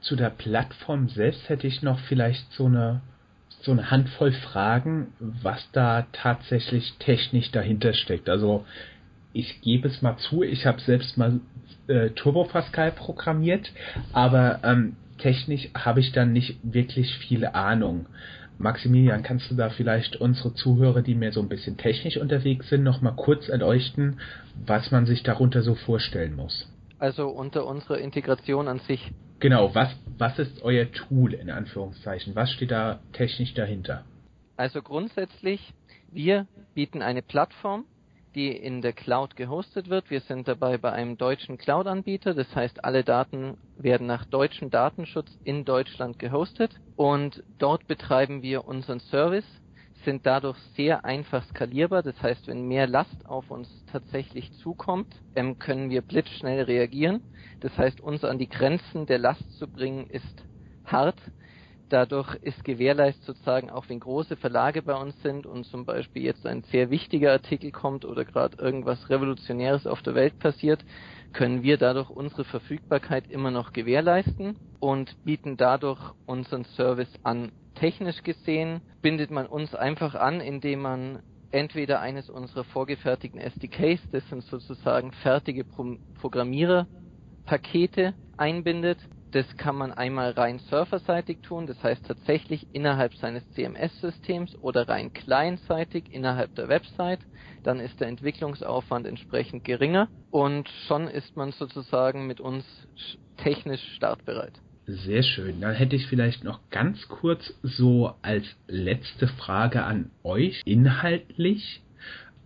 zu 0.00 0.16
der 0.16 0.30
Plattform 0.30 1.08
selbst 1.08 1.48
hätte 1.48 1.66
ich 1.66 1.82
noch 1.82 1.98
vielleicht 2.00 2.52
so 2.52 2.66
eine 2.66 3.02
so 3.62 3.70
eine 3.70 3.90
Handvoll 3.90 4.32
Fragen, 4.32 5.12
was 5.20 5.70
da 5.72 6.06
tatsächlich 6.12 6.94
technisch 6.98 7.50
dahinter 7.52 7.92
steckt. 7.92 8.28
Also 8.28 8.64
ich 9.32 9.60
gebe 9.62 9.88
es 9.88 10.02
mal 10.02 10.16
zu, 10.16 10.42
ich 10.42 10.66
habe 10.66 10.80
selbst 10.80 11.16
mal 11.16 11.40
äh, 11.86 12.10
Turbo 12.10 12.44
Pascal 12.44 12.92
programmiert, 12.92 13.72
aber 14.12 14.60
ähm, 14.64 14.96
technisch 15.18 15.68
habe 15.74 16.00
ich 16.00 16.12
dann 16.12 16.32
nicht 16.32 16.58
wirklich 16.62 17.14
viel 17.18 17.46
Ahnung. 17.46 18.06
Maximilian, 18.62 19.24
kannst 19.24 19.50
du 19.50 19.56
da 19.56 19.70
vielleicht 19.70 20.16
unsere 20.16 20.54
Zuhörer, 20.54 21.02
die 21.02 21.16
mehr 21.16 21.32
so 21.32 21.40
ein 21.40 21.48
bisschen 21.48 21.76
technisch 21.76 22.16
unterwegs 22.16 22.68
sind, 22.68 22.84
noch 22.84 23.00
mal 23.00 23.12
kurz 23.12 23.48
erleuchten, 23.48 24.20
was 24.64 24.90
man 24.92 25.04
sich 25.04 25.22
darunter 25.24 25.62
so 25.62 25.74
vorstellen 25.74 26.36
muss? 26.36 26.70
Also 27.00 27.28
unter 27.28 27.66
unserer 27.66 27.98
Integration 27.98 28.68
an 28.68 28.78
sich. 28.78 29.10
Genau, 29.40 29.74
was, 29.74 29.88
was 30.18 30.38
ist 30.38 30.62
euer 30.62 30.90
Tool 30.92 31.34
in 31.34 31.50
Anführungszeichen? 31.50 32.36
Was 32.36 32.52
steht 32.52 32.70
da 32.70 33.00
technisch 33.12 33.52
dahinter? 33.54 34.04
Also 34.56 34.80
grundsätzlich, 34.80 35.74
wir 36.12 36.46
bieten 36.74 37.02
eine 37.02 37.22
Plattform, 37.22 37.84
die 38.34 38.50
in 38.50 38.82
der 38.82 38.92
Cloud 38.92 39.36
gehostet 39.36 39.88
wird. 39.88 40.10
Wir 40.10 40.20
sind 40.20 40.48
dabei 40.48 40.78
bei 40.78 40.92
einem 40.92 41.16
deutschen 41.16 41.58
Cloud-Anbieter, 41.58 42.34
das 42.34 42.54
heißt, 42.54 42.84
alle 42.84 43.04
Daten 43.04 43.56
werden 43.76 44.06
nach 44.06 44.24
deutschem 44.24 44.70
Datenschutz 44.70 45.30
in 45.44 45.64
Deutschland 45.64 46.18
gehostet 46.18 46.74
und 46.96 47.42
dort 47.58 47.86
betreiben 47.86 48.42
wir 48.42 48.64
unseren 48.64 49.00
Service, 49.00 49.44
sind 50.04 50.26
dadurch 50.26 50.58
sehr 50.76 51.04
einfach 51.04 51.44
skalierbar. 51.44 52.02
Das 52.02 52.20
heißt, 52.22 52.46
wenn 52.48 52.66
mehr 52.66 52.86
Last 52.86 53.26
auf 53.26 53.50
uns 53.50 53.68
tatsächlich 53.86 54.52
zukommt, 54.58 55.14
ähm, 55.34 55.58
können 55.58 55.90
wir 55.90 56.02
blitzschnell 56.02 56.62
reagieren. 56.62 57.22
Das 57.60 57.76
heißt, 57.76 58.00
uns 58.00 58.24
an 58.24 58.38
die 58.38 58.48
Grenzen 58.48 59.06
der 59.06 59.18
Last 59.18 59.58
zu 59.58 59.68
bringen, 59.68 60.06
ist 60.08 60.44
hart. 60.84 61.20
Dadurch 61.92 62.34
ist 62.36 62.64
gewährleistet 62.64 63.26
sozusagen, 63.26 63.68
auch 63.68 63.90
wenn 63.90 64.00
große 64.00 64.36
Verlage 64.36 64.80
bei 64.80 64.94
uns 64.94 65.14
sind 65.20 65.44
und 65.44 65.66
zum 65.66 65.84
Beispiel 65.84 66.22
jetzt 66.22 66.46
ein 66.46 66.62
sehr 66.70 66.88
wichtiger 66.88 67.32
Artikel 67.32 67.70
kommt 67.70 68.06
oder 68.06 68.24
gerade 68.24 68.56
irgendwas 68.56 69.10
Revolutionäres 69.10 69.86
auf 69.86 70.00
der 70.00 70.14
Welt 70.14 70.38
passiert, 70.38 70.82
können 71.34 71.62
wir 71.62 71.76
dadurch 71.76 72.08
unsere 72.08 72.44
Verfügbarkeit 72.44 73.28
immer 73.28 73.50
noch 73.50 73.74
gewährleisten 73.74 74.56
und 74.80 75.22
bieten 75.22 75.58
dadurch 75.58 76.00
unseren 76.24 76.64
Service 76.64 77.14
an. 77.22 77.52
Technisch 77.74 78.22
gesehen 78.22 78.80
bindet 79.02 79.30
man 79.30 79.46
uns 79.46 79.74
einfach 79.74 80.14
an, 80.14 80.40
indem 80.40 80.80
man 80.80 81.20
entweder 81.50 82.00
eines 82.00 82.30
unserer 82.30 82.64
vorgefertigten 82.64 83.38
SDKs, 83.38 84.00
das 84.12 84.26
sind 84.30 84.44
sozusagen 84.44 85.12
fertige 85.12 85.64
Pro 85.64 85.98
Programmiererpakete, 86.14 88.14
einbindet 88.38 89.06
das 89.32 89.56
kann 89.56 89.76
man 89.76 89.92
einmal 89.92 90.30
rein 90.32 90.58
serverseitig 90.70 91.40
tun, 91.42 91.66
das 91.66 91.82
heißt 91.82 92.04
tatsächlich 92.04 92.66
innerhalb 92.72 93.14
seines 93.14 93.42
CMS-Systems 93.52 94.56
oder 94.56 94.88
rein 94.88 95.12
clientseitig 95.12 96.04
innerhalb 96.10 96.54
der 96.54 96.68
Website. 96.68 97.20
Dann 97.62 97.80
ist 97.80 97.98
der 98.00 98.08
Entwicklungsaufwand 98.08 99.06
entsprechend 99.06 99.64
geringer 99.64 100.08
und 100.30 100.68
schon 100.86 101.08
ist 101.08 101.34
man 101.34 101.52
sozusagen 101.52 102.26
mit 102.26 102.40
uns 102.40 102.64
technisch 103.38 103.82
startbereit. 103.96 104.60
Sehr 104.86 105.22
schön. 105.22 105.60
Dann 105.60 105.74
hätte 105.74 105.96
ich 105.96 106.06
vielleicht 106.08 106.44
noch 106.44 106.60
ganz 106.70 107.08
kurz 107.08 107.54
so 107.62 108.14
als 108.20 108.44
letzte 108.66 109.28
Frage 109.28 109.84
an 109.84 110.10
euch 110.24 110.60
inhaltlich. 110.64 111.82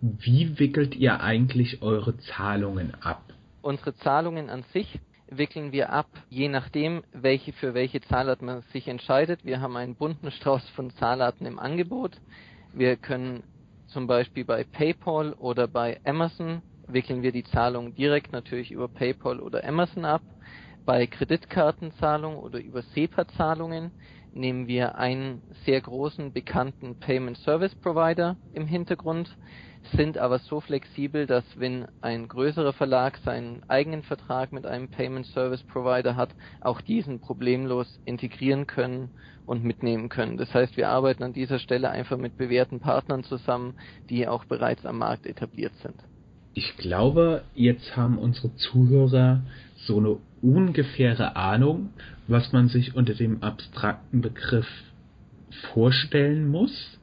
Wie 0.00 0.58
wickelt 0.58 0.94
ihr 0.94 1.20
eigentlich 1.20 1.82
eure 1.82 2.16
Zahlungen 2.18 2.94
ab? 3.00 3.24
Unsere 3.62 3.96
Zahlungen 3.96 4.50
an 4.50 4.64
sich 4.72 5.00
wickeln 5.28 5.72
wir 5.72 5.90
ab, 5.90 6.08
je 6.28 6.48
nachdem, 6.48 7.02
welche 7.12 7.52
für 7.52 7.74
welche 7.74 8.00
Zahlart 8.00 8.42
man 8.42 8.62
sich 8.72 8.88
entscheidet. 8.88 9.44
Wir 9.44 9.60
haben 9.60 9.76
einen 9.76 9.96
bunten 9.96 10.30
Strauß 10.30 10.68
von 10.70 10.90
Zahlarten 10.90 11.46
im 11.46 11.58
Angebot. 11.58 12.20
Wir 12.72 12.96
können 12.96 13.42
zum 13.86 14.06
Beispiel 14.06 14.44
bei 14.44 14.64
PayPal 14.64 15.32
oder 15.32 15.68
bei 15.68 16.00
Amazon 16.04 16.62
wickeln 16.88 17.22
wir 17.22 17.32
die 17.32 17.44
Zahlung 17.44 17.94
direkt 17.94 18.32
natürlich 18.32 18.70
über 18.70 18.88
PayPal 18.88 19.40
oder 19.40 19.64
Amazon 19.64 20.04
ab. 20.04 20.22
Bei 20.84 21.06
Kreditkartenzahlungen 21.06 22.38
oder 22.38 22.60
über 22.60 22.82
SEPA-Zahlungen 22.82 23.92
nehmen 24.30 24.68
wir 24.68 24.96
einen 24.96 25.42
sehr 25.64 25.80
großen 25.80 26.32
bekannten 26.32 26.94
Payment 26.96 27.38
Service 27.38 27.74
Provider 27.74 28.36
im 28.52 28.66
Hintergrund 28.66 29.36
sind 29.92 30.18
aber 30.18 30.38
so 30.38 30.60
flexibel, 30.60 31.26
dass 31.26 31.44
wenn 31.56 31.86
ein 32.00 32.28
größerer 32.28 32.72
Verlag 32.72 33.18
seinen 33.24 33.62
eigenen 33.68 34.02
Vertrag 34.02 34.52
mit 34.52 34.66
einem 34.66 34.88
Payment 34.88 35.26
Service 35.26 35.62
Provider 35.64 36.16
hat, 36.16 36.30
auch 36.60 36.80
diesen 36.80 37.20
problemlos 37.20 38.00
integrieren 38.04 38.66
können 38.66 39.10
und 39.46 39.64
mitnehmen 39.64 40.08
können. 40.08 40.36
Das 40.36 40.52
heißt, 40.52 40.76
wir 40.76 40.88
arbeiten 40.88 41.22
an 41.22 41.32
dieser 41.32 41.58
Stelle 41.58 41.90
einfach 41.90 42.18
mit 42.18 42.36
bewährten 42.36 42.80
Partnern 42.80 43.24
zusammen, 43.24 43.74
die 44.10 44.26
auch 44.26 44.44
bereits 44.44 44.84
am 44.84 44.98
Markt 44.98 45.26
etabliert 45.26 45.74
sind. 45.82 45.96
Ich 46.54 46.76
glaube, 46.78 47.44
jetzt 47.54 47.96
haben 47.96 48.18
unsere 48.18 48.54
Zuhörer 48.56 49.42
so 49.76 49.98
eine 49.98 50.16
ungefähre 50.40 51.36
Ahnung, 51.36 51.90
was 52.28 52.52
man 52.52 52.68
sich 52.68 52.94
unter 52.94 53.14
dem 53.14 53.42
abstrakten 53.42 54.22
Begriff 54.22 54.66
vorstellen 55.72 56.48
muss. 56.48 56.95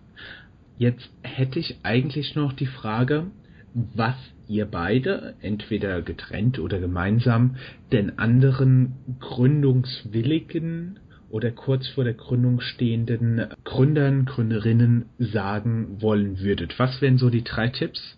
Jetzt 0.77 1.09
hätte 1.21 1.59
ich 1.59 1.77
eigentlich 1.83 2.35
noch 2.35 2.53
die 2.53 2.65
Frage, 2.65 3.27
was 3.73 4.15
ihr 4.47 4.65
beide, 4.65 5.35
entweder 5.41 6.01
getrennt 6.01 6.59
oder 6.59 6.79
gemeinsam, 6.79 7.55
den 7.91 8.19
anderen 8.19 8.93
gründungswilligen 9.19 10.99
oder 11.29 11.51
kurz 11.51 11.87
vor 11.89 12.03
der 12.03 12.13
Gründung 12.13 12.59
stehenden 12.59 13.47
Gründern, 13.63 14.25
Gründerinnen 14.25 15.05
sagen 15.17 16.01
wollen 16.01 16.39
würdet. 16.39 16.77
Was 16.77 17.01
wären 17.01 17.17
so 17.17 17.29
die 17.29 17.43
drei 17.43 17.69
Tipps, 17.69 18.17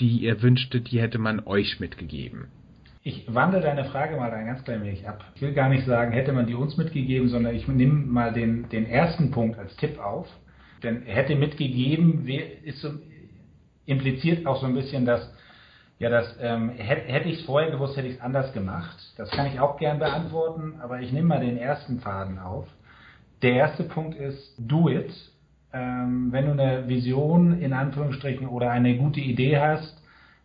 die 0.00 0.18
ihr 0.18 0.42
wünschtet, 0.42 0.90
die 0.90 1.00
hätte 1.00 1.18
man 1.18 1.40
euch 1.46 1.80
mitgegeben? 1.80 2.48
Ich 3.02 3.26
wandle 3.32 3.60
deine 3.60 3.84
Frage 3.84 4.16
mal 4.16 4.30
ein 4.30 4.46
ganz 4.46 4.64
klein 4.64 4.82
wenig 4.82 5.06
ab. 5.06 5.24
Ich 5.34 5.42
will 5.42 5.52
gar 5.52 5.68
nicht 5.68 5.86
sagen, 5.86 6.12
hätte 6.12 6.32
man 6.32 6.46
die 6.46 6.54
uns 6.54 6.76
mitgegeben, 6.76 7.28
sondern 7.28 7.54
ich 7.54 7.68
nehme 7.68 7.94
mal 7.94 8.32
den, 8.32 8.68
den 8.70 8.86
ersten 8.86 9.30
Punkt 9.30 9.58
als 9.58 9.76
Tipp 9.76 9.98
auf 9.98 10.26
denn 10.84 11.02
hätte 11.02 11.34
mitgegeben, 11.34 12.26
ist 12.64 12.80
so, 12.80 12.90
impliziert 13.86 14.46
auch 14.46 14.60
so 14.60 14.66
ein 14.66 14.74
bisschen, 14.74 15.04
dass 15.04 15.30
ja, 15.98 16.10
das 16.10 16.36
ähm, 16.40 16.70
hätte, 16.70 17.12
hätte 17.12 17.28
ich 17.28 17.40
es 17.40 17.46
vorher 17.46 17.70
gewusst, 17.70 17.96
hätte 17.96 18.08
ich 18.08 18.16
es 18.16 18.20
anders 18.20 18.52
gemacht. 18.52 18.96
Das 19.16 19.30
kann 19.30 19.46
ich 19.46 19.60
auch 19.60 19.78
gern 19.78 19.98
beantworten, 19.98 20.74
aber 20.80 21.00
ich 21.00 21.12
nehme 21.12 21.28
mal 21.28 21.40
den 21.40 21.56
ersten 21.56 22.00
Faden 22.00 22.38
auf. 22.38 22.66
Der 23.42 23.52
erste 23.52 23.84
Punkt 23.84 24.16
ist, 24.16 24.54
do 24.58 24.88
it. 24.88 25.12
Ähm, 25.72 26.32
wenn 26.32 26.46
du 26.46 26.52
eine 26.52 26.88
Vision 26.88 27.60
in 27.60 27.72
Anführungsstrichen 27.72 28.48
oder 28.48 28.70
eine 28.70 28.96
gute 28.96 29.20
Idee 29.20 29.58
hast, 29.58 30.02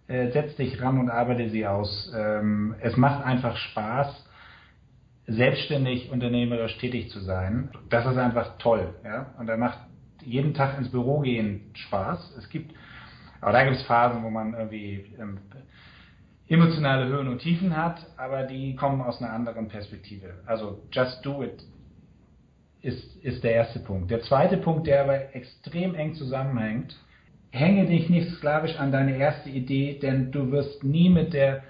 äh, 0.07 0.31
setz 0.31 0.55
dich 0.55 0.81
ran 0.81 0.99
und 0.99 1.09
arbeite 1.09 1.49
sie 1.49 1.65
aus. 1.65 2.11
Ähm, 2.15 2.75
es 2.79 2.95
macht 2.97 3.25
einfach 3.25 3.57
Spaß, 3.57 4.25
selbstständig 5.27 6.11
unternehmerisch 6.11 6.77
tätig 6.77 7.09
zu 7.09 7.19
sein. 7.19 7.69
Das 7.89 8.05
ist 8.05 8.17
einfach 8.17 8.57
toll. 8.57 8.95
Ja? 9.03 9.33
Und 9.37 9.47
da 9.47 9.57
macht 9.57 9.79
jeden 10.26 10.53
Tag 10.53 10.78
ins 10.78 10.89
Büro 10.89 11.20
gehen 11.20 11.72
Spaß. 11.74 12.36
Es 12.38 12.49
gibt, 12.49 12.74
aber 13.41 13.51
da 13.51 13.63
gibt 13.63 13.78
es 13.78 13.84
Phasen, 13.84 14.24
wo 14.24 14.30
man 14.30 14.53
irgendwie 14.53 15.05
ähm, 15.20 15.38
emotionale 16.47 17.07
Höhen 17.07 17.28
und 17.28 17.39
Tiefen 17.39 17.76
hat, 17.76 18.05
aber 18.17 18.43
die 18.43 18.76
kommen 18.76 19.01
aus 19.01 19.22
einer 19.22 19.32
anderen 19.32 19.67
Perspektive. 19.67 20.34
Also 20.45 20.82
just 20.91 21.24
do 21.26 21.43
it 21.43 21.63
ist, 22.82 23.15
ist 23.24 23.43
der 23.43 23.53
erste 23.53 23.80
Punkt. 23.80 24.09
Der 24.09 24.22
zweite 24.22 24.57
Punkt, 24.57 24.88
der 24.88 25.03
aber 25.03 25.36
extrem 25.36 25.95
eng 25.95 26.15
zusammenhängt, 26.15 26.97
hänge 27.51 27.86
dich 27.86 28.09
nicht 28.09 28.30
sklavisch 28.36 28.76
an 28.78 28.91
deine 28.91 29.17
erste 29.17 29.49
Idee, 29.49 29.99
denn 30.01 30.32
du 30.32 30.51
wirst 30.51 30.84
nie 30.84 31.09
mit 31.09 31.34
der 31.34 31.63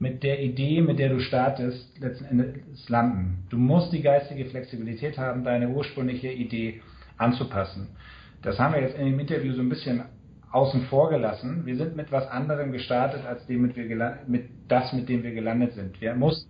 mit 0.00 0.22
der 0.22 0.42
Idee, 0.42 0.80
mit 0.80 0.98
der 0.98 1.08
du 1.08 1.20
startest, 1.20 1.98
letzten 2.00 2.24
Endes 2.24 2.88
landen. 2.88 3.46
Du 3.48 3.56
musst 3.56 3.92
die 3.92 4.02
geistige 4.02 4.44
Flexibilität 4.46 5.16
haben, 5.18 5.44
deine 5.44 5.68
ursprüngliche 5.68 6.30
Idee 6.30 6.82
anzupassen. 7.16 7.88
Das 8.42 8.58
haben 8.58 8.74
wir 8.74 8.82
jetzt 8.82 8.98
in 8.98 9.06
dem 9.06 9.18
Interview 9.18 9.54
so 9.54 9.62
ein 9.62 9.68
bisschen 9.68 10.04
außen 10.54 10.82
vor 10.82 11.10
gelassen. 11.10 11.66
Wir 11.66 11.76
sind 11.76 11.96
mit 11.96 12.12
was 12.12 12.28
anderem 12.28 12.70
gestartet 12.70 13.26
als 13.26 13.44
dem, 13.46 13.62
mit, 13.62 13.76
mit 14.28 14.50
das, 14.68 14.92
mit 14.92 15.08
dem 15.08 15.24
wir 15.24 15.32
gelandet 15.32 15.72
sind. 15.72 16.00
Wir 16.00 16.14
mussten. 16.14 16.48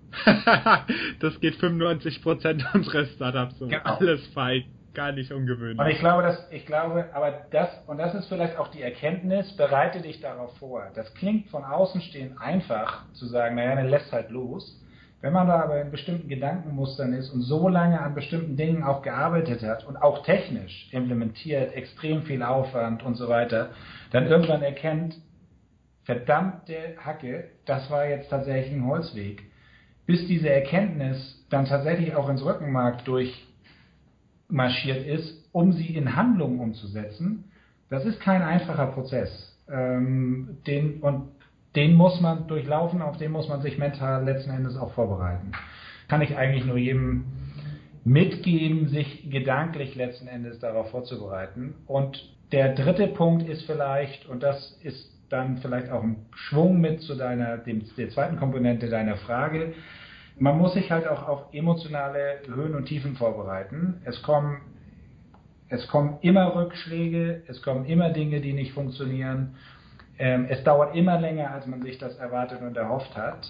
das 1.21 1.41
geht 1.41 1.55
95 1.57 2.23
Prozent 2.23 2.65
unserer 2.75 3.07
Startups 3.07 3.59
so. 3.59 3.67
Genau. 3.67 3.83
Alles 3.83 4.27
fein. 4.29 4.65
Gar 4.93 5.11
nicht 5.13 5.33
ungewöhnlich. 5.33 5.81
Und 5.81 5.89
ich 5.89 5.99
glaube, 5.99 6.23
dass, 6.23 6.53
ich 6.53 6.67
glaube, 6.67 7.07
aber 7.15 7.47
das, 7.51 7.69
und 7.89 7.99
das 7.99 8.15
ist 8.15 8.29
vielleicht 8.29 8.59
auch 8.59 8.69
die 8.69 8.81
Erkenntnis, 8.81 9.57
bereite 9.57 10.01
dich 10.01 10.21
darauf 10.21 10.57
vor. 10.59 10.85
Das 10.95 11.13
klingt 11.15 11.49
von 11.49 11.65
außen 11.65 12.01
stehend 12.03 12.41
einfach, 12.41 13.05
zu 13.15 13.27
sagen, 13.27 13.57
naja, 13.57 13.75
dann 13.75 13.89
lässt 13.89 14.13
halt 14.13 14.31
los. 14.31 14.81
Wenn 15.25 15.33
man 15.33 15.47
da 15.47 15.63
aber 15.63 15.81
in 15.81 15.91
bestimmten 15.91 16.29
Gedankenmustern 16.29 17.15
ist 17.15 17.31
und 17.31 17.41
so 17.41 17.67
lange 17.67 17.99
an 17.99 18.15
bestimmten 18.15 18.59
Dingen 18.59 18.83
auch 18.83 19.01
gearbeitet 19.01 19.63
hat 19.63 19.87
und 19.87 19.97
auch 19.97 20.23
technisch 20.23 20.91
implementiert, 20.93 21.75
extrem 21.75 22.25
viel 22.25 22.43
Aufwand 22.43 23.03
und 23.03 23.15
so 23.15 23.31
weiter, 23.31 23.71
dann 24.11 24.27
irgendwann 24.27 24.61
erkennt, 24.61 25.17
verdammte 26.03 26.97
Hacke, 27.03 27.53
das 27.65 27.91
war 27.91 28.07
jetzt 28.07 28.29
tatsächlich 28.29 28.75
ein 28.75 28.87
Holzweg. 28.87 29.45
bis 30.05 30.27
diese 30.27 30.51
Erkenntnis 30.51 31.43
dann 31.49 31.65
tatsächlich 31.65 32.15
auch 32.15 32.29
ins 32.29 32.45
Rückenmark 32.45 33.07
durchmarschiert 33.07 35.07
ist, 35.07 35.49
um 35.53 35.73
sie 35.73 35.97
in 35.97 36.17
Handlungen 36.17 36.61
umzusetzen, 36.61 37.45
das 37.89 38.05
ist 38.05 38.21
kein 38.21 38.43
einfacher 38.43 38.89
Prozess. 38.89 39.59
Ähm, 39.71 40.59
den, 40.67 41.01
und 41.01 41.31
den 41.77 41.95
muss 41.95 42.21
man 42.21 42.47
durchlaufen, 42.47 43.03
auf 43.03 43.17
den 43.17 43.33
muss 43.33 43.49
man 43.49 43.63
sich 43.63 43.79
mental 43.79 44.25
letzten 44.25 44.51
Endes 44.51 44.77
auch 44.77 44.93
vorbereiten. 44.93 45.53
Kann 46.09 46.23
ich 46.23 46.37
eigentlich 46.37 46.65
nur 46.65 46.77
jedem 46.77 47.25
mitgeben, 48.05 48.89
sich 48.89 49.31
gedanklich 49.31 49.95
letzten 49.95 50.29
Endes 50.29 50.59
darauf 50.59 50.91
vorzubereiten. 50.91 51.75
Und 51.87 52.23
der 52.53 52.75
dritte 52.75 53.09
Punkt 53.09 53.49
ist 53.49 53.65
vielleicht, 53.65 54.27
und 54.27 54.43
das 54.43 54.79
ist 54.83 55.11
dann 55.31 55.57
vielleicht 55.59 55.91
auch 55.91 56.03
ein 56.03 56.27
Schwung 56.35 56.81
mit 56.81 57.01
zu 57.01 57.15
deiner, 57.15 57.57
dem, 57.57 57.83
der 57.97 58.11
zweiten 58.11 58.37
Komponente 58.37 58.89
deiner 58.89 59.17
Frage, 59.17 59.73
man 60.39 60.59
muss 60.59 60.75
sich 60.75 60.91
halt 60.91 61.07
auch 61.07 61.27
auf 61.29 61.55
emotionale 61.55 62.41
Höhen 62.47 62.75
und 62.75 62.87
Tiefen 62.87 63.17
vorbereiten. 63.17 64.01
Es 64.05 64.21
kommen, 64.23 64.61
es 65.69 65.87
kommen 65.89 66.19
immer 66.23 66.55
Rückschläge, 66.55 67.43
es 67.47 67.63
kommen 67.63 67.85
immer 67.87 68.11
Dinge, 68.11 68.41
die 68.41 68.53
nicht 68.53 68.73
funktionieren. 68.73 69.57
Ähm, 70.19 70.47
es 70.49 70.63
dauert 70.65 70.95
immer 70.95 71.21
länger, 71.21 71.51
als 71.51 71.67
man 71.67 71.83
sich 71.83 71.99
das 71.99 72.17
erwartet 72.17 72.61
und 72.63 72.77
erhofft 72.77 73.17
hat. 73.17 73.47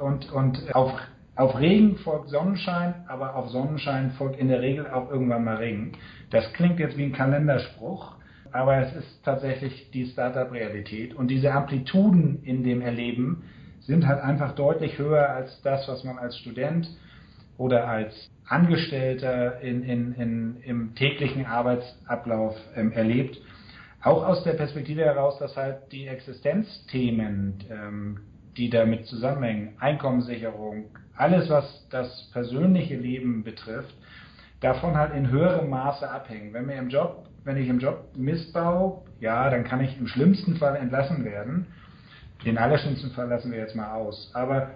Und, 0.00 0.32
und 0.32 0.74
auf, 0.74 0.92
auf 1.36 1.58
Regen 1.58 1.96
folgt 1.98 2.30
Sonnenschein, 2.30 2.94
aber 3.08 3.36
auf 3.36 3.50
Sonnenschein 3.50 4.12
folgt 4.12 4.38
in 4.38 4.48
der 4.48 4.60
Regel 4.60 4.88
auch 4.90 5.10
irgendwann 5.10 5.44
mal 5.44 5.56
Regen. 5.56 5.92
Das 6.30 6.52
klingt 6.54 6.78
jetzt 6.78 6.96
wie 6.96 7.04
ein 7.04 7.12
Kalenderspruch, 7.12 8.16
aber 8.52 8.78
es 8.78 8.94
ist 8.94 9.24
tatsächlich 9.24 9.90
die 9.92 10.06
Startup-Realität. 10.06 11.14
Und 11.14 11.28
diese 11.28 11.52
Amplituden 11.52 12.42
in 12.42 12.64
dem 12.64 12.80
Erleben 12.80 13.44
sind 13.80 14.06
halt 14.06 14.20
einfach 14.20 14.54
deutlich 14.54 14.98
höher 14.98 15.28
als 15.28 15.60
das, 15.62 15.88
was 15.88 16.04
man 16.04 16.18
als 16.18 16.36
Student 16.38 16.88
oder 17.58 17.88
als 17.88 18.30
Angestellter 18.48 19.60
in, 19.60 19.82
in, 19.82 20.12
in, 20.14 20.56
im 20.62 20.94
täglichen 20.94 21.46
Arbeitsablauf 21.46 22.56
ähm, 22.76 22.92
erlebt. 22.92 23.40
Auch 24.02 24.26
aus 24.26 24.42
der 24.42 24.54
Perspektive 24.54 25.04
heraus, 25.04 25.38
dass 25.38 25.56
halt 25.56 25.92
die 25.92 26.08
Existenzthemen, 26.08 27.64
ähm, 27.70 28.20
die 28.56 28.68
damit 28.68 29.06
zusammenhängen, 29.06 29.74
Einkommenssicherung, 29.78 30.86
alles, 31.16 31.48
was 31.48 31.86
das 31.90 32.30
persönliche 32.32 32.96
Leben 32.96 33.44
betrifft, 33.44 33.94
davon 34.60 34.96
halt 34.96 35.14
in 35.14 35.30
höherem 35.30 35.70
Maße 35.70 36.10
abhängen. 36.10 36.52
Wenn 36.52 36.66
mir 36.66 36.76
im 36.76 36.88
Job, 36.88 37.26
wenn 37.44 37.56
ich 37.56 37.68
im 37.68 37.78
Job 37.78 38.04
missbaue, 38.16 39.02
ja, 39.20 39.48
dann 39.50 39.64
kann 39.64 39.80
ich 39.80 39.96
im 39.98 40.08
schlimmsten 40.08 40.56
Fall 40.56 40.76
entlassen 40.76 41.24
werden. 41.24 41.66
Den 42.44 42.58
allerschlimmsten 42.58 43.12
Fall 43.12 43.28
lassen 43.28 43.52
wir 43.52 43.58
jetzt 43.58 43.76
mal 43.76 43.92
aus. 43.92 44.30
Aber 44.34 44.70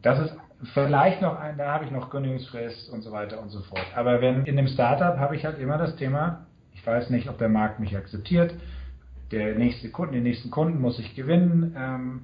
das 0.00 0.18
ist 0.18 0.36
vielleicht 0.72 1.20
noch 1.20 1.38
ein, 1.38 1.58
da 1.58 1.72
habe 1.72 1.84
ich 1.84 1.90
noch 1.90 2.10
Kündigungsfrist 2.10 2.90
und 2.90 3.02
so 3.02 3.12
weiter 3.12 3.40
und 3.40 3.50
so 3.50 3.60
fort. 3.60 3.86
Aber 3.94 4.22
wenn 4.22 4.46
in 4.46 4.56
dem 4.56 4.68
Startup 4.68 5.18
habe 5.18 5.36
ich 5.36 5.44
halt 5.44 5.58
immer 5.58 5.76
das 5.76 5.96
Thema, 5.96 6.46
ich 6.74 6.86
weiß 6.86 7.10
nicht, 7.10 7.28
ob 7.28 7.38
der 7.38 7.48
Markt 7.48 7.80
mich 7.80 7.96
akzeptiert. 7.96 8.54
Der 9.30 9.54
nächste 9.56 9.90
Kunden, 9.90 10.14
den 10.14 10.24
nächsten 10.24 10.50
Kunden 10.50 10.80
muss 10.80 10.98
ich 10.98 11.14
gewinnen. 11.14 11.74
Ähm, 11.76 12.20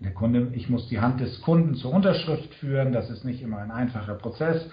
der 0.00 0.12
Kunde, 0.12 0.52
ich 0.54 0.68
muss 0.68 0.88
die 0.88 1.00
Hand 1.00 1.20
des 1.20 1.40
Kunden 1.42 1.74
zur 1.74 1.92
Unterschrift 1.92 2.54
führen. 2.54 2.92
Das 2.92 3.10
ist 3.10 3.24
nicht 3.24 3.42
immer 3.42 3.58
ein 3.58 3.70
einfacher 3.70 4.14
Prozess. 4.14 4.70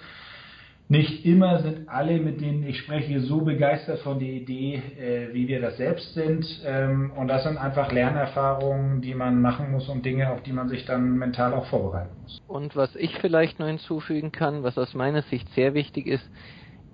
Nicht 0.88 1.26
immer 1.26 1.62
sind 1.62 1.88
alle, 1.88 2.20
mit 2.20 2.40
denen 2.40 2.62
ich 2.64 2.78
spreche, 2.78 3.20
so 3.20 3.40
begeistert 3.40 3.98
von 4.00 4.20
der 4.20 4.28
Idee, 4.28 4.80
äh, 4.96 5.34
wie 5.34 5.48
wir 5.48 5.60
das 5.60 5.78
selbst 5.78 6.14
sind. 6.14 6.46
Ähm, 6.64 7.10
und 7.16 7.26
das 7.26 7.42
sind 7.42 7.56
einfach 7.56 7.90
Lernerfahrungen, 7.90 9.00
die 9.00 9.14
man 9.14 9.42
machen 9.42 9.72
muss 9.72 9.88
und 9.88 10.06
Dinge, 10.06 10.30
auf 10.30 10.44
die 10.44 10.52
man 10.52 10.68
sich 10.68 10.84
dann 10.84 11.18
mental 11.18 11.54
auch 11.54 11.66
vorbereiten 11.66 12.14
muss. 12.22 12.40
Und 12.46 12.76
was 12.76 12.94
ich 12.94 13.18
vielleicht 13.18 13.58
noch 13.58 13.66
hinzufügen 13.66 14.30
kann, 14.30 14.62
was 14.62 14.78
aus 14.78 14.94
meiner 14.94 15.22
Sicht 15.22 15.48
sehr 15.54 15.74
wichtig 15.74 16.06
ist, 16.06 16.30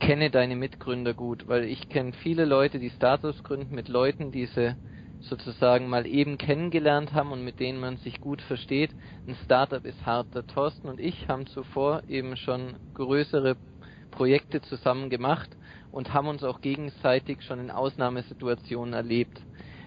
kenne 0.02 0.30
deine 0.30 0.56
Mitgründer 0.56 1.14
gut, 1.14 1.46
weil 1.46 1.62
ich 1.62 1.88
kenne 1.88 2.12
viele 2.12 2.44
Leute, 2.44 2.80
die 2.80 2.90
Startups 2.90 3.44
gründen 3.44 3.76
mit 3.76 3.86
Leuten, 3.86 4.32
die 4.32 4.46
sie 4.46 4.76
sozusagen 5.20 5.88
mal 5.88 6.08
eben 6.08 6.38
kennengelernt 6.38 7.12
haben 7.12 7.30
und 7.30 7.44
mit 7.44 7.60
denen 7.60 7.78
man 7.78 7.98
sich 7.98 8.18
gut 8.18 8.42
versteht. 8.42 8.96
Ein 9.28 9.36
Startup 9.44 9.84
ist 9.84 10.04
hart. 10.04 10.34
Der 10.34 10.44
Thorsten 10.44 10.88
und 10.88 10.98
ich 10.98 11.28
haben 11.28 11.46
zuvor 11.46 12.02
eben 12.08 12.36
schon 12.36 12.76
größere 12.94 13.56
Projekte 14.10 14.60
zusammen 14.60 15.08
gemacht 15.08 15.56
und 15.92 16.12
haben 16.12 16.26
uns 16.26 16.42
auch 16.42 16.60
gegenseitig 16.60 17.40
schon 17.42 17.60
in 17.60 17.70
Ausnahmesituationen 17.70 18.94
erlebt 18.94 19.40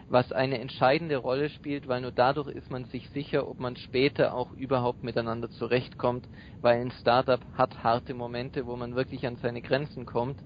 was 0.07 0.31
eine 0.31 0.59
entscheidende 0.59 1.17
Rolle 1.17 1.49
spielt, 1.49 1.87
weil 1.87 2.01
nur 2.01 2.11
dadurch 2.11 2.49
ist 2.49 2.69
man 2.69 2.85
sich 2.85 3.09
sicher, 3.09 3.47
ob 3.47 3.59
man 3.59 3.75
später 3.75 4.33
auch 4.33 4.51
überhaupt 4.53 5.03
miteinander 5.03 5.49
zurechtkommt, 5.49 6.27
weil 6.61 6.79
ein 6.79 6.91
Startup 6.91 7.43
hat 7.53 7.83
harte 7.83 8.13
Momente, 8.13 8.65
wo 8.65 8.75
man 8.75 8.95
wirklich 8.95 9.25
an 9.25 9.37
seine 9.37 9.61
Grenzen 9.61 10.05
kommt 10.05 10.39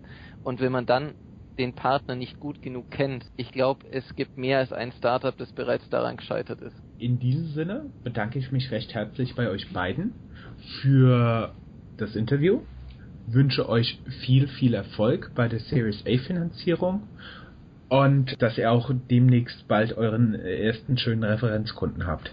und 0.43 0.62
wenn 0.62 0.72
man 0.72 0.86
dann 0.86 1.16
den 1.57 1.74
Partner 1.74 2.16
nicht 2.16 2.39
gut 2.39 2.62
genug 2.62 2.89
kennt, 2.89 3.26
ich 3.36 3.51
glaube, 3.51 3.86
es 3.91 4.16
gibt 4.16 4.38
mehr 4.38 4.60
als 4.60 4.72
ein 4.72 4.93
Startup, 4.93 5.36
das 5.38 5.51
bereits 5.51 5.88
daran 5.89 6.16
gescheitert 6.16 6.62
ist. 6.62 6.76
In 6.97 7.20
diesem 7.20 7.47
Sinne 7.47 7.86
bedanke 8.03 8.39
ich 8.39 8.51
mich 8.51 8.72
recht 8.72 8.93
herzlich 8.93 9.36
bei 9.36 9.49
euch 9.49 9.72
beiden 9.74 10.14
für 10.82 11.53
das 11.97 12.16
Interview, 12.16 12.62
wünsche 13.26 13.68
euch 13.68 13.99
viel, 14.26 14.47
viel 14.47 14.74
Erfolg 14.74 15.32
bei 15.36 15.47
der 15.49 15.60
Series 15.60 16.03
A 16.05 16.18
Finanzierung 16.26 17.03
und 17.90 18.42
dass 18.42 18.58
ihr 18.58 18.72
auch 18.72 18.92
demnächst 19.10 19.68
bald 19.68 19.98
euren 19.98 20.36
ersten 20.36 20.98
schönen 20.98 21.24
Referenzkunden 21.24 22.08
habt. 22.08 22.32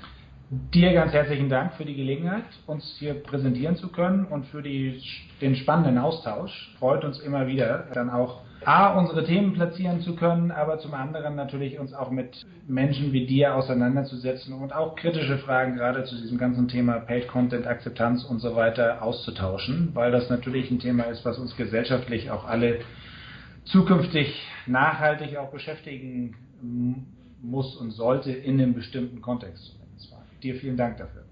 Dir 0.49 0.93
ganz 0.93 1.13
herzlichen 1.13 1.49
Dank 1.49 1.75
für 1.75 1.85
die 1.85 1.97
Gelegenheit, 1.97 2.45
uns 2.67 2.97
hier 3.01 3.15
präsentieren 3.15 3.75
zu 3.75 3.89
können 3.89 4.27
und 4.27 4.47
für 4.47 4.63
die, 4.63 5.03
den 5.41 5.57
spannenden 5.57 5.99
Austausch. 5.99 6.73
Freut 6.79 7.05
uns 7.05 7.19
immer 7.19 7.49
wieder, 7.49 7.89
dann 7.95 8.11
auch 8.11 8.43
A, 8.65 8.99
unsere 8.99 9.25
Themen 9.25 9.55
platzieren 9.55 10.01
zu 10.01 10.17
können, 10.17 10.51
aber 10.51 10.79
zum 10.79 10.95
anderen 10.95 11.37
natürlich 11.37 11.79
uns 11.79 11.93
auch 11.93 12.11
mit 12.11 12.45
Menschen 12.67 13.13
wie 13.13 13.27
dir 13.27 13.55
auseinanderzusetzen 13.55 14.55
und 14.55 14.75
auch 14.75 14.97
kritische 14.97 15.39
Fragen 15.39 15.77
gerade 15.77 16.05
zu 16.05 16.17
diesem 16.17 16.39
ganzen 16.39 16.69
Thema 16.69 17.01
Paid 17.01 17.29
Content, 17.29 17.67
Akzeptanz 17.67 18.25
und 18.25 18.41
so 18.41 18.57
weiter 18.57 19.03
auszutauschen, 19.03 19.91
weil 19.95 20.11
das 20.11 20.31
natürlich 20.31 20.71
ein 20.71 20.79
Thema 20.79 21.05
ist, 21.05 21.25
was 21.25 21.39
uns 21.39 21.57
gesellschaftlich 21.57 22.31
auch 22.31 22.45
alle 22.45 22.81
zukünftig 23.67 24.43
nachhaltig 24.67 25.37
auch 25.37 25.51
beschäftigen 25.51 26.35
muss 27.43 27.77
und 27.77 27.91
sollte 27.91 28.33
in 28.33 28.61
einem 28.61 28.75
bestimmten 28.75 29.21
Kontext. 29.21 29.77
Dir 30.43 30.55
vielen 30.57 30.77
Dank 30.77 30.99
dafür. 30.99 31.26